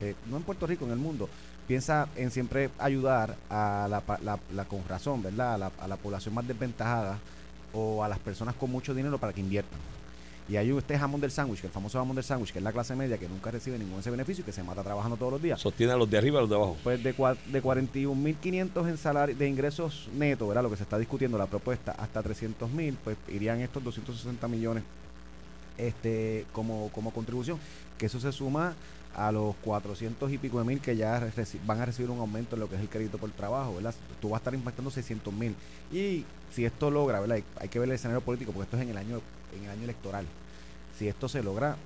eh, 0.00 0.14
no 0.28 0.36
en 0.36 0.42
Puerto 0.42 0.66
Rico, 0.66 0.84
en 0.84 0.90
el 0.90 0.98
mundo, 0.98 1.28
piensa 1.66 2.08
en 2.16 2.30
siempre 2.30 2.70
ayudar 2.78 3.36
a 3.50 3.86
la, 3.88 4.02
la, 4.22 4.38
la 4.52 4.64
con 4.64 4.86
razón, 4.88 5.22
¿verdad? 5.22 5.54
A 5.54 5.58
la, 5.58 5.72
a 5.80 5.88
la 5.88 5.96
población 5.96 6.34
más 6.34 6.46
desventajada 6.46 7.18
o 7.72 8.02
a 8.02 8.08
las 8.08 8.18
personas 8.18 8.54
con 8.54 8.70
mucho 8.70 8.94
dinero 8.94 9.18
para 9.18 9.32
que 9.32 9.40
inviertan. 9.40 9.78
Y 10.48 10.56
hay 10.56 10.70
este 10.70 10.96
jamón 10.96 11.20
del 11.20 11.32
sándwich, 11.32 11.60
que 11.60 11.66
el 11.66 11.72
famoso 11.72 11.98
jamón 11.98 12.14
del 12.14 12.24
sándwich, 12.24 12.52
que 12.52 12.58
es 12.58 12.64
la 12.64 12.72
clase 12.72 12.94
media 12.94 13.18
que 13.18 13.28
nunca 13.28 13.50
recibe 13.50 13.78
ningún 13.78 13.98
ese 13.98 14.10
beneficio 14.10 14.42
y 14.42 14.44
que 14.44 14.52
se 14.52 14.62
mata 14.62 14.82
trabajando 14.84 15.16
todos 15.16 15.32
los 15.32 15.42
días. 15.42 15.60
Sostiene 15.60 15.92
a 15.92 15.96
los 15.96 16.08
de 16.08 16.18
arriba 16.18 16.36
y 16.36 16.38
a 16.38 16.40
los 16.42 16.50
de 16.50 16.56
abajo. 16.56 16.76
Pues 16.84 17.02
de, 17.02 17.12
de 17.12 17.62
41.500 17.62 18.88
en 18.88 18.96
salario 18.96 19.34
de 19.34 19.48
ingresos 19.48 20.08
netos, 20.14 20.46
¿verdad? 20.46 20.62
Lo 20.62 20.70
que 20.70 20.76
se 20.76 20.84
está 20.84 20.98
discutiendo, 20.98 21.36
la 21.36 21.46
propuesta, 21.46 21.92
hasta 21.98 22.22
300.000, 22.22 22.96
pues 23.02 23.16
irían 23.28 23.60
estos 23.60 23.82
260 23.82 24.46
millones 24.46 24.84
este 25.78 26.46
como, 26.52 26.90
como 26.92 27.10
contribución, 27.10 27.58
que 27.98 28.06
eso 28.06 28.20
se 28.20 28.32
suma 28.32 28.74
a 29.14 29.32
los 29.32 29.54
400 29.56 30.30
y 30.32 30.38
pico 30.38 30.58
de 30.58 30.64
mil 30.64 30.80
que 30.80 30.96
ya 30.96 31.30
van 31.64 31.80
a 31.80 31.86
recibir 31.86 32.10
un 32.10 32.18
aumento 32.18 32.56
en 32.56 32.60
lo 32.60 32.68
que 32.68 32.76
es 32.76 32.80
el 32.80 32.88
crédito 32.88 33.18
por 33.18 33.30
trabajo, 33.30 33.74
¿verdad? 33.74 33.94
Tú 34.20 34.30
vas 34.30 34.38
a 34.38 34.40
estar 34.40 34.54
impactando 34.54 34.90
600 34.90 35.32
mil. 35.32 35.54
Y 35.92 36.24
si 36.52 36.64
esto 36.64 36.90
logra, 36.90 37.20
¿verdad? 37.20 37.38
Hay, 37.58 37.68
que 37.68 37.78
ver 37.78 37.88
el 37.88 37.94
escenario 37.94 38.20
político, 38.20 38.52
porque 38.52 38.64
esto 38.64 38.76
es 38.76 38.82
en 38.82 38.90
el 38.90 38.98
año 38.98 39.20
en 39.56 39.64
el 39.64 39.70
año 39.70 39.84
electoral. 39.84 40.26
Si 40.98 41.08
esto 41.08 41.28
se 41.28 41.42
logra, 41.42 41.76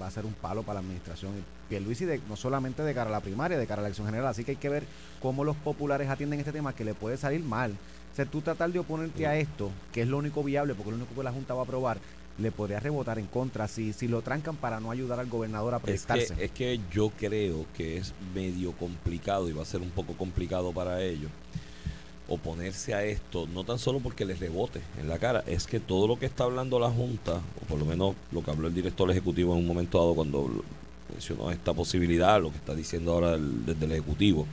va 0.00 0.06
a 0.06 0.10
ser 0.10 0.24
un 0.24 0.34
palo 0.34 0.62
para 0.62 0.74
la 0.74 0.80
administración. 0.80 1.32
Y 1.38 1.42
Pierluisi 1.68 2.04
de, 2.04 2.20
no 2.28 2.36
solamente 2.36 2.82
de 2.82 2.94
cara 2.94 3.08
a 3.08 3.12
la 3.12 3.20
primaria, 3.20 3.58
de 3.58 3.66
cara 3.66 3.80
a 3.80 3.82
la 3.82 3.88
elección 3.88 4.06
general. 4.06 4.28
Así 4.28 4.44
que 4.44 4.52
hay 4.52 4.56
que 4.56 4.68
ver 4.68 4.84
cómo 5.20 5.44
los 5.44 5.56
populares 5.56 6.08
atienden 6.08 6.40
este 6.40 6.52
tema 6.52 6.74
que 6.74 6.84
le 6.84 6.94
puede 6.94 7.16
salir 7.16 7.42
mal. 7.42 7.72
O 8.12 8.16
sea, 8.16 8.24
tú 8.26 8.40
tratar 8.40 8.70
de 8.70 8.78
oponerte 8.78 9.26
a 9.26 9.36
esto, 9.36 9.70
que 9.92 10.02
es 10.02 10.08
lo 10.08 10.18
único 10.18 10.42
viable, 10.42 10.74
porque 10.74 10.90
es 10.90 10.98
lo 10.98 11.04
único 11.04 11.14
que 11.14 11.24
la 11.24 11.32
Junta 11.32 11.54
va 11.54 11.60
a 11.60 11.64
aprobar, 11.64 11.98
le 12.40 12.50
podría 12.52 12.80
rebotar 12.80 13.18
en 13.18 13.26
contra 13.26 13.68
si, 13.68 13.92
si 13.92 14.08
lo 14.08 14.22
trancan 14.22 14.56
para 14.56 14.80
no 14.80 14.90
ayudar 14.90 15.20
al 15.20 15.28
gobernador 15.28 15.74
a 15.74 15.76
Es 15.76 15.82
que, 15.82 15.86
prestarse. 15.86 16.34
es 16.44 16.50
que 16.50 16.80
yo 16.92 17.10
creo 17.10 17.66
que 17.76 17.98
es 17.98 18.12
medio 18.34 18.72
complicado 18.72 19.48
y 19.48 19.52
va 19.52 19.62
a 19.62 19.66
ser 19.66 19.80
un 19.82 19.90
poco 19.90 20.14
complicado 20.14 20.72
para 20.72 21.02
ellos 21.02 21.30
oponerse 22.28 22.94
a 22.94 23.04
esto, 23.04 23.48
no 23.52 23.64
tan 23.64 23.78
solo 23.78 23.98
porque 23.98 24.24
les 24.24 24.38
rebote 24.38 24.80
en 25.00 25.08
la 25.08 25.18
cara, 25.18 25.42
es 25.48 25.66
que 25.66 25.80
todo 25.80 26.06
lo 26.06 26.16
que 26.18 26.26
está 26.26 26.44
hablando 26.44 26.78
la 26.78 26.88
Junta, 26.90 27.40
o 27.60 27.66
por 27.68 27.76
lo 27.78 27.84
menos 27.84 28.14
lo 28.30 28.42
que 28.44 28.50
habló 28.52 28.68
el 28.68 28.74
director 28.74 29.10
ejecutivo 29.10 29.52
en 29.54 29.60
un 29.60 29.66
momento 29.66 29.98
dado 29.98 30.14
cuando 30.14 30.48
mencionó 31.12 31.50
esta 31.50 31.74
posibilidad, 31.74 32.40
lo 32.40 32.50
que 32.52 32.56
está 32.58 32.74
diciendo 32.74 33.12
ahora 33.14 33.34
el- 33.34 33.66
desde 33.66 33.84
el 33.84 33.92
ejecutivo, 33.92 34.46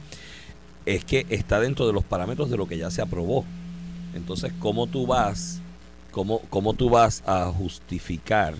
es 0.87 1.05
que 1.05 1.27
está 1.29 1.59
dentro 1.59 1.85
de 1.85 1.93
los 1.93 2.03
parámetros 2.03 2.49
de 2.49 2.57
lo 2.57 2.67
que 2.67 2.79
ya 2.79 2.89
se 2.89 3.01
aprobó. 3.03 3.45
Entonces, 4.15 4.51
¿cómo 4.57 4.87
tú 4.87 5.05
vas, 5.05 5.61
cómo, 6.11 6.41
cómo 6.49 6.73
tú 6.73 6.89
vas 6.89 7.23
a 7.25 7.51
justificar 7.51 8.55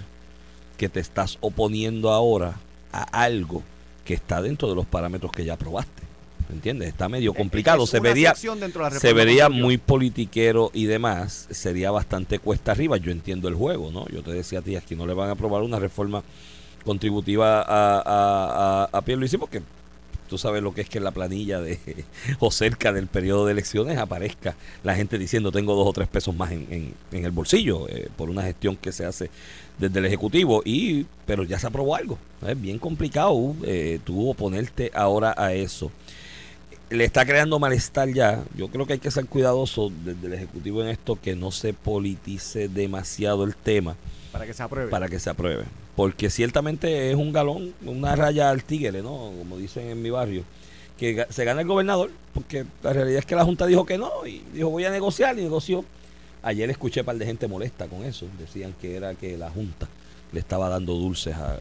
que 0.78 0.90
te 0.90 1.00
estás 1.00 1.38
oponiendo 1.42 2.12
ahora 2.12 2.56
a 2.92 3.04
algo 3.04 3.64
que 4.06 4.14
está 4.14 4.42
dentro 4.42 4.70
de 4.70 4.76
los 4.76 4.86
parámetros 4.86 5.32
que 5.32 5.46
ya 5.46 5.54
aprobaste? 5.54 6.04
¿Me 6.50 6.56
entiendes? 6.56 6.88
Está 6.88 7.10
medio 7.10 7.34
complicado. 7.34 7.84
Es 7.84 7.90
Se 7.90 8.00
vería, 8.00 8.34
de 8.34 9.00
se 9.00 9.14
vería 9.14 9.50
muy 9.50 9.78
politiquero 9.78 10.72
y 10.74 10.86
demás, 10.86 11.48
sería 11.52 11.92
bastante 11.92 12.40
cuesta 12.40 12.72
arriba. 12.72 12.98
Yo 12.98 13.12
entiendo 13.12 13.50
el 13.50 13.56
juego, 13.56 13.92
¿no? 13.92 14.08
Yo 14.08 14.24
te 14.24 14.32
decía 14.32 14.60
a 14.60 14.62
ti, 14.62 14.76
aquí 14.78 14.96
no 14.96 15.06
le 15.06 15.14
van 15.14 15.30
a 15.30 15.34
aprobar 15.34 15.62
una 15.64 15.78
reforma 15.78 16.24
contributiva 16.86 17.62
a, 17.62 17.98
a, 17.98 18.04
a, 18.06 18.90
a 18.94 19.02
Pierluisi 19.02 19.38
porque 19.38 19.62
tú 20.28 20.38
sabes 20.38 20.62
lo 20.62 20.74
que 20.74 20.82
es 20.82 20.90
que 20.90 20.98
en 20.98 21.04
la 21.04 21.12
planilla 21.12 21.60
de 21.60 21.80
o 22.40 22.52
cerca 22.52 22.94
del 22.94 23.08
periodo 23.08 23.46
de 23.46 23.54
elecciones 23.54 23.98
aparezca 23.98 24.56
la 24.84 24.96
gente 24.96 25.18
diciendo 25.18 25.52
tengo 25.52 25.76
dos 25.76 25.88
o 25.88 25.94
tres 25.94 26.08
pesos 26.08 26.36
más 26.36 26.52
en, 26.52 26.94
el 27.12 27.32
bolsillo 27.32 27.88
eh, 27.90 28.10
por 28.16 28.30
una 28.30 28.44
gestión 28.44 28.76
que 28.76 28.92
se 28.92 29.06
hace 29.06 29.30
desde 29.78 30.00
el 30.00 30.06
Ejecutivo 30.06 30.62
y 30.66 31.06
pero 31.26 31.44
ya 31.44 31.60
se 31.60 31.68
aprobó 31.68 31.96
algo. 31.96 32.18
Es 32.46 32.60
bien 32.60 32.80
complicado 32.80 33.56
eh, 33.64 34.00
tú 34.04 34.30
oponerte 34.30 34.92
ahora 34.94 35.34
a 35.38 35.54
eso 35.54 35.92
le 36.90 37.04
está 37.04 37.26
creando 37.26 37.60
malestar 37.60 38.10
ya. 38.14 38.44
Yo 38.56 38.70
creo 38.70 38.86
que 38.86 38.94
hay 38.94 39.00
que 39.00 39.12
ser 39.12 39.26
cuidadoso 39.26 39.92
desde 40.06 40.28
el 40.28 40.34
Ejecutivo 40.34 40.82
en 40.82 40.90
esto, 40.90 41.20
que 41.22 41.36
no 41.36 41.52
se 41.52 41.74
politice 41.74 42.68
demasiado 42.70 43.44
el 43.44 43.56
tema 43.56 43.96
para 44.32 44.46
que 44.46 44.54
se 44.54 44.64
apruebe. 44.64 44.90
para 44.90 45.08
que 45.08 45.20
se 45.20 45.30
apruebe. 45.30 45.64
Porque 45.96 46.30
ciertamente 46.30 47.10
es 47.10 47.16
un 47.16 47.34
galón, 47.34 47.74
una 47.84 48.16
raya 48.16 48.50
al 48.52 48.64
tigre, 48.64 49.02
¿no? 49.02 49.32
Como 49.38 49.58
dicen 49.58 49.88
en 49.90 50.02
mi 50.02 50.10
barrio. 50.10 50.44
Que 50.98 51.26
se 51.30 51.44
gana 51.46 51.62
el 51.62 51.68
gobernador, 51.68 52.10
porque 52.34 52.66
la 52.84 52.94
realidad 52.94 53.20
es 53.20 53.26
que 53.26 53.36
la 53.36 53.46
Junta 53.46 53.66
dijo 53.68 53.86
que 53.86 53.98
no, 53.98 54.26
y 54.26 54.42
dijo 54.54 54.70
voy 54.70 54.86
a 54.86 54.90
negociar, 54.92 55.38
y 55.38 55.44
negoció. 55.44 55.86
Ayer 56.44 56.70
escuché 56.70 57.02
un 57.02 57.06
par 57.08 57.18
de 57.18 57.26
gente 57.26 57.48
molesta 57.48 57.88
con 57.88 58.04
eso. 58.04 58.28
Decían 58.40 58.74
que 58.80 58.96
era 58.96 59.14
que 59.16 59.38
la 59.38 59.50
Junta 59.52 59.88
le 60.32 60.40
estaba 60.40 60.70
dando 60.70 60.94
dulces 60.94 61.36
a- 61.36 61.60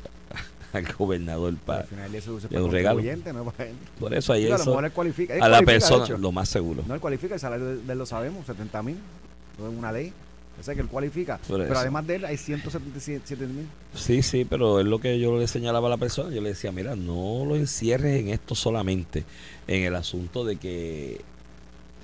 al 0.73 0.93
gobernador 0.95 1.55
para... 1.65 1.81
Al 1.81 1.87
final 1.87 2.15
eso 2.15 2.39
es 2.39 2.47
para 2.47 2.63
un 2.63 2.71
regalo. 2.73 3.01
Por 4.01 4.15
eso 4.15 4.33
ayer 4.33 4.47
Digo, 4.47 4.55
a 4.55 4.59
lo 4.59 4.63
eso- 4.63 4.71
mejor 4.71 4.85
él 4.87 4.93
cualifica. 4.93 5.35
él 5.35 5.43
a 5.43 5.49
la 5.49 5.59
cualifica, 5.63 5.89
persona, 5.97 6.19
lo 6.19 6.33
más 6.33 6.49
seguro. 6.49 6.83
No, 6.87 6.95
él 6.95 7.01
cualifica, 7.01 7.35
el 7.35 7.41
salario 7.41 7.67
de, 7.67 7.77
de 7.83 7.93
él 7.93 7.99
lo 7.99 8.07
sabemos, 8.07 8.47
70 8.47 8.83
mil. 8.83 8.97
Es 8.97 9.79
una 9.79 9.93
ley. 9.93 10.13
O 10.59 10.63
sea 10.63 10.75
que 10.75 10.81
él 10.81 10.87
cualifica. 10.89 11.37
Por 11.37 11.59
Pero 11.61 11.65
eso. 11.73 11.79
además 11.81 12.07
de 12.07 12.15
él 12.17 12.25
hay 12.25 12.37
177 12.39 13.47
mil. 13.47 13.67
Sí, 13.95 14.23
sí, 14.23 14.47
pero 14.49 14.81
es 14.81 14.87
lo 14.87 14.99
que 15.01 15.19
yo 15.19 15.39
le 15.39 15.47
señalaba 15.49 15.89
a 15.89 15.91
la 15.91 15.97
persona. 15.99 16.35
Yo 16.35 16.41
le 16.41 16.51
decía, 16.51 16.73
mira, 16.73 16.97
no 16.97 17.45
lo 17.47 17.57
encierres 17.57 18.19
en 18.21 18.29
esto 18.29 18.55
solamente, 18.55 19.25
en 19.67 19.83
el 19.85 19.95
asunto 19.95 20.45
de 20.47 20.57
que 20.57 21.21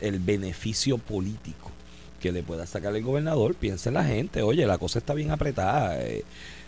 el 0.02 0.18
beneficio 0.18 0.98
político 0.98 1.70
que 2.20 2.30
le 2.30 2.42
pueda 2.42 2.66
sacar 2.66 2.94
el 2.94 3.02
gobernador, 3.02 3.54
piensa 3.54 3.88
en 3.90 3.94
la 3.94 4.04
gente, 4.04 4.42
oye, 4.42 4.64
la 4.66 4.78
cosa 4.78 4.98
está 4.98 5.12
bien 5.14 5.30
apretada. 5.30 6.00
eh, 6.02 6.22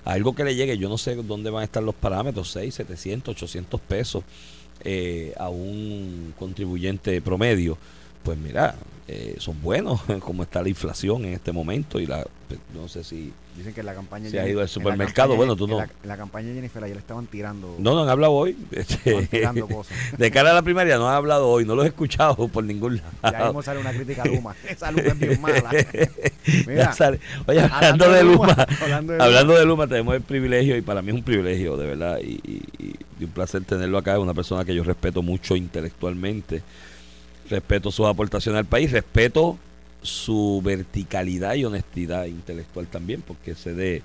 algo 0.05 0.35
que 0.35 0.45
le 0.45 0.55
llegue, 0.55 0.77
yo 0.79 0.89
no 0.89 0.99
sé 0.99 1.17
dónde 1.17 1.51
van 1.51 1.63
a 1.63 1.65
estar 1.65 1.83
los 1.83 1.95
parámetros, 1.95 2.51
6, 2.51 2.75
700, 2.75 3.35
800 3.35 3.81
pesos 3.81 4.25
eh, 4.85 5.33
a 5.39 5.49
un 5.49 6.35
contribuyente 6.39 7.21
promedio. 7.23 7.79
Pues 8.25 8.37
mira, 8.39 8.75
eh, 9.07 9.37
son 9.39 9.61
buenos 9.63 10.01
como 10.21 10.43
está 10.43 10.63
la 10.63 10.69
inflación 10.71 11.25
en 11.27 11.35
este 11.35 11.53
momento 11.53 12.01
y 12.01 12.07
la 12.07 12.27
pues, 12.49 12.59
no 12.75 12.89
sé 12.89 13.05
si 13.05 13.33
Dicen 13.57 13.73
que 13.73 13.85
la 13.85 13.95
campaña. 13.95 14.29
Se 14.31 14.41
ha 14.41 14.49
ido 14.49 14.63
al 14.63 14.69
supermercado, 14.69 15.29
campaña- 15.29 15.37
bueno, 15.37 15.55
tú 15.55 15.67
en 15.67 15.71
no. 15.71 15.77
la- 15.77 15.85
En 15.85 16.09
la, 16.09 16.17
campaña 16.17 16.49
de 16.49 16.55
Jennifer 16.55 16.83
ayer 16.83 16.97
le 16.97 17.01
estaban 17.01 17.29
tirando. 17.29 17.77
No, 17.79 17.95
no 17.95 18.03
han 18.03 18.09
hablado 18.09 18.33
hoy. 18.33 18.57
Este, 18.73 19.29
tirando 19.29 19.69
cosas. 19.69 19.97
de 20.19 20.31
cara 20.33 20.51
a 20.51 20.55
la 20.55 20.63
primaria 20.63 20.97
no 20.97 21.09
han 21.09 21.15
hablado 21.15 21.47
hoy, 21.49 21.65
no 21.65 21.77
los 21.77 21.85
he 21.85 21.89
escuchado 21.89 22.49
por 22.49 22.65
ningún 22.65 22.97
Ya 23.23 23.31
lado. 23.31 23.45
mismo 23.47 23.63
sale 23.63 23.79
una 23.79 23.93
crítica 23.93 24.23
a 24.23 24.27
Luma. 24.27 24.57
Esa 24.69 24.91
Luma 24.91 25.07
es 25.07 25.19
bien 25.21 25.41
mala. 25.41 25.71
Ya 25.73 26.09
Mira. 26.67 26.95
Oye, 27.47 27.61
hablando 27.61 28.07
hablando 28.07 28.11
de 28.11 28.25
Luma, 28.25 28.47
Luma, 28.49 28.67
hablando 28.83 29.13
de 29.13 29.23
hablando 29.23 29.55
de 29.55 29.65
Luma, 29.67 29.87
tenemos 29.87 30.15
el 30.17 30.23
privilegio, 30.23 30.77
y 30.77 30.83
para 30.83 31.01
mí 31.01 31.11
es 31.11 31.15
un 31.15 31.23
privilegio, 31.23 31.77
de 31.77 31.87
verdad, 31.87 32.19
y, 32.21 32.41
y- 32.43 32.95
y 33.21 33.25
un 33.25 33.31
placer 33.31 33.63
tenerlo 33.65 33.99
acá. 33.99 34.15
Es 34.15 34.19
una 34.19 34.35
persona 34.35 34.65
que 34.65 34.75
yo 34.75 34.83
respeto 34.83 35.23
mucho 35.23 35.55
intelectualmente, 35.55 36.63
respeto 37.51 37.91
sus 37.91 38.07
aportaciones 38.07 38.59
al 38.59 38.65
país, 38.67 38.91
respeto 38.93 39.59
su 40.03 40.61
verticalidad 40.65 41.55
y 41.55 41.65
honestidad 41.65 42.27
intelectual 42.27 42.87
también, 42.87 43.23
porque 43.23 43.55
se 43.55 43.75
de 43.75 44.03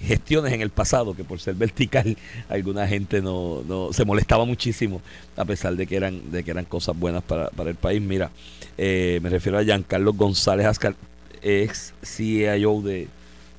gestiones 0.00 0.52
en 0.52 0.62
el 0.62 0.70
pasado 0.70 1.14
que 1.14 1.22
por 1.22 1.38
ser 1.38 1.54
vertical 1.54 2.16
alguna 2.48 2.88
gente 2.88 3.20
no, 3.20 3.62
no 3.68 3.92
se 3.92 4.04
molestaba 4.04 4.44
muchísimo 4.44 5.00
a 5.36 5.44
pesar 5.44 5.76
de 5.76 5.86
que 5.86 5.96
eran 5.96 6.30
de 6.32 6.42
que 6.42 6.50
eran 6.50 6.64
cosas 6.64 6.98
buenas 6.98 7.22
para, 7.22 7.50
para 7.50 7.70
el 7.70 7.76
país. 7.76 8.00
Mira 8.00 8.30
eh, 8.78 9.20
me 9.22 9.28
refiero 9.28 9.58
a 9.58 9.62
Giancarlo 9.62 10.12
González 10.14 10.66
Ascar 10.66 10.94
ex 11.42 11.92
CIO 12.02 12.80
de 12.82 13.08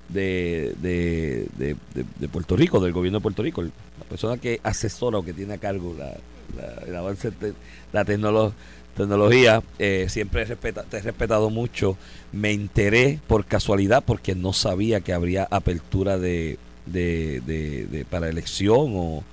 de, 0.09 0.73
de, 0.81 1.47
de, 1.57 1.75
de- 2.19 2.27
Puerto 2.27 2.55
Rico 2.57 2.79
del 2.79 2.91
gobierno 2.91 3.19
de 3.19 3.23
Puerto 3.23 3.41
Rico 3.43 3.61
la 3.61 3.71
persona 4.09 4.37
que 4.37 4.59
asesora 4.63 5.19
o 5.19 5.23
que 5.23 5.33
tiene 5.33 5.53
a 5.53 5.57
cargo 5.59 5.95
la, 5.97 6.13
la- 6.55 6.83
el 6.85 7.17
de 7.39 7.53
la 7.91 8.05
tecnolo- 8.05 8.53
tecnología 8.95 9.63
eh, 9.79 10.05
siempre 10.09 10.43
he 10.43 10.45
respeta- 10.45 10.83
te 10.83 10.97
he 10.97 11.01
respetado 11.01 11.49
mucho 11.49 11.97
me 12.31 12.51
enteré 12.51 13.19
por 13.27 13.45
casualidad 13.45 14.03
porque 14.05 14.35
no 14.35 14.53
sabía 14.53 15.01
que 15.01 15.13
habría 15.13 15.47
apertura 15.49 16.17
de, 16.17 16.57
de, 16.85 18.05
para 18.09 18.29
elección 18.29 18.91
o, 18.95 19.23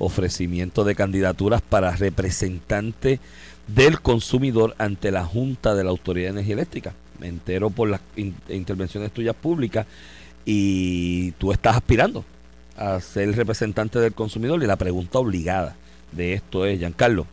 ofrecimiento 0.00 0.84
de 0.84 0.94
candidaturas 0.94 1.60
para 1.60 1.96
representante 1.96 3.18
del 3.66 4.00
consumidor 4.00 4.76
ante 4.78 5.10
la 5.10 5.24
Junta 5.24 5.74
de 5.74 5.82
la 5.82 5.90
Autoridad 5.90 6.26
de 6.28 6.30
Energía 6.34 6.54
Eléctrica. 6.54 6.94
Me 7.18 7.26
entero 7.26 7.70
por 7.70 7.88
las 7.88 8.00
in- 8.14 8.36
intervenciones 8.48 9.10
tuyas 9.10 9.34
públicas 9.34 9.86
y 10.44 11.32
tú 11.32 11.50
estás 11.52 11.74
aspirando 11.76 12.24
a 12.76 13.00
ser 13.00 13.34
representante 13.34 13.98
del 13.98 14.12
consumidor 14.14 14.62
y 14.62 14.66
la 14.66 14.76
pregunta 14.76 15.18
obligada 15.18 15.74
de 16.12 16.34
esto 16.34 16.64
es, 16.66 16.78
Giancarlo, 16.78 17.26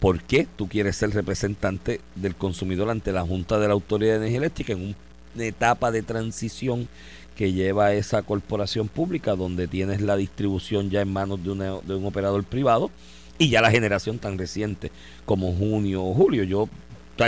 ¿por 0.00 0.22
qué 0.22 0.46
tú 0.56 0.68
quieres 0.68 0.96
ser 0.96 1.10
representante 1.10 2.00
del 2.14 2.34
consumidor 2.34 2.90
ante 2.90 3.12
la 3.12 3.22
Junta 3.22 3.58
de 3.58 3.68
la 3.68 3.74
Autoridad 3.74 4.12
de 4.12 4.18
Energía 4.18 4.38
Eléctrica 4.38 4.72
en 4.72 4.80
un- 4.82 4.96
una 5.34 5.44
etapa 5.44 5.90
de 5.90 6.02
transición 6.02 6.88
que 7.36 7.52
lleva 7.52 7.92
esa 7.94 8.22
corporación 8.22 8.86
pública 8.88 9.34
donde 9.34 9.66
tienes 9.66 10.00
la 10.00 10.16
distribución 10.16 10.90
ya 10.90 11.00
en 11.00 11.12
manos 11.12 11.42
de, 11.42 11.50
una- 11.50 11.80
de 11.80 11.94
un 11.94 12.06
operador 12.06 12.44
privado 12.44 12.90
y 13.38 13.48
ya 13.48 13.60
la 13.60 13.70
generación 13.72 14.18
tan 14.18 14.38
reciente 14.38 14.92
como 15.24 15.52
junio 15.52 16.04
o 16.04 16.14
julio? 16.14 16.44
Yo, 16.44 16.68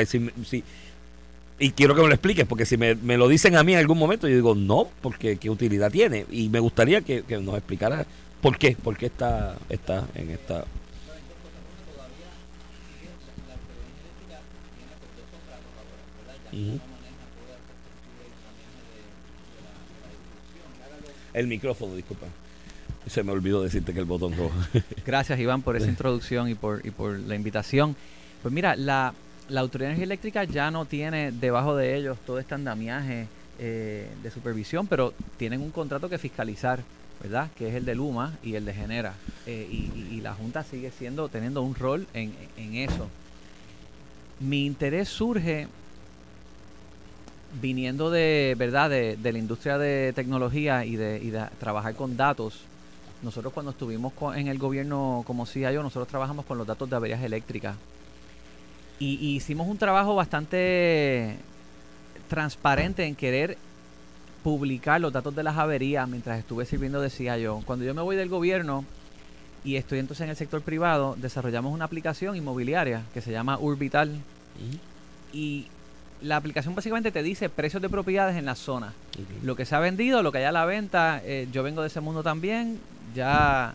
si, 0.07 0.31
si- 0.45 0.63
y 1.59 1.71
quiero 1.71 1.95
que 1.95 2.03
me 2.03 2.09
lo 2.09 2.15
expliques, 2.15 2.45
porque 2.47 2.67
si 2.67 2.77
me, 2.77 2.95
me 2.95 3.17
lo 3.17 3.27
dicen 3.29 3.57
a 3.57 3.63
mí 3.65 3.73
en 3.73 3.79
algún 3.79 3.99
momento, 3.99 4.29
yo 4.29 4.35
digo 4.37 4.55
no, 4.55 4.89
porque 5.01 5.37
qué 5.39 5.49
utilidad 5.51 5.91
tiene. 5.91 6.27
Y 6.31 6.49
me 6.51 6.61
gustaría 6.61 7.01
que, 7.01 7.23
que 7.23 7.39
nos 7.39 7.55
explicara 7.57 8.07
por 8.43 8.59
qué, 8.59 8.77
por 8.77 8.97
qué 8.97 9.07
está, 9.07 9.57
está 9.71 10.07
en 10.15 10.31
esta. 10.31 10.65
El 21.33 21.47
micrófono, 21.47 21.95
disculpa. 21.95 22.27
Se 23.07 23.23
me 23.23 23.33
olvidó 23.33 23.63
decirte 23.63 23.93
que 23.93 24.01
el 24.01 24.05
botón 24.05 24.37
rojo. 24.37 24.55
Gracias, 25.07 25.39
Iván, 25.39 25.63
por 25.63 25.77
esa 25.77 25.87
introducción 25.89 26.49
y 26.49 26.55
por, 26.55 26.85
y 26.85 26.91
por 26.91 27.19
la 27.19 27.35
invitación. 27.35 27.95
Pues 28.43 28.53
mira, 28.53 28.75
la, 28.77 29.13
la 29.49 29.61
Autoridad 29.61 29.89
de 29.89 29.93
Energía 29.93 30.05
Eléctrica 30.07 30.45
ya 30.45 30.71
no 30.71 30.87
tiene 30.87 31.33
debajo 31.33 31.77
de 31.77 31.97
ellos 31.97 32.19
todo 32.27 32.39
este 32.39 32.55
andamiaje 32.55 33.27
eh, 33.59 34.09
de 34.23 34.31
supervisión, 34.31 34.87
pero 34.87 35.13
tienen 35.37 35.61
un 35.61 35.71
contrato 35.71 36.09
que 36.09 36.19
fiscalizar, 36.19 36.81
¿verdad? 37.23 37.51
Que 37.57 37.69
es 37.69 37.75
el 37.75 37.85
de 37.85 37.95
Luma 37.95 38.37
y 38.43 38.55
el 38.55 38.65
de 38.65 38.75
Genera. 38.75 39.15
Eh, 39.47 39.69
y, 39.71 39.77
y- 39.99 40.09
y 40.17 40.21
la 40.21 40.35
Junta 40.35 40.65
sigue 40.65 40.91
siendo, 40.91 41.29
teniendo 41.29 41.63
un 41.63 41.75
rol 41.75 42.07
en, 42.15 42.35
en 42.57 42.75
eso. 42.77 43.09
Mi 44.41 44.67
interés 44.67 45.09
surge 45.09 45.69
viniendo 47.61 48.11
de, 48.11 48.55
¿verdad? 48.59 48.91
De, 48.91 49.17
de 49.17 49.33
la 49.33 49.39
industria 49.39 49.79
de 49.79 50.13
tecnología 50.15 50.85
y 50.85 50.97
de, 50.97 51.21
y 51.23 51.31
de 51.31 51.47
trabajar 51.59 51.95
con 51.95 52.17
datos. 52.17 52.61
Nosotros 53.23 53.53
cuando 53.53 53.73
estuvimos 53.73 54.13
en 54.35 54.49
el 54.49 54.59
gobierno 54.59 55.23
como 55.27 55.47
CIO, 55.47 55.83
nosotros 55.83 56.09
trabajamos 56.09 56.45
con 56.45 56.59
los 56.59 56.67
datos 56.67 56.89
de 56.89 56.97
averías 56.97 57.23
eléctricas. 57.23 57.77
Y, 58.99 59.15
y 59.15 59.37
hicimos 59.37 59.69
un 59.69 59.79
trabajo 59.79 60.15
bastante 60.15 61.37
transparente 62.29 63.05
en 63.05 63.15
querer 63.15 63.57
publicar 64.43 65.01
los 65.01 65.13
datos 65.13 65.35
de 65.35 65.43
las 65.43 65.57
averías 65.57 66.09
mientras 66.09 66.39
estuve 66.39 66.67
sirviendo 66.67 67.01
de 67.01 67.11
CIO. 67.11 67.63
Cuando 67.67 67.85
yo 67.85 67.95
me 67.95 68.03
voy 68.03 68.17
del 68.17 68.29
gobierno 68.29 68.85
y 69.65 69.77
estoy 69.77 69.99
entonces 69.99 70.25
en 70.25 70.31
el 70.31 70.37
sector 70.37 70.63
privado, 70.63 71.17
desarrollamos 71.19 71.73
una 71.73 71.87
aplicación 71.87 72.37
inmobiliaria 72.37 73.03
que 73.13 73.21
se 73.21 73.33
llama 73.33 73.59
Urbital. 73.59 74.13
Y 75.33 75.67
la 76.23 76.37
aplicación 76.37 76.75
básicamente 76.75 77.13
te 77.13 77.23
dice 77.23 77.49
precios 77.49 77.83
de 77.83 77.89
propiedades 77.89 78.37
en 78.37 78.47
la 78.47 78.55
zona 78.55 78.93
lo 79.43 79.55
que 79.57 79.65
se 79.67 79.75
ha 79.75 79.81
vendido, 79.81 80.23
lo 80.23 80.33
que 80.33 80.39
hay 80.39 80.45
a 80.45 80.53
la 80.53 80.65
venta. 80.65 81.21
eh, 81.25 81.47
yo 81.53 81.63
vengo 81.63 81.83
de 81.83 81.89
ese 81.89 82.01
mundo 82.01 82.23
también. 82.23 82.79
Ya 83.15 83.75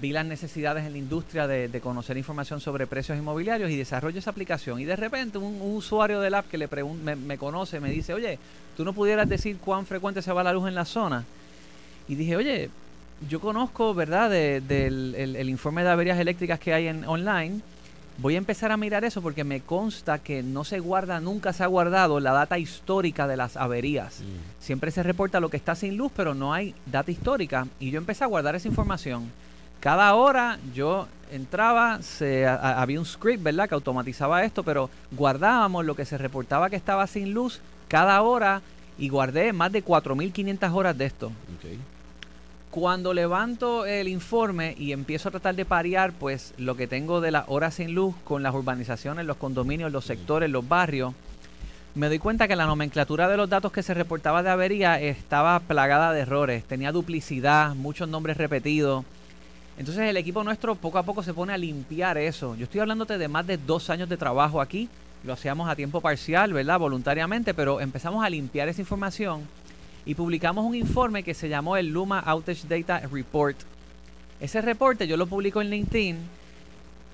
vi 0.00 0.10
las 0.12 0.26
necesidades 0.26 0.84
en 0.84 0.92
la 0.92 0.98
industria 0.98 1.46
de, 1.46 1.68
de 1.68 1.80
conocer 1.80 2.16
información 2.16 2.60
sobre 2.60 2.86
precios 2.86 3.16
inmobiliarios 3.16 3.70
y 3.70 3.76
desarrollo 3.76 4.18
esa 4.18 4.30
aplicación. 4.30 4.80
Y 4.80 4.84
de 4.84 4.96
repente 4.96 5.38
un, 5.38 5.60
un 5.60 5.76
usuario 5.76 6.20
del 6.20 6.34
app 6.34 6.48
que 6.50 6.58
le 6.58 6.68
me, 7.04 7.14
me 7.16 7.38
conoce 7.38 7.78
me 7.80 7.90
dice, 7.90 8.12
oye, 8.12 8.38
¿tú 8.76 8.84
no 8.84 8.92
pudieras 8.92 9.28
decir 9.28 9.56
cuán 9.58 9.86
frecuente 9.86 10.22
se 10.22 10.32
va 10.32 10.42
la 10.44 10.52
luz 10.52 10.68
en 10.68 10.74
la 10.74 10.84
zona? 10.84 11.24
Y 12.08 12.14
dije, 12.14 12.36
oye, 12.36 12.70
yo 13.28 13.40
conozco, 13.40 13.94
¿verdad?, 13.94 14.28
de- 14.30 14.60
del 14.60 15.14
el, 15.16 15.36
el 15.36 15.48
informe 15.48 15.82
de 15.82 15.88
averías 15.90 16.18
eléctricas 16.18 16.58
que 16.60 16.74
hay 16.74 16.88
en 16.88 17.04
online. 17.06 17.60
Voy 18.18 18.34
a 18.34 18.38
empezar 18.38 18.72
a 18.72 18.76
mirar 18.78 19.04
eso 19.04 19.20
porque 19.20 19.44
me 19.44 19.60
consta 19.60 20.18
que 20.18 20.42
no 20.42 20.64
se 20.64 20.80
guarda, 20.80 21.20
nunca 21.20 21.52
se 21.52 21.62
ha 21.62 21.66
guardado 21.66 22.18
la 22.18 22.32
data 22.32 22.58
histórica 22.58 23.26
de 23.26 23.36
las 23.36 23.56
averías. 23.58 24.20
Siempre 24.58 24.90
se 24.90 25.02
reporta 25.02 25.38
lo 25.38 25.50
que 25.50 25.58
está 25.58 25.74
sin 25.74 25.96
luz, 25.98 26.10
pero 26.16 26.34
no 26.34 26.54
hay 26.54 26.74
data 26.86 27.10
histórica. 27.10 27.66
Y 27.78 27.90
yo 27.90 27.98
empecé 27.98 28.24
a 28.24 28.28
guardar 28.28 28.54
esa 28.56 28.68
información. 28.68 29.30
Cada 29.80 30.14
hora 30.14 30.58
yo 30.74 31.06
entraba, 31.30 32.00
se, 32.00 32.46
a- 32.46 32.80
había 32.80 32.98
un 32.98 33.04
script, 33.06 33.42
¿verdad?, 33.42 33.68
que 33.68 33.74
automatizaba 33.74 34.42
esto, 34.44 34.62
pero 34.62 34.88
guardábamos 35.12 35.84
lo 35.84 35.94
que 35.94 36.06
se 36.06 36.16
reportaba 36.16 36.70
que 36.70 36.76
estaba 36.76 37.06
sin 37.06 37.34
luz 37.34 37.60
cada 37.88 38.22
hora 38.22 38.62
y 38.98 39.10
guardé 39.10 39.52
más 39.52 39.70
de 39.72 39.84
4.500 39.84 40.72
horas 40.74 40.96
de 40.96 41.04
esto. 41.04 41.30
Cuando 42.76 43.14
levanto 43.14 43.86
el 43.86 44.06
informe 44.06 44.74
y 44.78 44.92
empiezo 44.92 45.30
a 45.30 45.32
tratar 45.32 45.54
de 45.54 45.64
parear, 45.64 46.12
pues 46.12 46.52
lo 46.58 46.76
que 46.76 46.86
tengo 46.86 47.22
de 47.22 47.30
las 47.30 47.46
horas 47.48 47.76
sin 47.76 47.94
luz 47.94 48.14
con 48.22 48.42
las 48.42 48.54
urbanizaciones, 48.54 49.24
los 49.24 49.38
condominios, 49.38 49.90
los 49.90 50.04
sectores, 50.04 50.50
los 50.50 50.68
barrios, 50.68 51.14
me 51.94 52.08
doy 52.08 52.18
cuenta 52.18 52.46
que 52.46 52.54
la 52.54 52.66
nomenclatura 52.66 53.28
de 53.28 53.38
los 53.38 53.48
datos 53.48 53.72
que 53.72 53.82
se 53.82 53.94
reportaba 53.94 54.42
de 54.42 54.50
avería 54.50 55.00
estaba 55.00 55.58
plagada 55.60 56.12
de 56.12 56.20
errores, 56.20 56.64
tenía 56.64 56.92
duplicidad, 56.92 57.74
muchos 57.74 58.10
nombres 58.10 58.36
repetidos. 58.36 59.06
Entonces 59.78 60.10
el 60.10 60.18
equipo 60.18 60.44
nuestro 60.44 60.74
poco 60.74 60.98
a 60.98 61.02
poco 61.02 61.22
se 61.22 61.32
pone 61.32 61.54
a 61.54 61.56
limpiar 61.56 62.18
eso. 62.18 62.56
Yo 62.56 62.64
estoy 62.64 62.80
hablándote 62.80 63.16
de 63.16 63.28
más 63.28 63.46
de 63.46 63.56
dos 63.56 63.88
años 63.88 64.10
de 64.10 64.18
trabajo 64.18 64.60
aquí, 64.60 64.90
lo 65.24 65.32
hacíamos 65.32 65.70
a 65.70 65.76
tiempo 65.76 66.02
parcial, 66.02 66.52
¿verdad? 66.52 66.78
Voluntariamente, 66.78 67.54
pero 67.54 67.80
empezamos 67.80 68.22
a 68.22 68.28
limpiar 68.28 68.68
esa 68.68 68.82
información 68.82 69.44
y 70.06 70.14
publicamos 70.14 70.64
un 70.64 70.76
informe 70.76 71.24
que 71.24 71.34
se 71.34 71.48
llamó 71.48 71.76
el 71.76 71.88
Luma 71.88 72.20
Outage 72.20 72.68
Data 72.68 73.06
Report. 73.12 73.56
Ese 74.40 74.62
reporte 74.62 75.08
yo 75.08 75.16
lo 75.16 75.26
publico 75.26 75.60
en 75.60 75.68
LinkedIn 75.68 76.16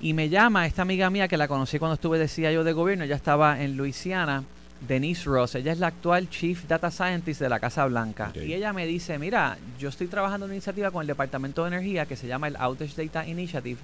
y 0.02 0.12
me 0.12 0.28
llama 0.28 0.66
esta 0.66 0.82
amiga 0.82 1.08
mía 1.08 1.26
que 1.26 1.38
la 1.38 1.48
conocí 1.48 1.78
cuando 1.78 1.94
estuve 1.94 2.18
de 2.18 2.28
CIO 2.28 2.62
de 2.62 2.72
gobierno, 2.72 3.04
ella 3.04 3.16
estaba 3.16 3.62
en 3.62 3.76
Luisiana, 3.78 4.44
Denise 4.86 5.24
Ross, 5.24 5.54
ella 5.54 5.72
es 5.72 5.78
la 5.78 5.86
actual 5.86 6.28
Chief 6.28 6.66
Data 6.66 6.90
Scientist 6.90 7.40
de 7.40 7.48
la 7.48 7.60
Casa 7.60 7.86
Blanca. 7.86 8.32
Y 8.34 8.52
ella 8.52 8.72
me 8.72 8.84
dice, 8.84 9.18
mira, 9.18 9.56
yo 9.78 9.88
estoy 9.88 10.08
trabajando 10.08 10.44
en 10.44 10.50
una 10.50 10.56
iniciativa 10.56 10.90
con 10.90 11.00
el 11.00 11.06
Departamento 11.06 11.62
de 11.62 11.68
Energía 11.68 12.04
que 12.04 12.16
se 12.16 12.26
llama 12.26 12.48
el 12.48 12.56
Outage 12.56 13.06
Data 13.06 13.26
Initiative, 13.26 13.78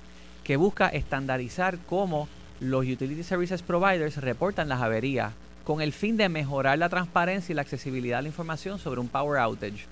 que 0.44 0.57
busca 0.57 0.88
estandarizar 0.88 1.79
cómo 1.88 2.29
los 2.61 2.85
Utility 2.85 3.23
Services 3.23 3.62
Providers 3.62 4.16
reportan 4.16 4.68
las 4.68 4.83
averías 4.83 5.33
con 5.69 5.83
el 5.83 5.93
fin 5.93 6.17
de 6.17 6.31
mejorar 6.31 6.79
la 6.79 6.89
transparencia 6.89 7.53
y 7.53 7.55
la 7.55 7.61
accesibilidad 7.61 8.21
a 8.21 8.23
la 8.23 8.29
información 8.29 8.79
sobre 8.79 9.01
un 9.01 9.09
power 9.09 9.39
outage. 9.39 9.85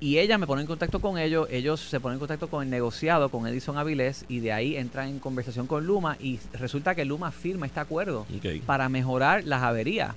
Y 0.00 0.18
ella 0.18 0.36
me 0.36 0.46
pone 0.46 0.60
en 0.60 0.66
contacto 0.66 1.00
con 1.00 1.16
ellos, 1.16 1.48
ellos 1.50 1.80
se 1.80 1.98
ponen 1.98 2.16
en 2.16 2.18
contacto 2.18 2.48
con 2.48 2.62
el 2.62 2.68
negociado, 2.68 3.30
con 3.30 3.46
Edison 3.46 3.78
Avilés, 3.78 4.26
y 4.28 4.40
de 4.40 4.52
ahí 4.52 4.76
entran 4.76 5.08
en 5.08 5.18
conversación 5.18 5.66
con 5.66 5.86
Luma 5.86 6.18
y 6.20 6.38
resulta 6.52 6.94
que 6.94 7.06
Luma 7.06 7.30
firma 7.30 7.64
este 7.64 7.80
acuerdo 7.80 8.26
para 8.66 8.90
mejorar 8.90 9.44
las 9.44 9.62
averías. 9.62 10.14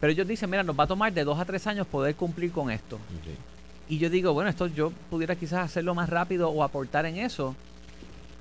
Pero 0.00 0.12
ellos 0.12 0.26
dicen, 0.26 0.50
mira, 0.50 0.64
nos 0.64 0.76
va 0.76 0.82
a 0.82 0.88
tomar 0.88 1.12
de 1.12 1.22
dos 1.22 1.38
a 1.38 1.44
tres 1.44 1.68
años 1.68 1.86
poder 1.86 2.16
cumplir 2.16 2.50
con 2.50 2.68
esto. 2.68 2.98
Y 3.88 3.98
yo 3.98 4.10
digo, 4.10 4.34
bueno, 4.34 4.50
esto 4.50 4.66
yo 4.66 4.90
pudiera 5.08 5.36
quizás 5.36 5.60
hacerlo 5.66 5.94
más 5.94 6.08
rápido 6.08 6.48
o 6.50 6.64
aportar 6.64 7.06
en 7.06 7.18
eso. 7.18 7.54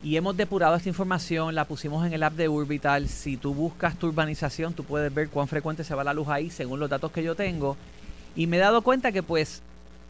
Y 0.03 0.15
hemos 0.15 0.38
depurado 0.38 0.75
esta 0.75 0.89
información, 0.89 1.55
la 1.55 1.65
pusimos 1.65 2.05
en 2.05 2.13
el 2.13 2.21
app 2.23 2.33
de 2.33 2.47
Urbital. 2.47 3.10
Si 3.10 3.36
tú 3.36 3.53
buscas 3.53 3.97
tu 3.97 4.07
urbanización, 4.07 4.73
tú 4.73 4.83
puedes 4.83 5.13
ver 5.13 5.29
cuán 5.29 5.47
frecuente 5.47 5.83
se 5.83 5.95
va 5.95 6.03
la 6.03 6.13
luz 6.13 6.27
ahí 6.27 6.49
según 6.49 6.79
los 6.79 6.89
datos 6.89 7.12
que 7.12 7.23
yo 7.23 7.36
tengo. 7.36 7.75
Y 8.36 8.45
me 8.45 8.57
he 8.57 8.60
dado 8.60 8.83
cuenta 8.83 9.12
que 9.12 9.23
pues 9.23 9.62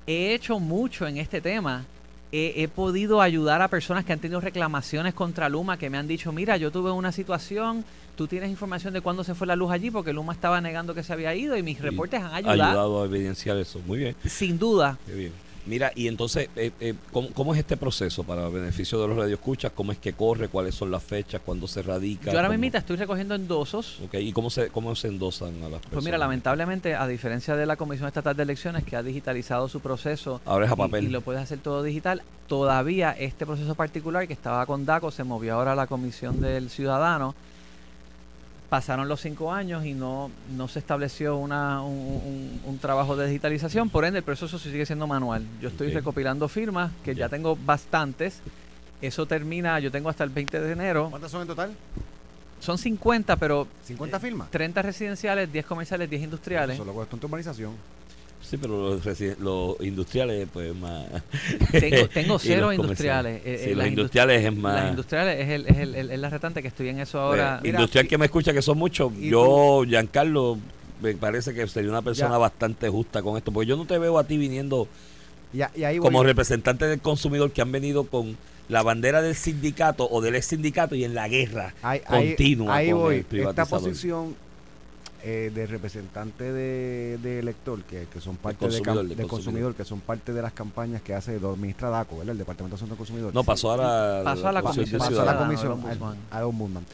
he 0.05 0.33
hecho 0.33 0.59
mucho 0.59 1.07
en 1.07 1.17
este 1.17 1.39
tema. 1.39 1.85
He, 2.33 2.61
he 2.61 2.67
podido 2.67 3.21
ayudar 3.21 3.61
a 3.61 3.69
personas 3.69 4.03
que 4.03 4.11
han 4.11 4.19
tenido 4.19 4.41
reclamaciones 4.41 5.13
contra 5.13 5.47
Luma, 5.47 5.77
que 5.77 5.89
me 5.89 5.97
han 5.97 6.09
dicho, 6.09 6.33
mira, 6.33 6.57
yo 6.57 6.71
tuve 6.71 6.91
una 6.91 7.13
situación, 7.13 7.85
tú 8.17 8.27
tienes 8.27 8.49
información 8.49 8.93
de 8.93 8.99
cuándo 8.99 9.23
se 9.23 9.33
fue 9.33 9.47
la 9.47 9.55
luz 9.55 9.71
allí, 9.71 9.89
porque 9.89 10.11
Luma 10.11 10.33
estaba 10.33 10.59
negando 10.59 10.93
que 10.93 11.03
se 11.03 11.13
había 11.13 11.33
ido 11.33 11.55
y 11.55 11.63
mis 11.63 11.79
reportes 11.79 12.19
han 12.21 12.33
ha 12.33 12.35
ayudado, 12.35 12.63
ayudado 12.63 13.01
a 13.03 13.05
evidenciar 13.05 13.55
eso. 13.55 13.79
Muy 13.87 13.99
bien. 13.99 14.15
sin 14.25 14.59
duda. 14.59 14.97
Qué 15.05 15.13
bien. 15.13 15.46
Mira, 15.67 15.91
y 15.95 16.07
entonces, 16.07 16.49
eh, 16.55 16.71
eh, 16.79 16.93
¿cómo, 17.11 17.29
cómo 17.33 17.53
es 17.53 17.59
este 17.59 17.75
proceso 17.77 18.23
para 18.23 18.47
beneficio 18.47 19.01
de 19.01 19.07
los 19.09 19.17
radioescuchas? 19.17 19.71
¿Cómo 19.73 19.91
es 19.91 19.97
que 19.97 20.13
corre? 20.13 20.47
¿Cuáles 20.47 20.73
son 20.75 20.89
las 20.89 21.03
fechas? 21.03 21.41
¿Cuándo 21.43 21.67
se 21.67 21.81
radica? 21.81 22.31
Yo 22.31 22.37
ahora 22.37 22.47
¿Cómo- 22.47 22.57
mismo 22.59 22.77
estoy 22.77 22.95
recogiendo 22.95 23.35
endosos. 23.35 23.99
Ok, 24.05 24.15
¿Y 24.15 24.31
cómo 24.31 24.49
se, 24.49 24.69
cómo 24.69 24.95
se 24.95 25.09
endosan 25.09 25.49
a 25.57 25.69
las 25.69 25.81
personas? 25.81 25.89
Pues 25.91 26.05
mira, 26.05 26.17
lamentablemente, 26.17 26.95
a 26.95 27.05
diferencia 27.05 27.55
de 27.55 27.65
la 27.65 27.75
Comisión 27.75 28.07
Estatal 28.07 28.35
de 28.35 28.43
Elecciones, 28.43 28.83
que 28.85 28.95
ha 28.95 29.03
digitalizado 29.03 29.67
su 29.67 29.81
proceso 29.81 30.39
Ahora 30.45 30.65
es 30.67 30.71
a 30.71 30.75
y- 30.75 30.77
papel. 30.77 31.03
Y, 31.05 31.09
lo 31.09 31.21
puedes 31.21 31.41
hacer 31.41 31.59
todo 31.59 31.83
digital, 31.83 32.23
todavía 32.47 33.11
este 33.11 33.45
proceso 33.45 33.75
particular 33.75 34.25
que 34.27 34.33
estaba 34.33 34.65
con 34.65 34.85
DACO 34.85 35.11
se 35.11 35.23
movió 35.25 35.55
ahora 35.55 35.73
a 35.73 35.75
la 35.75 35.87
Comisión 35.87 36.39
del 36.41 36.69
Ciudadano. 36.69 37.35
Pasaron 38.69 39.07
los 39.07 39.21
cinco 39.21 39.53
años 39.53 39.85
y 39.85 39.93
no, 39.93 40.29
no 40.55 40.67
se 40.67 40.79
estableció 40.79 41.37
una, 41.37 41.81
un, 41.81 41.91
un- 41.93 42.61
un 42.65 42.77
trabajo 42.79 43.15
de 43.15 43.27
digitalización, 43.27 43.89
por 43.89 44.03
ende 44.05 44.19
el 44.19 44.23
proceso 44.25 44.59
sigue 44.59 44.85
siendo 44.85 45.07
manual. 45.07 45.45
Yo 45.61 45.69
estoy 45.69 45.91
recopilando 45.91 46.47
firmas, 46.49 46.91
que 47.03 47.13
ya 47.15 47.25
Ya. 47.25 47.29
tengo 47.29 47.55
bastantes. 47.65 48.39
Eso 49.01 49.25
termina, 49.25 49.79
yo 49.79 49.91
tengo 49.91 50.09
hasta 50.09 50.23
el 50.23 50.31
20 50.31 50.59
de 50.59 50.71
enero. 50.71 51.07
¿Cuántas 51.09 51.31
son 51.31 51.41
en 51.43 51.47
total? 51.47 51.71
Son 52.59 52.77
50, 52.77 53.35
pero 53.37 53.67
¿50 53.87 54.19
firmas? 54.19 54.49
30 54.49 54.81
residenciales, 54.81 55.51
10 55.53 55.65
comerciales, 55.65 56.09
10 56.09 56.23
industriales. 56.23 56.75
Eso 56.75 56.83
lo 56.85 56.93
cuesta 56.93 57.15
en 57.15 57.19
tu 57.19 57.27
urbanización. 57.27 57.73
Sí, 58.49 58.55
pero 58.57 58.95
los, 58.95 59.39
los 59.39 59.75
industriales, 59.81 60.47
pues 60.53 60.73
más. 60.75 61.05
Tengo, 61.71 62.07
tengo 62.13 62.39
cero 62.39 62.71
industriales. 62.71 63.41
Eh, 63.43 63.61
Sí, 63.65 63.69
eh, 63.71 63.75
los 63.75 63.85
industri- 63.85 63.89
industriales 63.89 64.45
es 64.45 64.55
más. 64.55 64.75
Las 64.75 64.89
industriales 64.91 65.39
es, 65.41 65.49
el, 65.49 65.67
es, 65.67 65.77
el, 65.77 65.95
el- 65.95 66.11
es 66.11 66.19
la 66.19 66.29
retante 66.29 66.61
que 66.61 66.69
estoy 66.69 66.89
en 66.89 66.99
eso 66.99 67.19
ahora. 67.19 67.59
Eh, 67.63 67.69
industrial 67.69 68.07
que 68.07 68.17
me 68.17 68.25
escucha, 68.25 68.53
que 68.53 68.61
son 68.61 68.77
muchos. 68.77 69.11
Yo, 69.19 69.83
Giancarlo, 69.85 70.57
me 71.01 71.13
parece 71.15 71.53
que 71.53 71.67
sería 71.67 71.89
una 71.89 72.01
persona 72.01 72.31
Ya. 72.31 72.37
bastante 72.37 72.87
justa 72.89 73.21
con 73.21 73.35
esto, 73.37 73.51
porque 73.51 73.67
yo 73.67 73.75
no 73.75 73.85
te 73.85 73.97
veo 73.97 74.17
a 74.17 74.23
ti 74.23 74.37
viniendo 74.37 74.87
Y, 75.53 75.61
a- 75.61 75.71
y 75.75 75.83
ahí 75.83 75.97
como 75.97 76.23
representante 76.23 76.85
del 76.87 77.01
consumidor 77.01 77.51
que 77.51 77.61
han 77.61 77.71
venido 77.73 78.05
con 78.05 78.37
la 78.69 78.81
bandera 78.81 79.21
del 79.21 79.35
sindicato 79.35 80.07
o 80.09 80.21
del 80.21 80.35
ex 80.35 80.45
sindicato 80.47 80.95
y 80.95 81.03
en 81.03 81.13
la 81.15 81.27
guerra 81.27 81.73
Ahí, 81.81 82.01
ahí- 82.07 82.27
continua 82.29 82.75
ahí 82.75 82.91
con 82.91 82.99
voy. 82.99 83.25
el 83.31 83.39
Esta 83.39 83.65
posición 83.65 84.35
eh, 85.23 85.51
de 85.53 85.65
representante 85.67 86.43
de, 86.51 87.17
de 87.21 87.39
elector, 87.39 87.83
que, 87.83 88.05
que 88.11 88.21
son 88.21 88.35
parte 88.37 88.65
de, 88.65 88.71
consumidor, 88.81 88.95
cam- 88.95 89.07
del 89.07 89.17
del 89.17 89.27
consumidor. 89.27 89.29
consumidor, 89.29 89.75
que 89.75 89.85
son 89.85 89.99
parte 90.01 90.33
de 90.33 90.41
las 90.41 90.53
campañas 90.53 91.01
que 91.01 91.13
hace, 91.15 91.35
administra 91.35 91.89
DACO, 91.89 92.17
¿verdad? 92.19 92.31
El 92.33 92.37
Departamento 92.37 92.75
de 92.75 92.77
Asuntos 92.77 92.97
del 92.97 93.05
Consumidor. 93.07 93.33
No, 93.33 93.43
pasó 93.43 93.71
a 93.71 93.77
la, 93.77 94.21
Pasó 94.23 94.47
a 94.47 94.51
la 94.51 94.61
Comisión 94.61 94.85
Comisión 94.85 94.99
pasó 94.99 95.21
a 95.21 95.25
la 95.25 95.37
comisión, 95.37 95.71
al 95.71 95.77
ombudsman. 95.77 96.17
al, 96.31 96.37
al 96.37 96.43
ombudsman. 96.43 96.85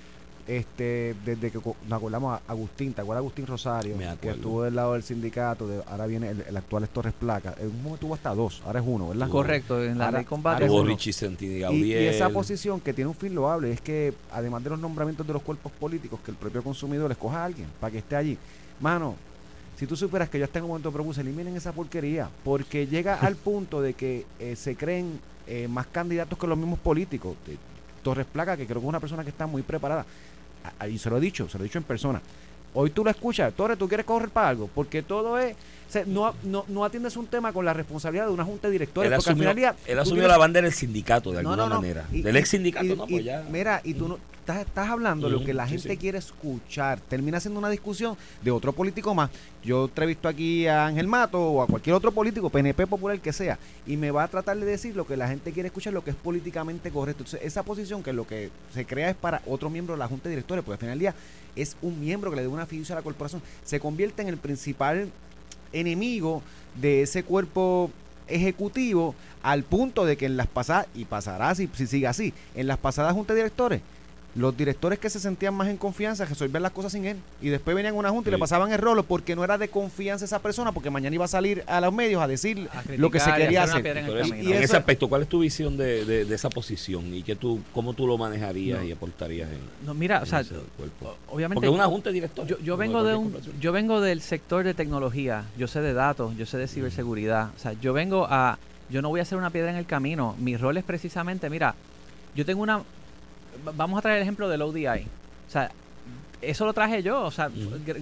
Este, 0.46 1.16
desde 1.24 1.52
que 1.52 1.58
nos 1.58 1.94
acordamos 1.98 2.38
a 2.38 2.52
Agustín, 2.52 2.94
¿te 2.94 3.00
acuerdas 3.00 3.22
de 3.22 3.26
Agustín 3.28 3.48
Rosario? 3.48 3.96
Me 3.96 4.14
Que 4.18 4.32
estuvo 4.32 4.64
del 4.64 4.76
lado 4.76 4.92
del 4.94 5.04
sindicato, 5.04 5.66
de- 5.68 5.82
ahora 5.90 6.06
viene 6.06 6.30
el, 6.32 6.42
el 6.42 6.58
actual 6.58 6.84
es 6.84 6.90
Torres 6.90 7.14
Placa. 7.18 7.56
En 7.60 7.68
un 7.68 7.78
momento 7.82 8.06
tuvo 8.06 8.14
hasta 8.16 8.36
dos, 8.36 8.62
ahora 8.66 8.82
es 8.82 8.86
uno, 8.86 9.08
¿verdad? 9.08 9.30
Correcto, 9.30 9.82
en 9.82 9.98
la 9.98 10.06
Ahora- 10.08 10.18
ley 10.18 10.26
combate. 10.26 10.66
Y, 11.72 11.86
y 11.86 11.94
esa 11.94 12.30
posición 12.30 12.82
que 12.82 12.94
tiene 12.94 13.08
un 13.08 13.16
fin 13.16 13.34
loable 13.34 13.72
es 13.72 13.80
que, 13.80 14.14
además 14.32 14.64
de 14.64 14.72
los 14.72 14.80
nombramientos 14.80 15.26
de 15.26 15.32
los 15.34 15.42
cuerpos 15.42 15.72
políticos, 15.72 16.20
que 16.26 16.32
el 16.32 16.38
propio 16.38 16.62
consumidor 16.62 17.10
escoja 17.12 17.40
a 17.42 17.46
alguien 17.46 17.68
para 17.80 17.92
que 17.92 18.00
esté 18.00 18.16
allí. 18.18 18.38
Mano, 18.82 19.16
si 19.78 19.88
tú 19.88 19.96
superas 19.96 20.30
que 20.30 20.40
yo 20.40 20.46
hasta 20.46 20.60
en 20.60 20.66
un 20.66 20.72
momento 20.72 20.92
propuse, 20.92 21.22
eliminen 21.22 21.56
esa 21.56 21.72
porquería, 21.72 22.30
porque 22.44 22.86
llega 22.88 23.16
al 23.22 23.38
punto 23.38 23.82
de 23.82 23.94
que 23.94 24.26
eh, 24.40 24.58
se 24.58 24.76
creen 24.76 25.22
eh, 25.48 25.70
más 25.70 25.88
candidatos 25.88 26.38
que 26.38 26.48
los 26.48 26.58
mismos 26.58 26.80
políticos. 26.80 27.38
Eh, 27.48 27.56
Torres 28.04 28.26
Placa, 28.26 28.58
que 28.58 28.66
creo 28.66 28.82
que 28.82 28.86
es 28.86 28.90
una 28.90 29.00
persona 29.00 29.24
que 29.24 29.30
está 29.30 29.48
muy 29.48 29.62
preparada, 29.62 30.06
y 30.90 30.98
se 30.98 31.10
lo 31.10 31.18
he 31.18 31.22
dicho, 31.22 31.50
se 31.50 31.58
lo 31.58 31.64
he 31.64 31.68
dicho 31.68 31.78
en 31.78 31.84
persona. 31.84 32.22
Hoy 32.76 32.90
tú 32.90 33.04
lo 33.04 33.12
escuchas, 33.12 33.54
Torres, 33.54 33.78
tú 33.78 33.88
quieres 33.88 34.06
correr 34.06 34.30
para 34.30 34.50
algo, 34.50 34.70
porque 34.74 35.04
todo 35.04 35.38
es. 35.38 35.56
O 35.88 35.92
sea, 35.92 36.04
no, 36.06 36.34
no, 36.44 36.66
no 36.68 36.86
atiendes 36.86 37.16
un 37.18 37.28
tema 37.28 37.54
con 37.54 37.66
la 37.66 37.74
responsabilidad 37.74 38.28
de 38.28 38.34
una 38.34 38.44
junta 38.46 38.68
de 38.68 38.72
directores. 38.74 39.12
Él 39.12 39.16
porque 39.18 39.30
al 39.30 39.34
asumió, 39.36 39.50
final 39.54 39.76
él 39.86 40.00
asumió 40.00 40.16
tienes- 40.22 40.32
la 40.32 40.38
bandera 40.38 40.66
del 40.66 40.74
sindicato 40.74 41.32
de 41.32 41.40
alguna 41.40 41.66
manera. 41.68 42.06
Y- 42.12 42.22
del 42.22 42.36
ex 42.38 42.50
sindicato, 42.50 42.86
y- 42.86 42.96
no, 42.96 43.08
pues 43.08 43.24
ya. 43.24 43.46
Mira, 43.52 43.82
y 43.84 43.94
tú 43.94 44.08
no, 44.08 44.18
estás, 44.40 44.66
estás 44.66 44.90
hablando 44.90 45.30
lo 45.30 45.38
Ujú, 45.38 45.46
que 45.46 45.54
la 45.54 45.66
sí, 45.66 45.72
gente 45.76 45.90
sí. 45.90 45.98
quiere 45.98 46.18
escuchar. 46.18 47.00
Termina 47.02 47.40
siendo 47.40 47.60
una 47.60 47.70
discusión 47.70 48.18
de 48.42 48.52
otro 48.52 48.74
político 48.74 49.14
más. 49.16 49.30
Yo 49.64 49.86
entrevisto 49.86 50.28
aquí 50.28 50.68
a 50.68 50.86
Ángel 50.88 51.08
Mato 51.08 51.40
o 51.40 51.62
a 51.62 51.68
cualquier 51.68 51.96
otro 51.96 52.12
político, 52.12 52.50
PNP 52.50 52.86
popular 52.88 53.20
que 53.22 53.32
sea, 53.32 53.58
y 53.86 53.96
me 53.96 54.12
va 54.12 54.24
a 54.24 54.28
tratar 54.28 54.58
de 54.58 54.66
decir 54.66 54.96
lo 54.96 55.06
que 55.08 55.16
la 55.16 55.28
gente 55.28 55.52
quiere 55.54 55.68
escuchar, 55.68 55.94
lo 55.94 56.04
que 56.04 56.10
es 56.10 56.16
políticamente 56.18 56.90
correcto. 56.92 57.24
Entonces, 57.24 57.40
esa 57.48 57.64
posición 57.64 58.04
que 58.04 58.12
lo 58.14 58.26
que 58.28 58.50
se 58.74 58.86
crea 58.86 59.10
es 59.12 59.16
para 59.16 59.42
otro 59.46 59.70
miembro 59.70 59.94
de 59.96 60.00
la 60.00 60.08
Junta 60.08 60.24
de 60.26 60.32
Directores, 60.32 60.64
porque 60.66 60.74
al 60.76 60.80
final 60.80 60.94
del 60.94 61.00
día 61.00 61.16
es 61.56 61.78
un 61.82 62.00
miembro 62.00 62.30
que 62.32 62.36
le 62.38 62.42
dé 62.42 62.48
una 62.48 62.66
fiducia 62.66 62.96
a 62.96 62.98
la 63.00 63.04
corporación, 63.04 63.42
se 63.64 63.80
convierte 63.80 64.22
en 64.24 64.28
el 64.28 64.38
principal 64.38 65.10
enemigo 65.74 66.42
de 66.80 67.02
ese 67.02 67.24
cuerpo 67.24 67.92
ejecutivo 68.28 69.16
al 69.42 69.64
punto 69.64 70.06
de 70.06 70.16
que 70.16 70.26
en 70.26 70.38
las 70.38 70.48
pasadas, 70.48 70.88
y 70.96 71.06
pasará 71.06 71.54
si, 71.56 71.70
si 71.74 71.88
sigue 71.88 72.08
así, 72.08 72.34
en 72.56 72.68
las 72.68 72.78
pasadas 72.78 73.14
juntas 73.14 73.36
de 73.36 73.42
directores, 73.42 73.82
los 74.36 74.58
directores 74.58 74.98
que 74.98 75.12
se 75.12 75.20
sentían 75.20 75.54
más 75.54 75.68
en 75.68 75.78
confianza 75.78 76.26
resolvían 76.26 76.64
las 76.64 76.72
cosas 76.72 76.92
sin 76.94 77.06
él 77.06 77.18
y 77.40 77.50
después 77.50 77.76
venían 77.76 77.94
a 77.94 77.98
una 78.00 78.10
junta 78.10 78.30
y 78.30 78.32
le 78.32 78.40
pasaban 78.40 78.72
el 78.72 78.80
rolo 78.80 79.04
porque 79.04 79.36
no 79.36 79.44
era 79.44 79.60
de 79.60 79.68
confianza 79.68 80.26
esa 80.26 80.40
persona 80.40 80.72
porque 80.72 80.90
mañana 80.90 81.14
iba 81.14 81.26
a 81.26 81.28
salir 81.28 81.64
a 81.68 81.80
los 81.80 81.94
medios 81.94 82.20
a 82.20 82.28
decir 82.28 82.68
a 82.74 82.82
lo 82.98 83.12
que 83.12 83.20
se 83.20 83.32
quería 83.34 83.62
hacer 83.64 83.86
en. 83.98 84.44
Y 84.44 84.52
en 84.54 84.64
ese 84.64 84.76
aspecto, 84.78 85.08
¿cuál 85.08 85.22
es 85.22 85.30
tu 85.30 85.40
visión 85.40 85.78
de, 85.78 86.04
de- 86.06 86.26
de 86.26 86.36
esa 86.36 86.50
posición 86.50 87.14
y 87.14 87.22
que 87.22 87.36
tú, 87.36 87.62
cómo 87.74 87.94
tú 87.94 88.08
lo 88.08 88.18
manejarías 88.18 88.80
No. 88.80 88.86
y 88.86 88.92
aportarías 88.92 89.50
en, 89.52 89.60
No, 89.86 89.94
mira, 89.94 90.18
o 90.20 90.24
en 90.24 90.26
sea, 90.30 90.40
ese 90.40 90.56
cuerpo? 90.78 91.16
obviamente 91.30 91.56
Porque 91.56 91.70
una 91.70 91.86
junta 91.86 92.10
de 92.10 92.14
directores. 92.16 92.50
yo, 92.50 92.58
yo 92.60 92.76
vengo 92.76 93.04
de 93.04 93.16
un 93.16 93.36
yo 93.62 93.72
vengo 93.72 94.02
del 94.02 94.22
sector 94.22 94.64
de 94.64 94.74
tecnología, 94.74 95.46
yo 95.60 95.68
sé 95.68 95.82
de 95.82 95.94
datos, 95.94 96.36
yo 96.38 96.46
sé 96.48 96.58
de 96.58 96.68
ciberseguridad, 96.68 97.50
o 97.56 97.60
sea, 97.60 97.74
yo 97.74 97.94
vengo 97.94 98.26
a 98.28 98.58
yo 98.90 99.02
no 99.04 99.10
voy 99.10 99.20
a 99.20 99.24
hacer 99.24 99.38
una 99.38 99.52
piedra 99.52 99.70
en 99.70 99.78
el 99.78 99.86
camino, 99.86 100.36
mi 100.40 100.58
rol 100.58 100.78
es 100.78 100.84
precisamente, 100.84 101.50
mira, 101.52 101.76
yo 102.36 102.46
tengo 102.46 102.64
una 102.64 102.82
vamos 103.76 103.98
a 104.00 104.02
traer 104.02 104.18
el 104.18 104.24
ejemplo 104.24 104.48
del 104.50 104.62
ODI. 104.62 104.88
O 104.88 105.52
sea, 105.52 105.72
eso 106.42 106.66
lo 106.66 106.74
traje 106.74 107.02
yo, 107.04 107.22
o 107.24 107.32
sea, 107.32 107.50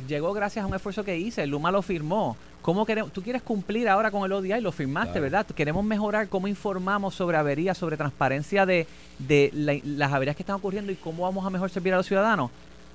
llegó 0.07 0.33
gracias 0.33 0.63
a 0.63 0.67
un 0.67 0.73
esfuerzo 0.73 1.03
que 1.03 1.17
hice, 1.17 1.45
Luma 1.45 1.71
lo 1.71 1.81
firmó. 1.81 2.35
¿Cómo 2.61 2.85
queremos, 2.85 3.11
tú 3.11 3.21
quieres 3.23 3.41
cumplir 3.41 3.89
ahora 3.89 4.11
con 4.11 4.23
el 4.23 4.31
ODI? 4.31 4.61
Lo 4.61 4.71
firmaste, 4.71 5.13
Claro. 5.13 5.23
¿verdad? 5.23 5.45
Queremos 5.47 5.83
mejorar 5.83 6.27
cómo 6.27 6.47
informamos 6.47 7.15
sobre 7.15 7.37
averías, 7.37 7.77
sobre 7.77 7.97
transparencia 7.97 8.65
de, 8.65 8.85
de 9.19 9.49
la- 9.53 9.79
las 9.83 10.13
averías 10.13 10.35
que 10.35 10.43
están 10.43 10.55
ocurriendo 10.57 10.91
y 10.91 10.95
cómo 10.95 11.23
vamos 11.23 11.45
a 11.45 11.49
mejor 11.49 11.69
servir 11.71 11.93
a 11.93 11.97
los 11.97 12.05
ciudadanos. 12.07 12.51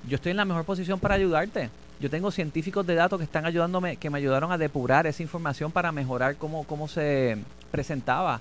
Yo 0.09 0.16
estoy 0.16 0.31
en 0.31 0.37
la 0.37 0.45
mejor 0.45 0.64
posición 0.64 1.01
para 1.01 1.14
ayudarte. 1.16 1.69
Yo 1.99 2.11
tengo 2.11 2.31
científicos 2.31 2.87
de 2.87 2.95
datos 2.95 3.19
que 3.19 3.25
están 3.25 3.45
ayudándome, 3.47 3.97
que 3.97 4.09
me 4.11 4.19
ayudaron 4.19 4.53
a 4.53 4.59
depurar 4.59 5.07
esa 5.07 5.23
información 5.23 5.73
para 5.73 5.90
mejorar 5.90 6.37
cómo, 6.37 6.62
cómo 6.64 6.87
se 6.87 7.37
presentaba. 7.73 8.40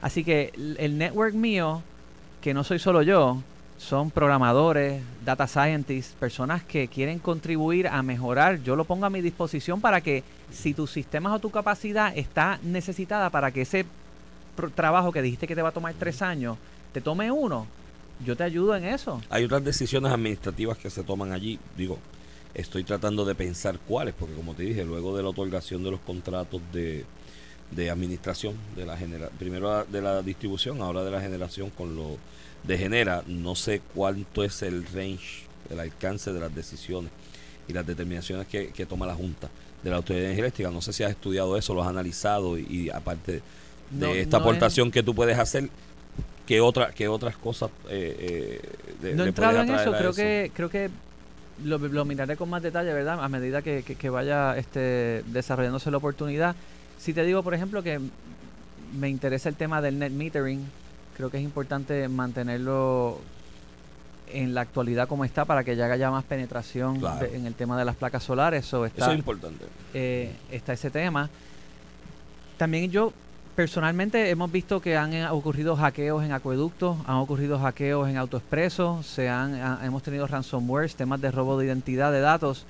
Así 0.00 0.24
que 0.24 0.52
el 0.78 0.98
network 0.98 1.34
mío, 1.34 1.82
que 2.48 2.54
no 2.54 2.64
soy 2.64 2.78
solo 2.78 3.02
yo, 3.02 3.42
son 3.76 4.10
programadores, 4.10 5.02
data 5.22 5.46
scientists, 5.46 6.14
personas 6.18 6.64
que 6.64 6.88
quieren 6.88 7.18
contribuir 7.18 7.88
a 7.88 8.02
mejorar. 8.02 8.62
Yo 8.62 8.74
lo 8.74 8.86
pongo 8.86 9.04
a 9.04 9.10
mi 9.10 9.20
disposición 9.20 9.82
para 9.82 10.00
que 10.00 10.24
si 10.50 10.72
tus 10.72 10.90
sistemas 10.90 11.34
o 11.34 11.40
tu 11.40 11.50
capacidad 11.50 12.16
está 12.16 12.58
necesitada 12.62 13.28
para 13.28 13.50
que 13.50 13.60
ese 13.60 13.84
trabajo 14.74 15.12
que 15.12 15.20
dijiste 15.20 15.46
que 15.46 15.54
te 15.54 15.60
va 15.60 15.68
a 15.68 15.72
tomar 15.72 15.92
tres 15.98 16.22
años, 16.22 16.56
te 16.94 17.02
tome 17.02 17.30
uno, 17.30 17.66
yo 18.24 18.34
te 18.34 18.44
ayudo 18.44 18.74
en 18.74 18.86
eso. 18.86 19.20
Hay 19.28 19.44
otras 19.44 19.62
decisiones 19.62 20.10
administrativas 20.10 20.78
que 20.78 20.88
se 20.88 21.02
toman 21.02 21.32
allí. 21.32 21.58
Digo, 21.76 21.98
estoy 22.54 22.82
tratando 22.82 23.26
de 23.26 23.34
pensar 23.34 23.78
cuáles, 23.78 24.14
porque 24.14 24.34
como 24.34 24.54
te 24.54 24.62
dije, 24.62 24.86
luego 24.86 25.14
de 25.14 25.22
la 25.22 25.28
otorgación 25.28 25.84
de 25.84 25.90
los 25.90 26.00
contratos 26.00 26.62
de, 26.72 27.04
de 27.70 27.90
administración, 27.90 28.54
de 28.76 28.86
la 28.86 28.96
genera 28.96 29.28
primero 29.38 29.84
de 29.84 30.00
la 30.00 30.22
distribución, 30.22 30.80
ahora 30.80 31.04
de 31.04 31.10
la 31.10 31.20
generación 31.20 31.70
con 31.70 31.94
lo 31.94 32.16
de 32.64 32.78
genera, 32.78 33.22
no 33.26 33.54
sé 33.54 33.80
cuánto 33.94 34.42
es 34.42 34.62
el 34.62 34.84
range, 34.86 35.44
el 35.70 35.78
alcance 35.80 36.32
de 36.32 36.40
las 36.40 36.54
decisiones 36.54 37.10
y 37.68 37.72
las 37.72 37.86
determinaciones 37.86 38.46
que, 38.46 38.68
que 38.68 38.86
toma 38.86 39.06
la 39.06 39.14
Junta 39.14 39.48
de 39.82 39.90
la 39.90 39.96
Autoridad 39.96 40.20
de 40.22 40.26
Energía 40.28 40.44
Eléctrica. 40.44 40.70
No 40.70 40.80
sé 40.80 40.92
si 40.92 41.04
has 41.04 41.10
estudiado 41.10 41.56
eso, 41.56 41.74
lo 41.74 41.82
has 41.82 41.88
analizado 41.88 42.58
y, 42.58 42.66
y 42.68 42.90
aparte 42.90 43.42
de 43.90 44.06
No- 44.06 44.14
esta 44.14 44.38
no 44.38 44.44
es- 44.44 44.48
aportación 44.48 44.90
que 44.90 45.02
tú 45.02 45.14
puedes 45.14 45.38
hacer, 45.38 45.68
¿qué, 46.46 46.60
otra, 46.60 46.90
qué 46.92 47.06
otras 47.06 47.36
cosas 47.36 47.70
eh, 47.90 48.16
eh, 48.18 48.60
de- 49.02 49.14
no 49.14 49.32
puedes 49.32 49.56
en 49.68 49.74
eso, 49.74 49.92
creo 49.92 50.12
que 50.14 50.50
creo 50.54 50.70
que 50.70 50.90
lo, 51.64 51.78
lo 51.78 52.04
miraré 52.04 52.36
con 52.36 52.48
más 52.48 52.62
detalle, 52.62 52.92
¿verdad? 52.92 53.22
A 53.22 53.28
medida 53.28 53.60
que, 53.62 53.82
que- 53.82 53.94
que 53.94 54.10
vaya 54.10 54.56
este 54.56 55.22
desarrollándose 55.26 55.90
la 55.90 55.98
oportunidad. 55.98 56.56
Si 56.98 57.14
te 57.14 57.24
digo, 57.24 57.42
por 57.42 57.54
ejemplo, 57.54 57.82
que 57.82 58.00
me 58.98 59.08
interesa 59.08 59.48
el 59.48 59.54
tema 59.54 59.80
del 59.80 59.98
net 59.98 60.10
metering, 60.12 60.64
creo 61.16 61.30
que 61.30 61.38
es 61.38 61.42
importante 61.44 62.08
mantenerlo 62.08 63.18
en 64.32 64.52
la 64.54 64.60
actualidad 64.62 65.08
como 65.08 65.24
está 65.24 65.44
para 65.44 65.64
que 65.64 65.74
ya 65.76 65.86
haya 65.86 66.10
más 66.10 66.24
penetración 66.24 66.98
Claro. 66.98 67.20
de- 67.26 67.36
en 67.36 67.46
el 67.46 67.54
tema 67.54 67.78
de 67.78 67.84
las 67.84 67.96
placas 67.96 68.22
solares. 68.24 68.66
So, 68.66 68.84
está, 68.84 69.04
Eso 69.04 69.12
es 69.12 69.18
importante. 69.18 69.64
eh, 69.94 70.32
está 70.50 70.72
ese 70.74 70.90
tema. 70.90 71.30
También 72.58 72.90
yo 72.90 73.12
personalmente 73.54 74.28
hemos 74.30 74.52
visto 74.52 74.80
que 74.80 74.96
han 74.96 75.12
eh, 75.14 75.28
ocurrido 75.30 75.76
hackeos 75.76 76.24
en 76.24 76.32
acueductos, 76.32 76.96
han 77.06 77.16
ocurrido 77.16 77.58
hackeos 77.58 78.08
en 78.08 78.16
autoexpresos, 78.16 79.06
se 79.06 79.28
han, 79.28 79.54
ha- 79.54 79.80
hemos 79.84 80.02
tenido 80.02 80.26
ransomware, 80.26 80.90
temas 80.92 81.20
de 81.20 81.30
robo 81.30 81.58
de 81.58 81.66
identidad 81.66 82.12
de 82.12 82.20
datos. 82.20 82.64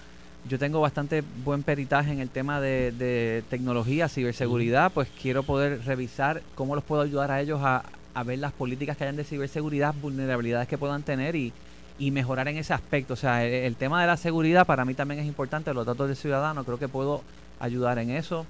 Yo 0.49 0.59
tengo 0.59 0.81
bastante 0.81 1.23
buen 1.45 1.63
peritaje 1.63 2.11
en 2.11 2.21
el 2.21 2.31
tema 2.31 2.59
de, 2.59 2.91
de 2.93 3.45
tecnología, 3.51 4.09
ciberseguridad, 4.09 4.91
pues 4.91 5.09
quiero 5.21 5.43
poder 5.43 5.85
revisar 5.85 6.41
cómo 6.55 6.75
los 6.75 6.83
puedo 6.85 7.03
ayudar 7.03 7.31
a 7.31 7.43
ellos 7.43 7.61
a, 7.63 7.85
a 8.15 8.23
ver 8.23 8.39
las 8.39 8.53
políticas 8.53 8.97
que 8.97 9.05
hayan 9.05 9.17
de 9.17 9.25
ciberseguridad, 9.25 9.95
vulnerabilidades 10.01 10.67
que 10.67 10.79
puedan 10.79 11.03
tener 11.03 11.37
y, 11.37 11.53
y 11.99 12.11
mejorar 12.13 12.49
en 12.49 12.57
ese 12.57 12.73
aspecto. 12.73 13.13
O 13.13 13.17
sea, 13.17 13.45
el, 13.45 13.53
el 13.53 13.77
tema 13.77 14.01
de 14.01 14.07
la 14.07 14.17
seguridad 14.17 14.67
para 14.67 14.87
mí 14.87 14.95
también 14.95 15.21
es 15.21 15.27
importante, 15.27 15.75
los 15.75 15.85
datos 15.85 16.09
del 16.09 16.17
ciudadano, 16.17 16.65
creo 16.65 16.79
que 16.79 16.89
puedo 16.89 17.23
ayudar 17.61 17.99
en 17.99 18.09
eso 18.11 18.47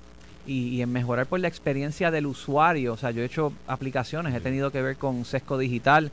y, 0.46 0.68
y 0.68 0.82
en 0.82 0.92
mejorar 0.92 1.26
por 1.26 1.40
la 1.40 1.48
experiencia 1.48 2.12
del 2.12 2.26
usuario. 2.26 2.92
O 2.92 2.96
sea, 2.96 3.10
yo 3.10 3.22
he 3.22 3.24
hecho 3.24 3.52
aplicaciones, 3.66 4.34
he 4.34 4.40
tenido 4.40 4.70
que 4.70 4.82
ver 4.82 4.96
con 4.98 5.24
Sesco 5.24 5.58
Digital, 5.58 6.12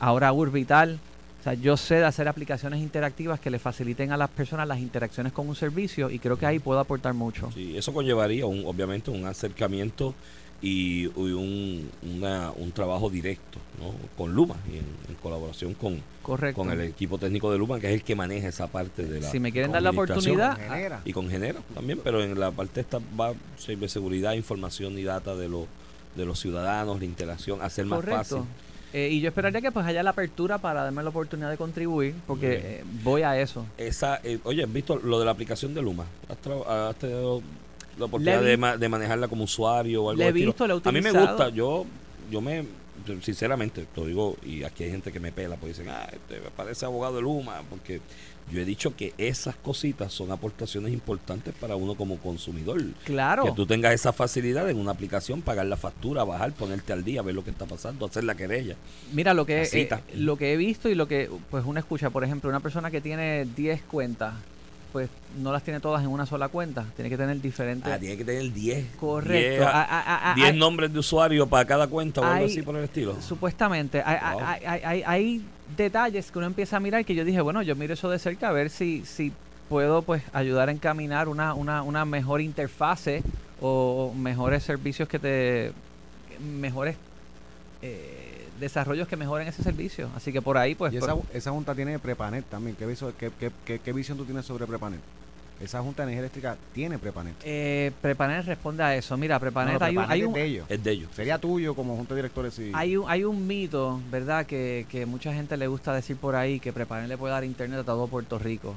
ahora 0.00 0.32
Urbital, 0.32 0.98
O 1.42 1.44
sea, 1.44 1.54
yo 1.54 1.76
sé 1.76 1.96
de 1.96 2.04
hacer 2.04 2.28
aplicaciones 2.28 2.80
interactivas 2.80 3.40
que 3.40 3.50
le 3.50 3.58
faciliten 3.58 4.12
a 4.12 4.16
las 4.16 4.30
personas 4.30 4.68
las 4.68 4.78
interacciones 4.78 5.32
con 5.32 5.48
un 5.48 5.56
servicio 5.56 6.08
y 6.08 6.20
creo 6.20 6.38
que 6.38 6.46
ahí 6.46 6.60
puedo 6.60 6.78
aportar 6.78 7.14
mucho. 7.14 7.50
Sí, 7.52 7.76
eso 7.76 7.92
conllevaría, 7.92 8.46
un, 8.46 8.64
obviamente, 8.64 9.10
un 9.10 9.26
acercamiento 9.26 10.14
y, 10.60 11.06
y 11.06 11.08
un, 11.08 11.90
una- 12.04 12.52
un 12.52 12.70
trabajo 12.70 13.10
directo 13.10 13.58
¿no? 13.80 13.92
con 14.16 14.32
Luma 14.32 14.54
y 14.72 14.76
en, 14.76 14.84
en 15.08 15.14
colaboración 15.20 15.74
con, 15.74 16.00
Correcto. 16.22 16.62
con 16.62 16.70
el 16.70 16.80
equipo 16.82 17.18
técnico 17.18 17.50
de 17.50 17.58
Luma, 17.58 17.80
que 17.80 17.88
es 17.88 17.94
el 17.94 18.04
que 18.04 18.14
maneja 18.14 18.46
esa 18.46 18.68
parte 18.68 19.04
de 19.04 19.20
la 19.20 19.28
Si 19.28 19.40
me 19.40 19.50
quieren 19.50 19.72
dar 19.72 19.82
la 19.82 19.88
administración. 19.88 20.36
oportunidad, 20.40 20.70
Genera. 20.76 21.00
Y 21.04 21.12
con 21.12 21.28
Genera 21.28 21.58
también, 21.74 21.98
pero 22.04 22.22
en 22.22 22.38
la 22.38 22.52
parte 22.52 22.82
esta 22.82 23.00
va 23.20 23.32
ciberseguridad, 23.58 24.34
información 24.34 24.96
y 24.96 25.02
data 25.02 25.34
de, 25.34 25.48
los 25.48 25.64
de 26.14 26.24
los 26.24 26.38
ciudadanos, 26.38 27.00
la 27.00 27.04
interacción, 27.04 27.60
hacer 27.62 27.84
más 27.86 27.96
Correcto. 27.96 28.18
fácil. 28.18 28.42
Eh, 28.92 29.08
y 29.10 29.20
yo 29.20 29.28
esperaría 29.28 29.60
que 29.60 29.72
pues 29.72 29.86
haya 29.86 30.02
la 30.02 30.10
apertura 30.10 30.58
para 30.58 30.82
darme 30.84 31.02
la 31.02 31.08
oportunidad 31.08 31.50
de 31.50 31.56
contribuir, 31.56 32.14
porque 32.26 32.60
eh, 32.62 32.84
voy 33.02 33.22
a 33.22 33.40
eso. 33.40 33.64
Esa, 33.78 34.20
eh, 34.22 34.38
oye, 34.44 34.62
¿has 34.64 34.72
visto 34.72 34.96
lo 34.96 35.18
de 35.18 35.24
la 35.24 35.30
aplicación 35.30 35.72
de 35.74 35.80
Luma? 35.82 36.04
¿Has, 36.28 36.36
has 36.68 36.96
tenido 36.96 37.40
la 37.98 38.04
oportunidad 38.04 38.42
de, 38.42 38.56
ma- 38.56 38.76
de 38.76 38.88
manejarla 38.88 39.28
como 39.28 39.44
usuario 39.44 40.04
o 40.04 40.10
algo 40.10 40.22
La 40.22 40.28
he 40.28 40.32
visto, 40.32 40.66
la 40.66 40.74
he 40.74 40.80
A 40.84 40.92
mí 40.92 41.00
me 41.00 41.10
gusta, 41.10 41.48
yo, 41.48 41.86
yo 42.30 42.40
me, 42.40 42.64
sinceramente, 43.22 43.86
te 43.92 44.00
lo 44.00 44.06
digo, 44.06 44.36
y 44.44 44.64
aquí 44.64 44.84
hay 44.84 44.90
gente 44.90 45.12
que 45.12 45.20
me 45.20 45.32
pela, 45.32 45.56
porque 45.56 45.68
dicen, 45.68 45.88
ah, 45.88 46.08
este 46.12 46.40
me 46.40 46.50
parece 46.50 46.84
abogado 46.84 47.16
de 47.16 47.22
Luma, 47.22 47.62
porque 47.68 48.00
yo 48.50 48.60
he 48.60 48.64
dicho 48.64 48.94
que 48.96 49.14
esas 49.18 49.56
cositas 49.56 50.12
son 50.12 50.30
aportaciones 50.30 50.92
importantes 50.92 51.54
para 51.54 51.76
uno 51.76 51.94
como 51.94 52.18
consumidor. 52.18 52.82
Claro. 53.04 53.44
Que 53.44 53.52
tú 53.52 53.66
tengas 53.66 53.94
esa 53.94 54.12
facilidad 54.12 54.68
en 54.68 54.78
una 54.78 54.90
aplicación, 54.90 55.42
pagar 55.42 55.66
la 55.66 55.76
factura, 55.76 56.24
bajar, 56.24 56.52
ponerte 56.52 56.92
al 56.92 57.04
día, 57.04 57.22
ver 57.22 57.34
lo 57.34 57.44
que 57.44 57.50
está 57.50 57.66
pasando, 57.66 58.06
hacer 58.06 58.24
la 58.24 58.34
querella. 58.34 58.76
Mira, 59.12 59.32
lo 59.32 59.46
que, 59.46 59.62
eh, 59.62 59.88
lo 60.14 60.36
que 60.36 60.52
he 60.52 60.56
visto 60.56 60.88
y 60.88 60.94
lo 60.94 61.08
que 61.08 61.30
pues 61.50 61.64
uno 61.64 61.78
escucha, 61.78 62.10
por 62.10 62.24
ejemplo, 62.24 62.50
una 62.50 62.60
persona 62.60 62.90
que 62.90 63.00
tiene 63.00 63.46
10 63.56 63.82
cuentas, 63.82 64.34
pues 64.92 65.08
no 65.40 65.50
las 65.52 65.62
tiene 65.62 65.80
todas 65.80 66.02
en 66.02 66.08
una 66.10 66.26
sola 66.26 66.48
cuenta, 66.48 66.84
tiene 66.94 67.08
que 67.08 67.16
tener 67.16 67.40
diferentes... 67.40 67.90
Ah, 67.90 67.98
tiene 67.98 68.16
que 68.16 68.24
tener 68.24 68.52
10. 68.52 68.96
Correcto. 69.00 69.32
10 69.32 69.60
Ah, 69.62 69.86
ah, 69.88 70.20
ah, 70.32 70.34
10 70.36 70.54
nombres 70.54 70.92
de 70.92 70.98
usuario 70.98 71.46
para 71.46 71.64
cada 71.64 71.86
cuenta 71.86 72.20
o 72.20 72.24
algo 72.24 72.44
así 72.46 72.60
por 72.62 72.76
el 72.76 72.84
estilo. 72.84 73.16
Supuestamente, 73.22 74.02
hay, 74.04 74.18
Wow. 74.34 74.42
hay, 74.44 74.64
hay- 74.66 74.80
hay- 74.84 75.02
hay 75.06 75.42
detalles 75.76 76.30
que 76.30 76.38
uno 76.38 76.46
empieza 76.46 76.76
a 76.76 76.80
mirar 76.80 77.04
que 77.06 77.14
yo 77.14 77.24
dije, 77.24 77.40
bueno, 77.40 77.62
yo 77.62 77.74
miro 77.74 77.94
eso 77.94 78.10
de 78.10 78.18
cerca 78.18 78.50
a 78.50 78.52
ver 78.52 78.68
si, 78.68 79.04
si 79.06 79.32
puedo 79.70 80.02
pues 80.02 80.22
ayudar 80.34 80.68
a 80.68 80.72
encaminar 80.72 81.28
una, 81.28 81.54
una, 81.54 81.82
una 81.82 82.04
mejor 82.04 82.42
interfase 82.42 83.22
o 83.62 84.12
mejores 84.14 84.62
servicios 84.62 85.08
que 85.08 85.18
te... 85.18 85.72
mejores 86.60 86.96
eh, 87.80 88.21
desarrollos 88.62 89.06
que 89.06 89.16
mejoren 89.16 89.46
ese 89.48 89.62
servicio. 89.62 90.08
Así 90.16 90.32
que 90.32 90.40
por 90.40 90.56
ahí 90.56 90.74
pues... 90.74 90.94
y 90.94 90.98
por- 90.98 91.20
esa, 91.34 91.50
junta 91.50 91.74
tiene 91.74 91.98
Prepanet 91.98 92.46
también. 92.46 92.74
¿Qué, 92.76 92.86
viso- 92.86 93.12
qué, 93.18 93.30
qué- 93.38 93.50
qué- 93.66 93.78
qué 93.80 93.92
visión 93.92 94.16
tú 94.16 94.24
tienes 94.24 94.46
sobre 94.46 94.66
Prepanet? 94.66 95.00
Esa 95.60 95.80
junta 95.80 96.02
de 96.02 96.08
energía 96.08 96.20
eléctrica 96.22 96.56
tiene 96.72 96.98
Prepanet. 96.98 97.34
eh, 97.44 97.92
Prepanet 98.00 98.44
responde 98.46 98.82
a 98.82 98.96
eso. 98.96 99.16
Mira, 99.16 99.38
Prepanet, 99.38 99.74
No, 99.74 99.78
no, 99.78 99.84
hay, 99.84 99.92
un, 99.92 100.02
Prepanet 100.02 100.12
hay, 100.12 100.20
es 100.22 100.26
un, 100.26 100.32
de 100.34 100.44
ellos. 100.44 100.66
Es 100.68 100.82
de 100.82 100.90
ellos. 100.90 101.10
Sería 101.14 101.38
tuyo 101.38 101.74
como 101.74 101.94
junta 101.96 102.14
de 102.14 102.18
directores 102.22 102.54
si... 102.54 102.72
hay, 102.74 102.96
un, 102.96 103.08
hay 103.08 103.22
un 103.24 103.46
mito, 103.46 104.00
¿verdad? 104.10 104.44
Que, 104.46 104.86
que 104.90 105.06
mucha 105.06 105.32
gente 105.32 105.56
le 105.56 105.66
gusta 105.68 105.92
decir 105.94 106.16
por 106.16 106.34
ahí 106.34 106.58
que 106.58 106.72
Prepanet 106.72 107.08
le 107.08 107.16
puede 107.18 107.32
dar 107.34 107.44
internet 107.44 107.80
a 107.80 107.84
todo 107.84 108.06
Puerto 108.08 108.38
Rico. 108.40 108.74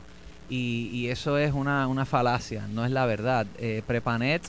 Y, 0.47 0.89
y 0.93 1.07
eso 1.09 1.39
es 1.39 1.53
una, 1.53 1.87
una 1.87 2.05
falacia, 2.05 2.67
no 2.67 2.85
es 2.85 2.91
la 2.91 3.07
verdad. 3.07 3.47
Eh, 3.57 3.81
Prepanet 3.87 4.43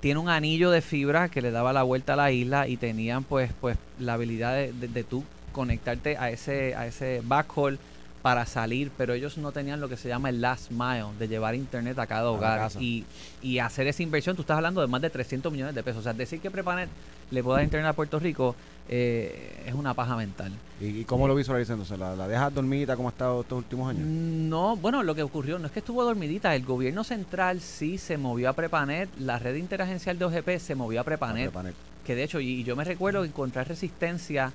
tiene 0.00 0.20
un 0.20 0.28
anillo 0.28 0.70
de 0.70 0.80
fibra 0.80 1.28
que 1.28 1.42
le 1.42 1.50
daba 1.50 1.72
la 1.72 1.82
vuelta 1.82 2.14
a 2.14 2.16
la 2.16 2.32
isla 2.32 2.68
y 2.68 2.76
tenían 2.76 3.24
pues 3.24 3.52
pues 3.60 3.76
la 3.98 4.14
habilidad 4.14 4.54
de, 4.54 4.72
de, 4.72 4.88
de 4.88 5.04
tú 5.04 5.24
conectarte 5.52 6.16
a 6.16 6.30
ese 6.30 6.74
a 6.74 6.86
ese 6.86 7.20
backhaul 7.24 7.78
para 8.22 8.44
salir, 8.46 8.90
pero 8.96 9.14
ellos 9.14 9.38
no 9.38 9.52
tenían 9.52 9.80
lo 9.80 9.88
que 9.88 9.96
se 9.96 10.08
llama 10.08 10.28
el 10.28 10.40
last 10.40 10.70
mile, 10.70 11.06
de 11.18 11.28
llevar 11.28 11.54
internet 11.54 11.98
a 11.98 12.06
cada 12.06 12.30
hogar 12.30 12.70
y, 12.78 13.04
y 13.42 13.58
hacer 13.58 13.86
esa 13.86 14.02
inversión. 14.02 14.36
Tú 14.36 14.42
estás 14.42 14.56
hablando 14.56 14.80
de 14.80 14.86
más 14.86 15.00
de 15.00 15.10
300 15.10 15.50
millones 15.50 15.74
de 15.74 15.82
pesos. 15.82 16.00
O 16.00 16.02
sea, 16.02 16.12
decir 16.12 16.40
que 16.40 16.50
Prepanet 16.50 16.88
le 17.30 17.42
puede 17.42 17.58
dar 17.58 17.64
internet 17.64 17.88
a 17.88 17.92
Puerto 17.94 18.18
Rico 18.18 18.54
eh, 18.92 19.62
es 19.66 19.72
una 19.72 19.94
paja 19.94 20.16
mental. 20.16 20.52
¿Y, 20.80 20.86
y 20.86 21.04
cómo 21.04 21.28
lo 21.28 21.36
visualizas 21.36 21.74
entonces? 21.74 21.96
¿La, 21.96 22.16
la 22.16 22.26
dejas 22.26 22.52
dormida 22.52 22.96
como 22.96 23.08
ha 23.08 23.12
estado 23.12 23.42
estos 23.42 23.58
últimos 23.58 23.88
años? 23.88 24.04
No, 24.04 24.76
bueno, 24.76 25.04
lo 25.04 25.14
que 25.14 25.22
ocurrió 25.22 25.60
no 25.60 25.66
es 25.66 25.72
que 25.72 25.78
estuvo 25.78 26.02
dormidita. 26.02 26.56
El 26.56 26.64
gobierno 26.64 27.04
central 27.04 27.60
sí 27.60 27.98
se 27.98 28.18
movió 28.18 28.50
a 28.50 28.52
Prepanet. 28.52 29.08
La 29.20 29.38
red 29.38 29.54
interagencial 29.54 30.18
de 30.18 30.24
OGP 30.24 30.58
se 30.58 30.74
movió 30.74 31.00
a 31.00 31.04
Prepanet. 31.04 31.44
Prepanet. 31.44 31.74
Que 32.04 32.16
de 32.16 32.24
hecho, 32.24 32.40
y, 32.40 32.48
y 32.48 32.64
yo 32.64 32.74
me 32.74 32.82
recuerdo 32.82 33.24
encontrar 33.24 33.68
resistencia 33.68 34.52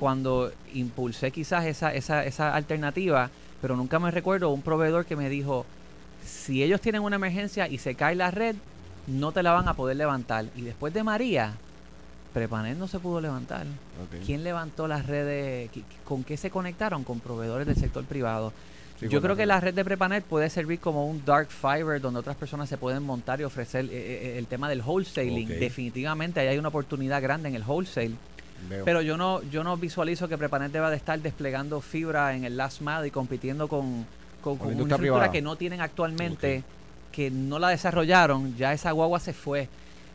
cuando 0.00 0.50
impulsé 0.74 1.30
quizás 1.30 1.64
esa, 1.66 1.94
esa, 1.94 2.24
esa 2.24 2.52
alternativa, 2.56 3.30
pero 3.62 3.76
nunca 3.76 4.00
me 4.00 4.10
recuerdo 4.10 4.50
un 4.50 4.62
proveedor 4.62 5.04
que 5.04 5.14
me 5.14 5.28
dijo, 5.28 5.64
si 6.24 6.64
ellos 6.64 6.80
tienen 6.80 7.02
una 7.02 7.16
emergencia 7.16 7.68
y 7.68 7.78
se 7.78 7.94
cae 7.94 8.16
la 8.16 8.32
red, 8.32 8.56
no 9.06 9.30
te 9.30 9.44
la 9.44 9.52
van 9.52 9.68
a 9.68 9.74
poder 9.74 9.96
levantar. 9.96 10.46
Y 10.56 10.62
después 10.62 10.92
de 10.92 11.04
María, 11.04 11.54
Prepanet 12.40 12.76
no 12.76 12.86
se 12.86 12.98
pudo 12.98 13.18
levantar. 13.18 13.64
¿Quién 14.26 14.44
levantó 14.44 14.86
las 14.86 15.06
redes? 15.06 15.70
¿Qui- 15.72 15.82
¿Con 16.04 16.22
qué 16.22 16.36
se 16.36 16.50
conectaron? 16.50 17.02
Con 17.02 17.18
proveedores 17.20 17.66
del 17.66 17.76
sector 17.76 18.04
privado. 18.04 18.52
Sí, 19.00 19.08
Yo 19.08 19.22
creo 19.22 19.36
que 19.36 19.46
la 19.46 19.58
red 19.58 19.72
de 19.72 19.82
Prepanet 19.86 20.22
puede 20.22 20.50
servir 20.50 20.78
como 20.78 21.06
un 21.06 21.24
dark 21.24 21.48
fiber 21.48 21.98
donde 21.98 22.20
otras 22.20 22.36
personas 22.36 22.68
se 22.68 22.76
pueden 22.76 23.02
montar 23.04 23.40
y 23.40 23.44
ofrecer 23.44 23.86
eh, 23.86 23.88
eh, 23.90 24.38
el 24.38 24.46
tema 24.48 24.68
del 24.68 24.82
wholesaling. 24.82 25.48
Definitivamente 25.48 26.40
ahí 26.40 26.48
hay 26.48 26.58
una 26.58 26.68
oportunidad 26.68 27.22
grande 27.22 27.48
en 27.48 27.54
el 27.54 27.62
wholesale. 27.66 28.12
Veo. 28.68 28.84
Pero 28.84 29.00
yo 29.00 29.16
no 29.16 29.42
yo 29.44 29.64
no 29.64 29.78
visualizo 29.78 30.28
que 30.28 30.36
Prepanet 30.36 30.72
deba 30.72 30.90
de 30.90 30.96
estar 30.96 31.18
desplegando 31.18 31.80
fibra 31.80 32.34
en 32.36 32.44
el 32.44 32.58
last 32.58 32.82
mile 32.82 33.06
y 33.06 33.10
compitiendo 33.10 33.66
con, 33.66 34.04
con, 34.42 34.58
con 34.58 34.68
una 34.74 34.88
Con 34.90 34.98
privada. 35.00 35.30
que 35.30 35.40
no 35.40 35.56
tienen 35.56 35.80
actualmente, 35.80 36.62
que 37.12 37.30
no 37.30 37.58
la 37.58 37.68
desarrollaron. 37.70 38.54
Ya 38.58 38.74
esa 38.74 38.92
guagua 38.92 39.20
se 39.20 39.32
fue. 39.32 39.68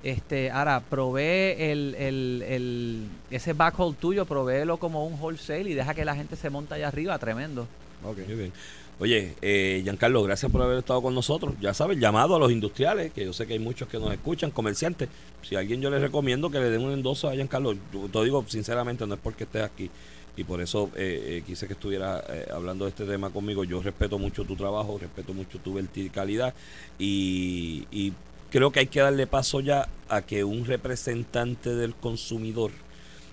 Este, 0.04 0.50
ahora, 0.50 0.80
provee 0.82 1.56
el, 1.60 1.96
el, 1.96 2.44
el- 2.48 3.04
ese 3.30 3.54
backhaul 3.54 3.96
tuyo, 3.96 4.26
provéelo 4.26 4.78
como 4.78 5.06
un 5.06 5.20
wholesale 5.22 5.70
y 5.70 5.74
deja 5.74 5.94
que 5.94 6.06
la 6.06 6.16
gente 6.16 6.36
se 6.36 6.50
monta 6.50 6.76
allá 6.76 6.88
arriba, 6.88 7.18
tremendo. 7.20 7.68
Ok. 8.04 8.18
Muy 8.28 8.36
bien. 8.36 8.54
Oye, 9.00 9.34
eh, 9.42 9.82
Giancarlo, 9.84 10.22
gracias 10.24 10.52
por 10.52 10.62
haber 10.62 10.78
estado 10.80 11.02
con 11.02 11.16
nosotros. 11.16 11.56
Ya 11.60 11.74
sabes, 11.74 11.98
llamado 12.00 12.36
a 12.36 12.40
los 12.40 12.52
industriales, 12.52 13.12
que 13.12 13.26
yo 13.26 13.34
sé 13.34 13.48
que 13.48 13.54
hay 13.54 13.60
muchos 13.60 13.88
que 13.88 13.98
nos 14.00 14.12
escuchan, 14.14 14.52
comerciantes. 14.52 15.10
Si 15.42 15.56
a 15.56 15.60
alguien 15.60 15.82
yo 15.82 15.90
les 15.90 16.02
recomiendo 16.02 16.52
que 16.52 16.60
le 16.60 16.70
den 16.70 16.82
un 16.84 16.92
endoso 16.94 17.28
a 17.28 17.34
Giancarlo, 17.34 17.74
yo 17.74 18.10
te 18.12 18.24
digo 18.24 18.46
sinceramente, 18.48 19.06
no 19.08 19.16
es 19.16 19.20
porque 19.22 19.46
estés 19.46 19.64
aquí. 19.64 19.90
Y 20.38 20.44
por 20.44 20.62
eso 20.62 20.90
eh, 20.96 21.40
eh, 21.40 21.44
quise 21.46 21.68
que 21.68 21.74
estuviera 21.74 22.24
eh, 22.30 22.46
hablando 22.54 22.86
de 22.86 22.90
este 22.90 23.06
tema 23.06 23.32
conmigo. 23.32 23.64
Yo 23.64 23.82
respeto 23.82 24.18
mucho 24.20 24.46
tu 24.46 24.56
trabajo, 24.56 24.98
respeto 25.00 25.34
mucho 25.34 25.58
tu 25.60 25.74
verticalidad 25.74 26.54
y, 27.00 27.86
y 27.92 28.14
creo 28.52 28.72
que 28.72 28.82
hay 28.82 28.88
que 28.88 29.00
darle 29.00 29.26
paso 29.26 29.60
ya 29.62 29.88
a 30.10 30.22
que 30.22 30.44
un 30.44 30.66
representante 30.66 31.74
del 31.74 31.96
consumidor 31.96 32.72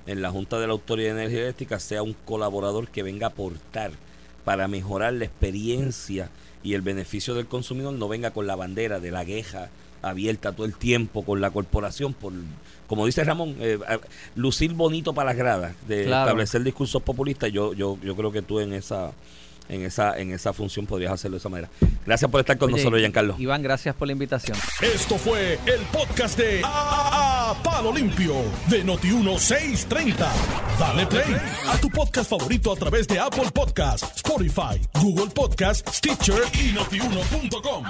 en 0.07 0.23
la 0.23 0.31
Junta 0.31 0.59
de 0.59 0.67
la 0.67 0.73
Autoridad 0.73 1.15
de 1.15 1.21
Energía 1.23 1.43
Eléctrica 1.43 1.79
sea 1.81 2.03
un 2.03 2.15
colaborador 2.25 2.89
que 2.89 3.03
venga 3.03 3.27
a 3.27 3.31
aportar 3.31 3.91
para 4.45 4.67
mejorar 4.69 5.13
la 5.13 5.27
experiencia 5.27 6.31
y 6.63 6.73
el 6.75 6.81
beneficio 6.83 7.35
del 7.35 7.47
consumidor, 7.47 7.93
no 7.93 8.09
venga 8.09 8.31
con 8.31 8.47
la 8.47 8.57
bandera 8.57 9.01
de 9.01 9.11
la 9.11 9.25
queja 9.25 9.69
abierta 10.01 10.53
todo 10.53 10.65
el 10.65 10.77
tiempo 10.77 11.25
con 11.25 11.41
la 11.41 11.51
corporación 11.51 12.15
por 12.15 12.33
como 12.87 13.05
dice 13.05 13.25
Ramón 13.25 13.57
eh, 13.59 13.79
lucir 14.37 14.73
bonito 14.73 15.13
para 15.13 15.31
las 15.31 15.37
gradas 15.37 15.75
de 15.89 16.05
Claro. 16.05 16.27
establecer 16.27 16.63
discursos 16.63 17.03
populistas 17.03 17.51
yo 17.51 17.75
yo 17.75 17.99
yo 18.05 18.15
creo 18.15 18.31
que 18.31 18.41
tú 18.41 18.61
en 18.61 18.73
esa 18.75 19.11
en 19.69 19.83
esa 19.85 20.19
en 20.19 20.33
esa 20.33 20.53
función 20.53 20.87
podrías 20.87 21.13
hacerlo 21.13 21.37
de 21.37 21.39
esa 21.41 21.49
manera 21.49 21.69
gracias 22.07 22.31
por 22.31 22.41
estar 22.41 22.57
con 22.59 22.69
Oye, 22.69 22.79
nosotros 22.79 23.01
Giancarlo 23.01 23.35
Iván, 23.39 23.63
gracias 23.63 23.95
por 23.95 24.07
la 24.07 24.13
invitación. 24.13 24.57
Esto 24.81 25.17
fue 25.19 25.55
el 25.67 25.81
podcast 25.93 26.39
de 26.39 26.63
A, 26.65 27.51
A- 27.51 27.63
Palo 27.63 27.93
Limpio 27.93 28.35
de 28.69 28.85
Noti1630. 28.85 30.15
Dale 30.79 31.07
play 31.07 31.37
a 31.69 31.77
tu 31.79 31.89
podcast 31.91 32.31
favorito 32.31 32.73
a 32.73 32.77
través 32.77 33.07
de 33.09 33.19
Apple 33.19 33.51
Podcasts, 33.53 34.17
Spotify, 34.17 34.81
Google 35.01 35.31
Podcasts, 35.35 35.97
Stitcher 35.97 36.43
y 36.55 36.73
notiuno.com. 36.73 37.85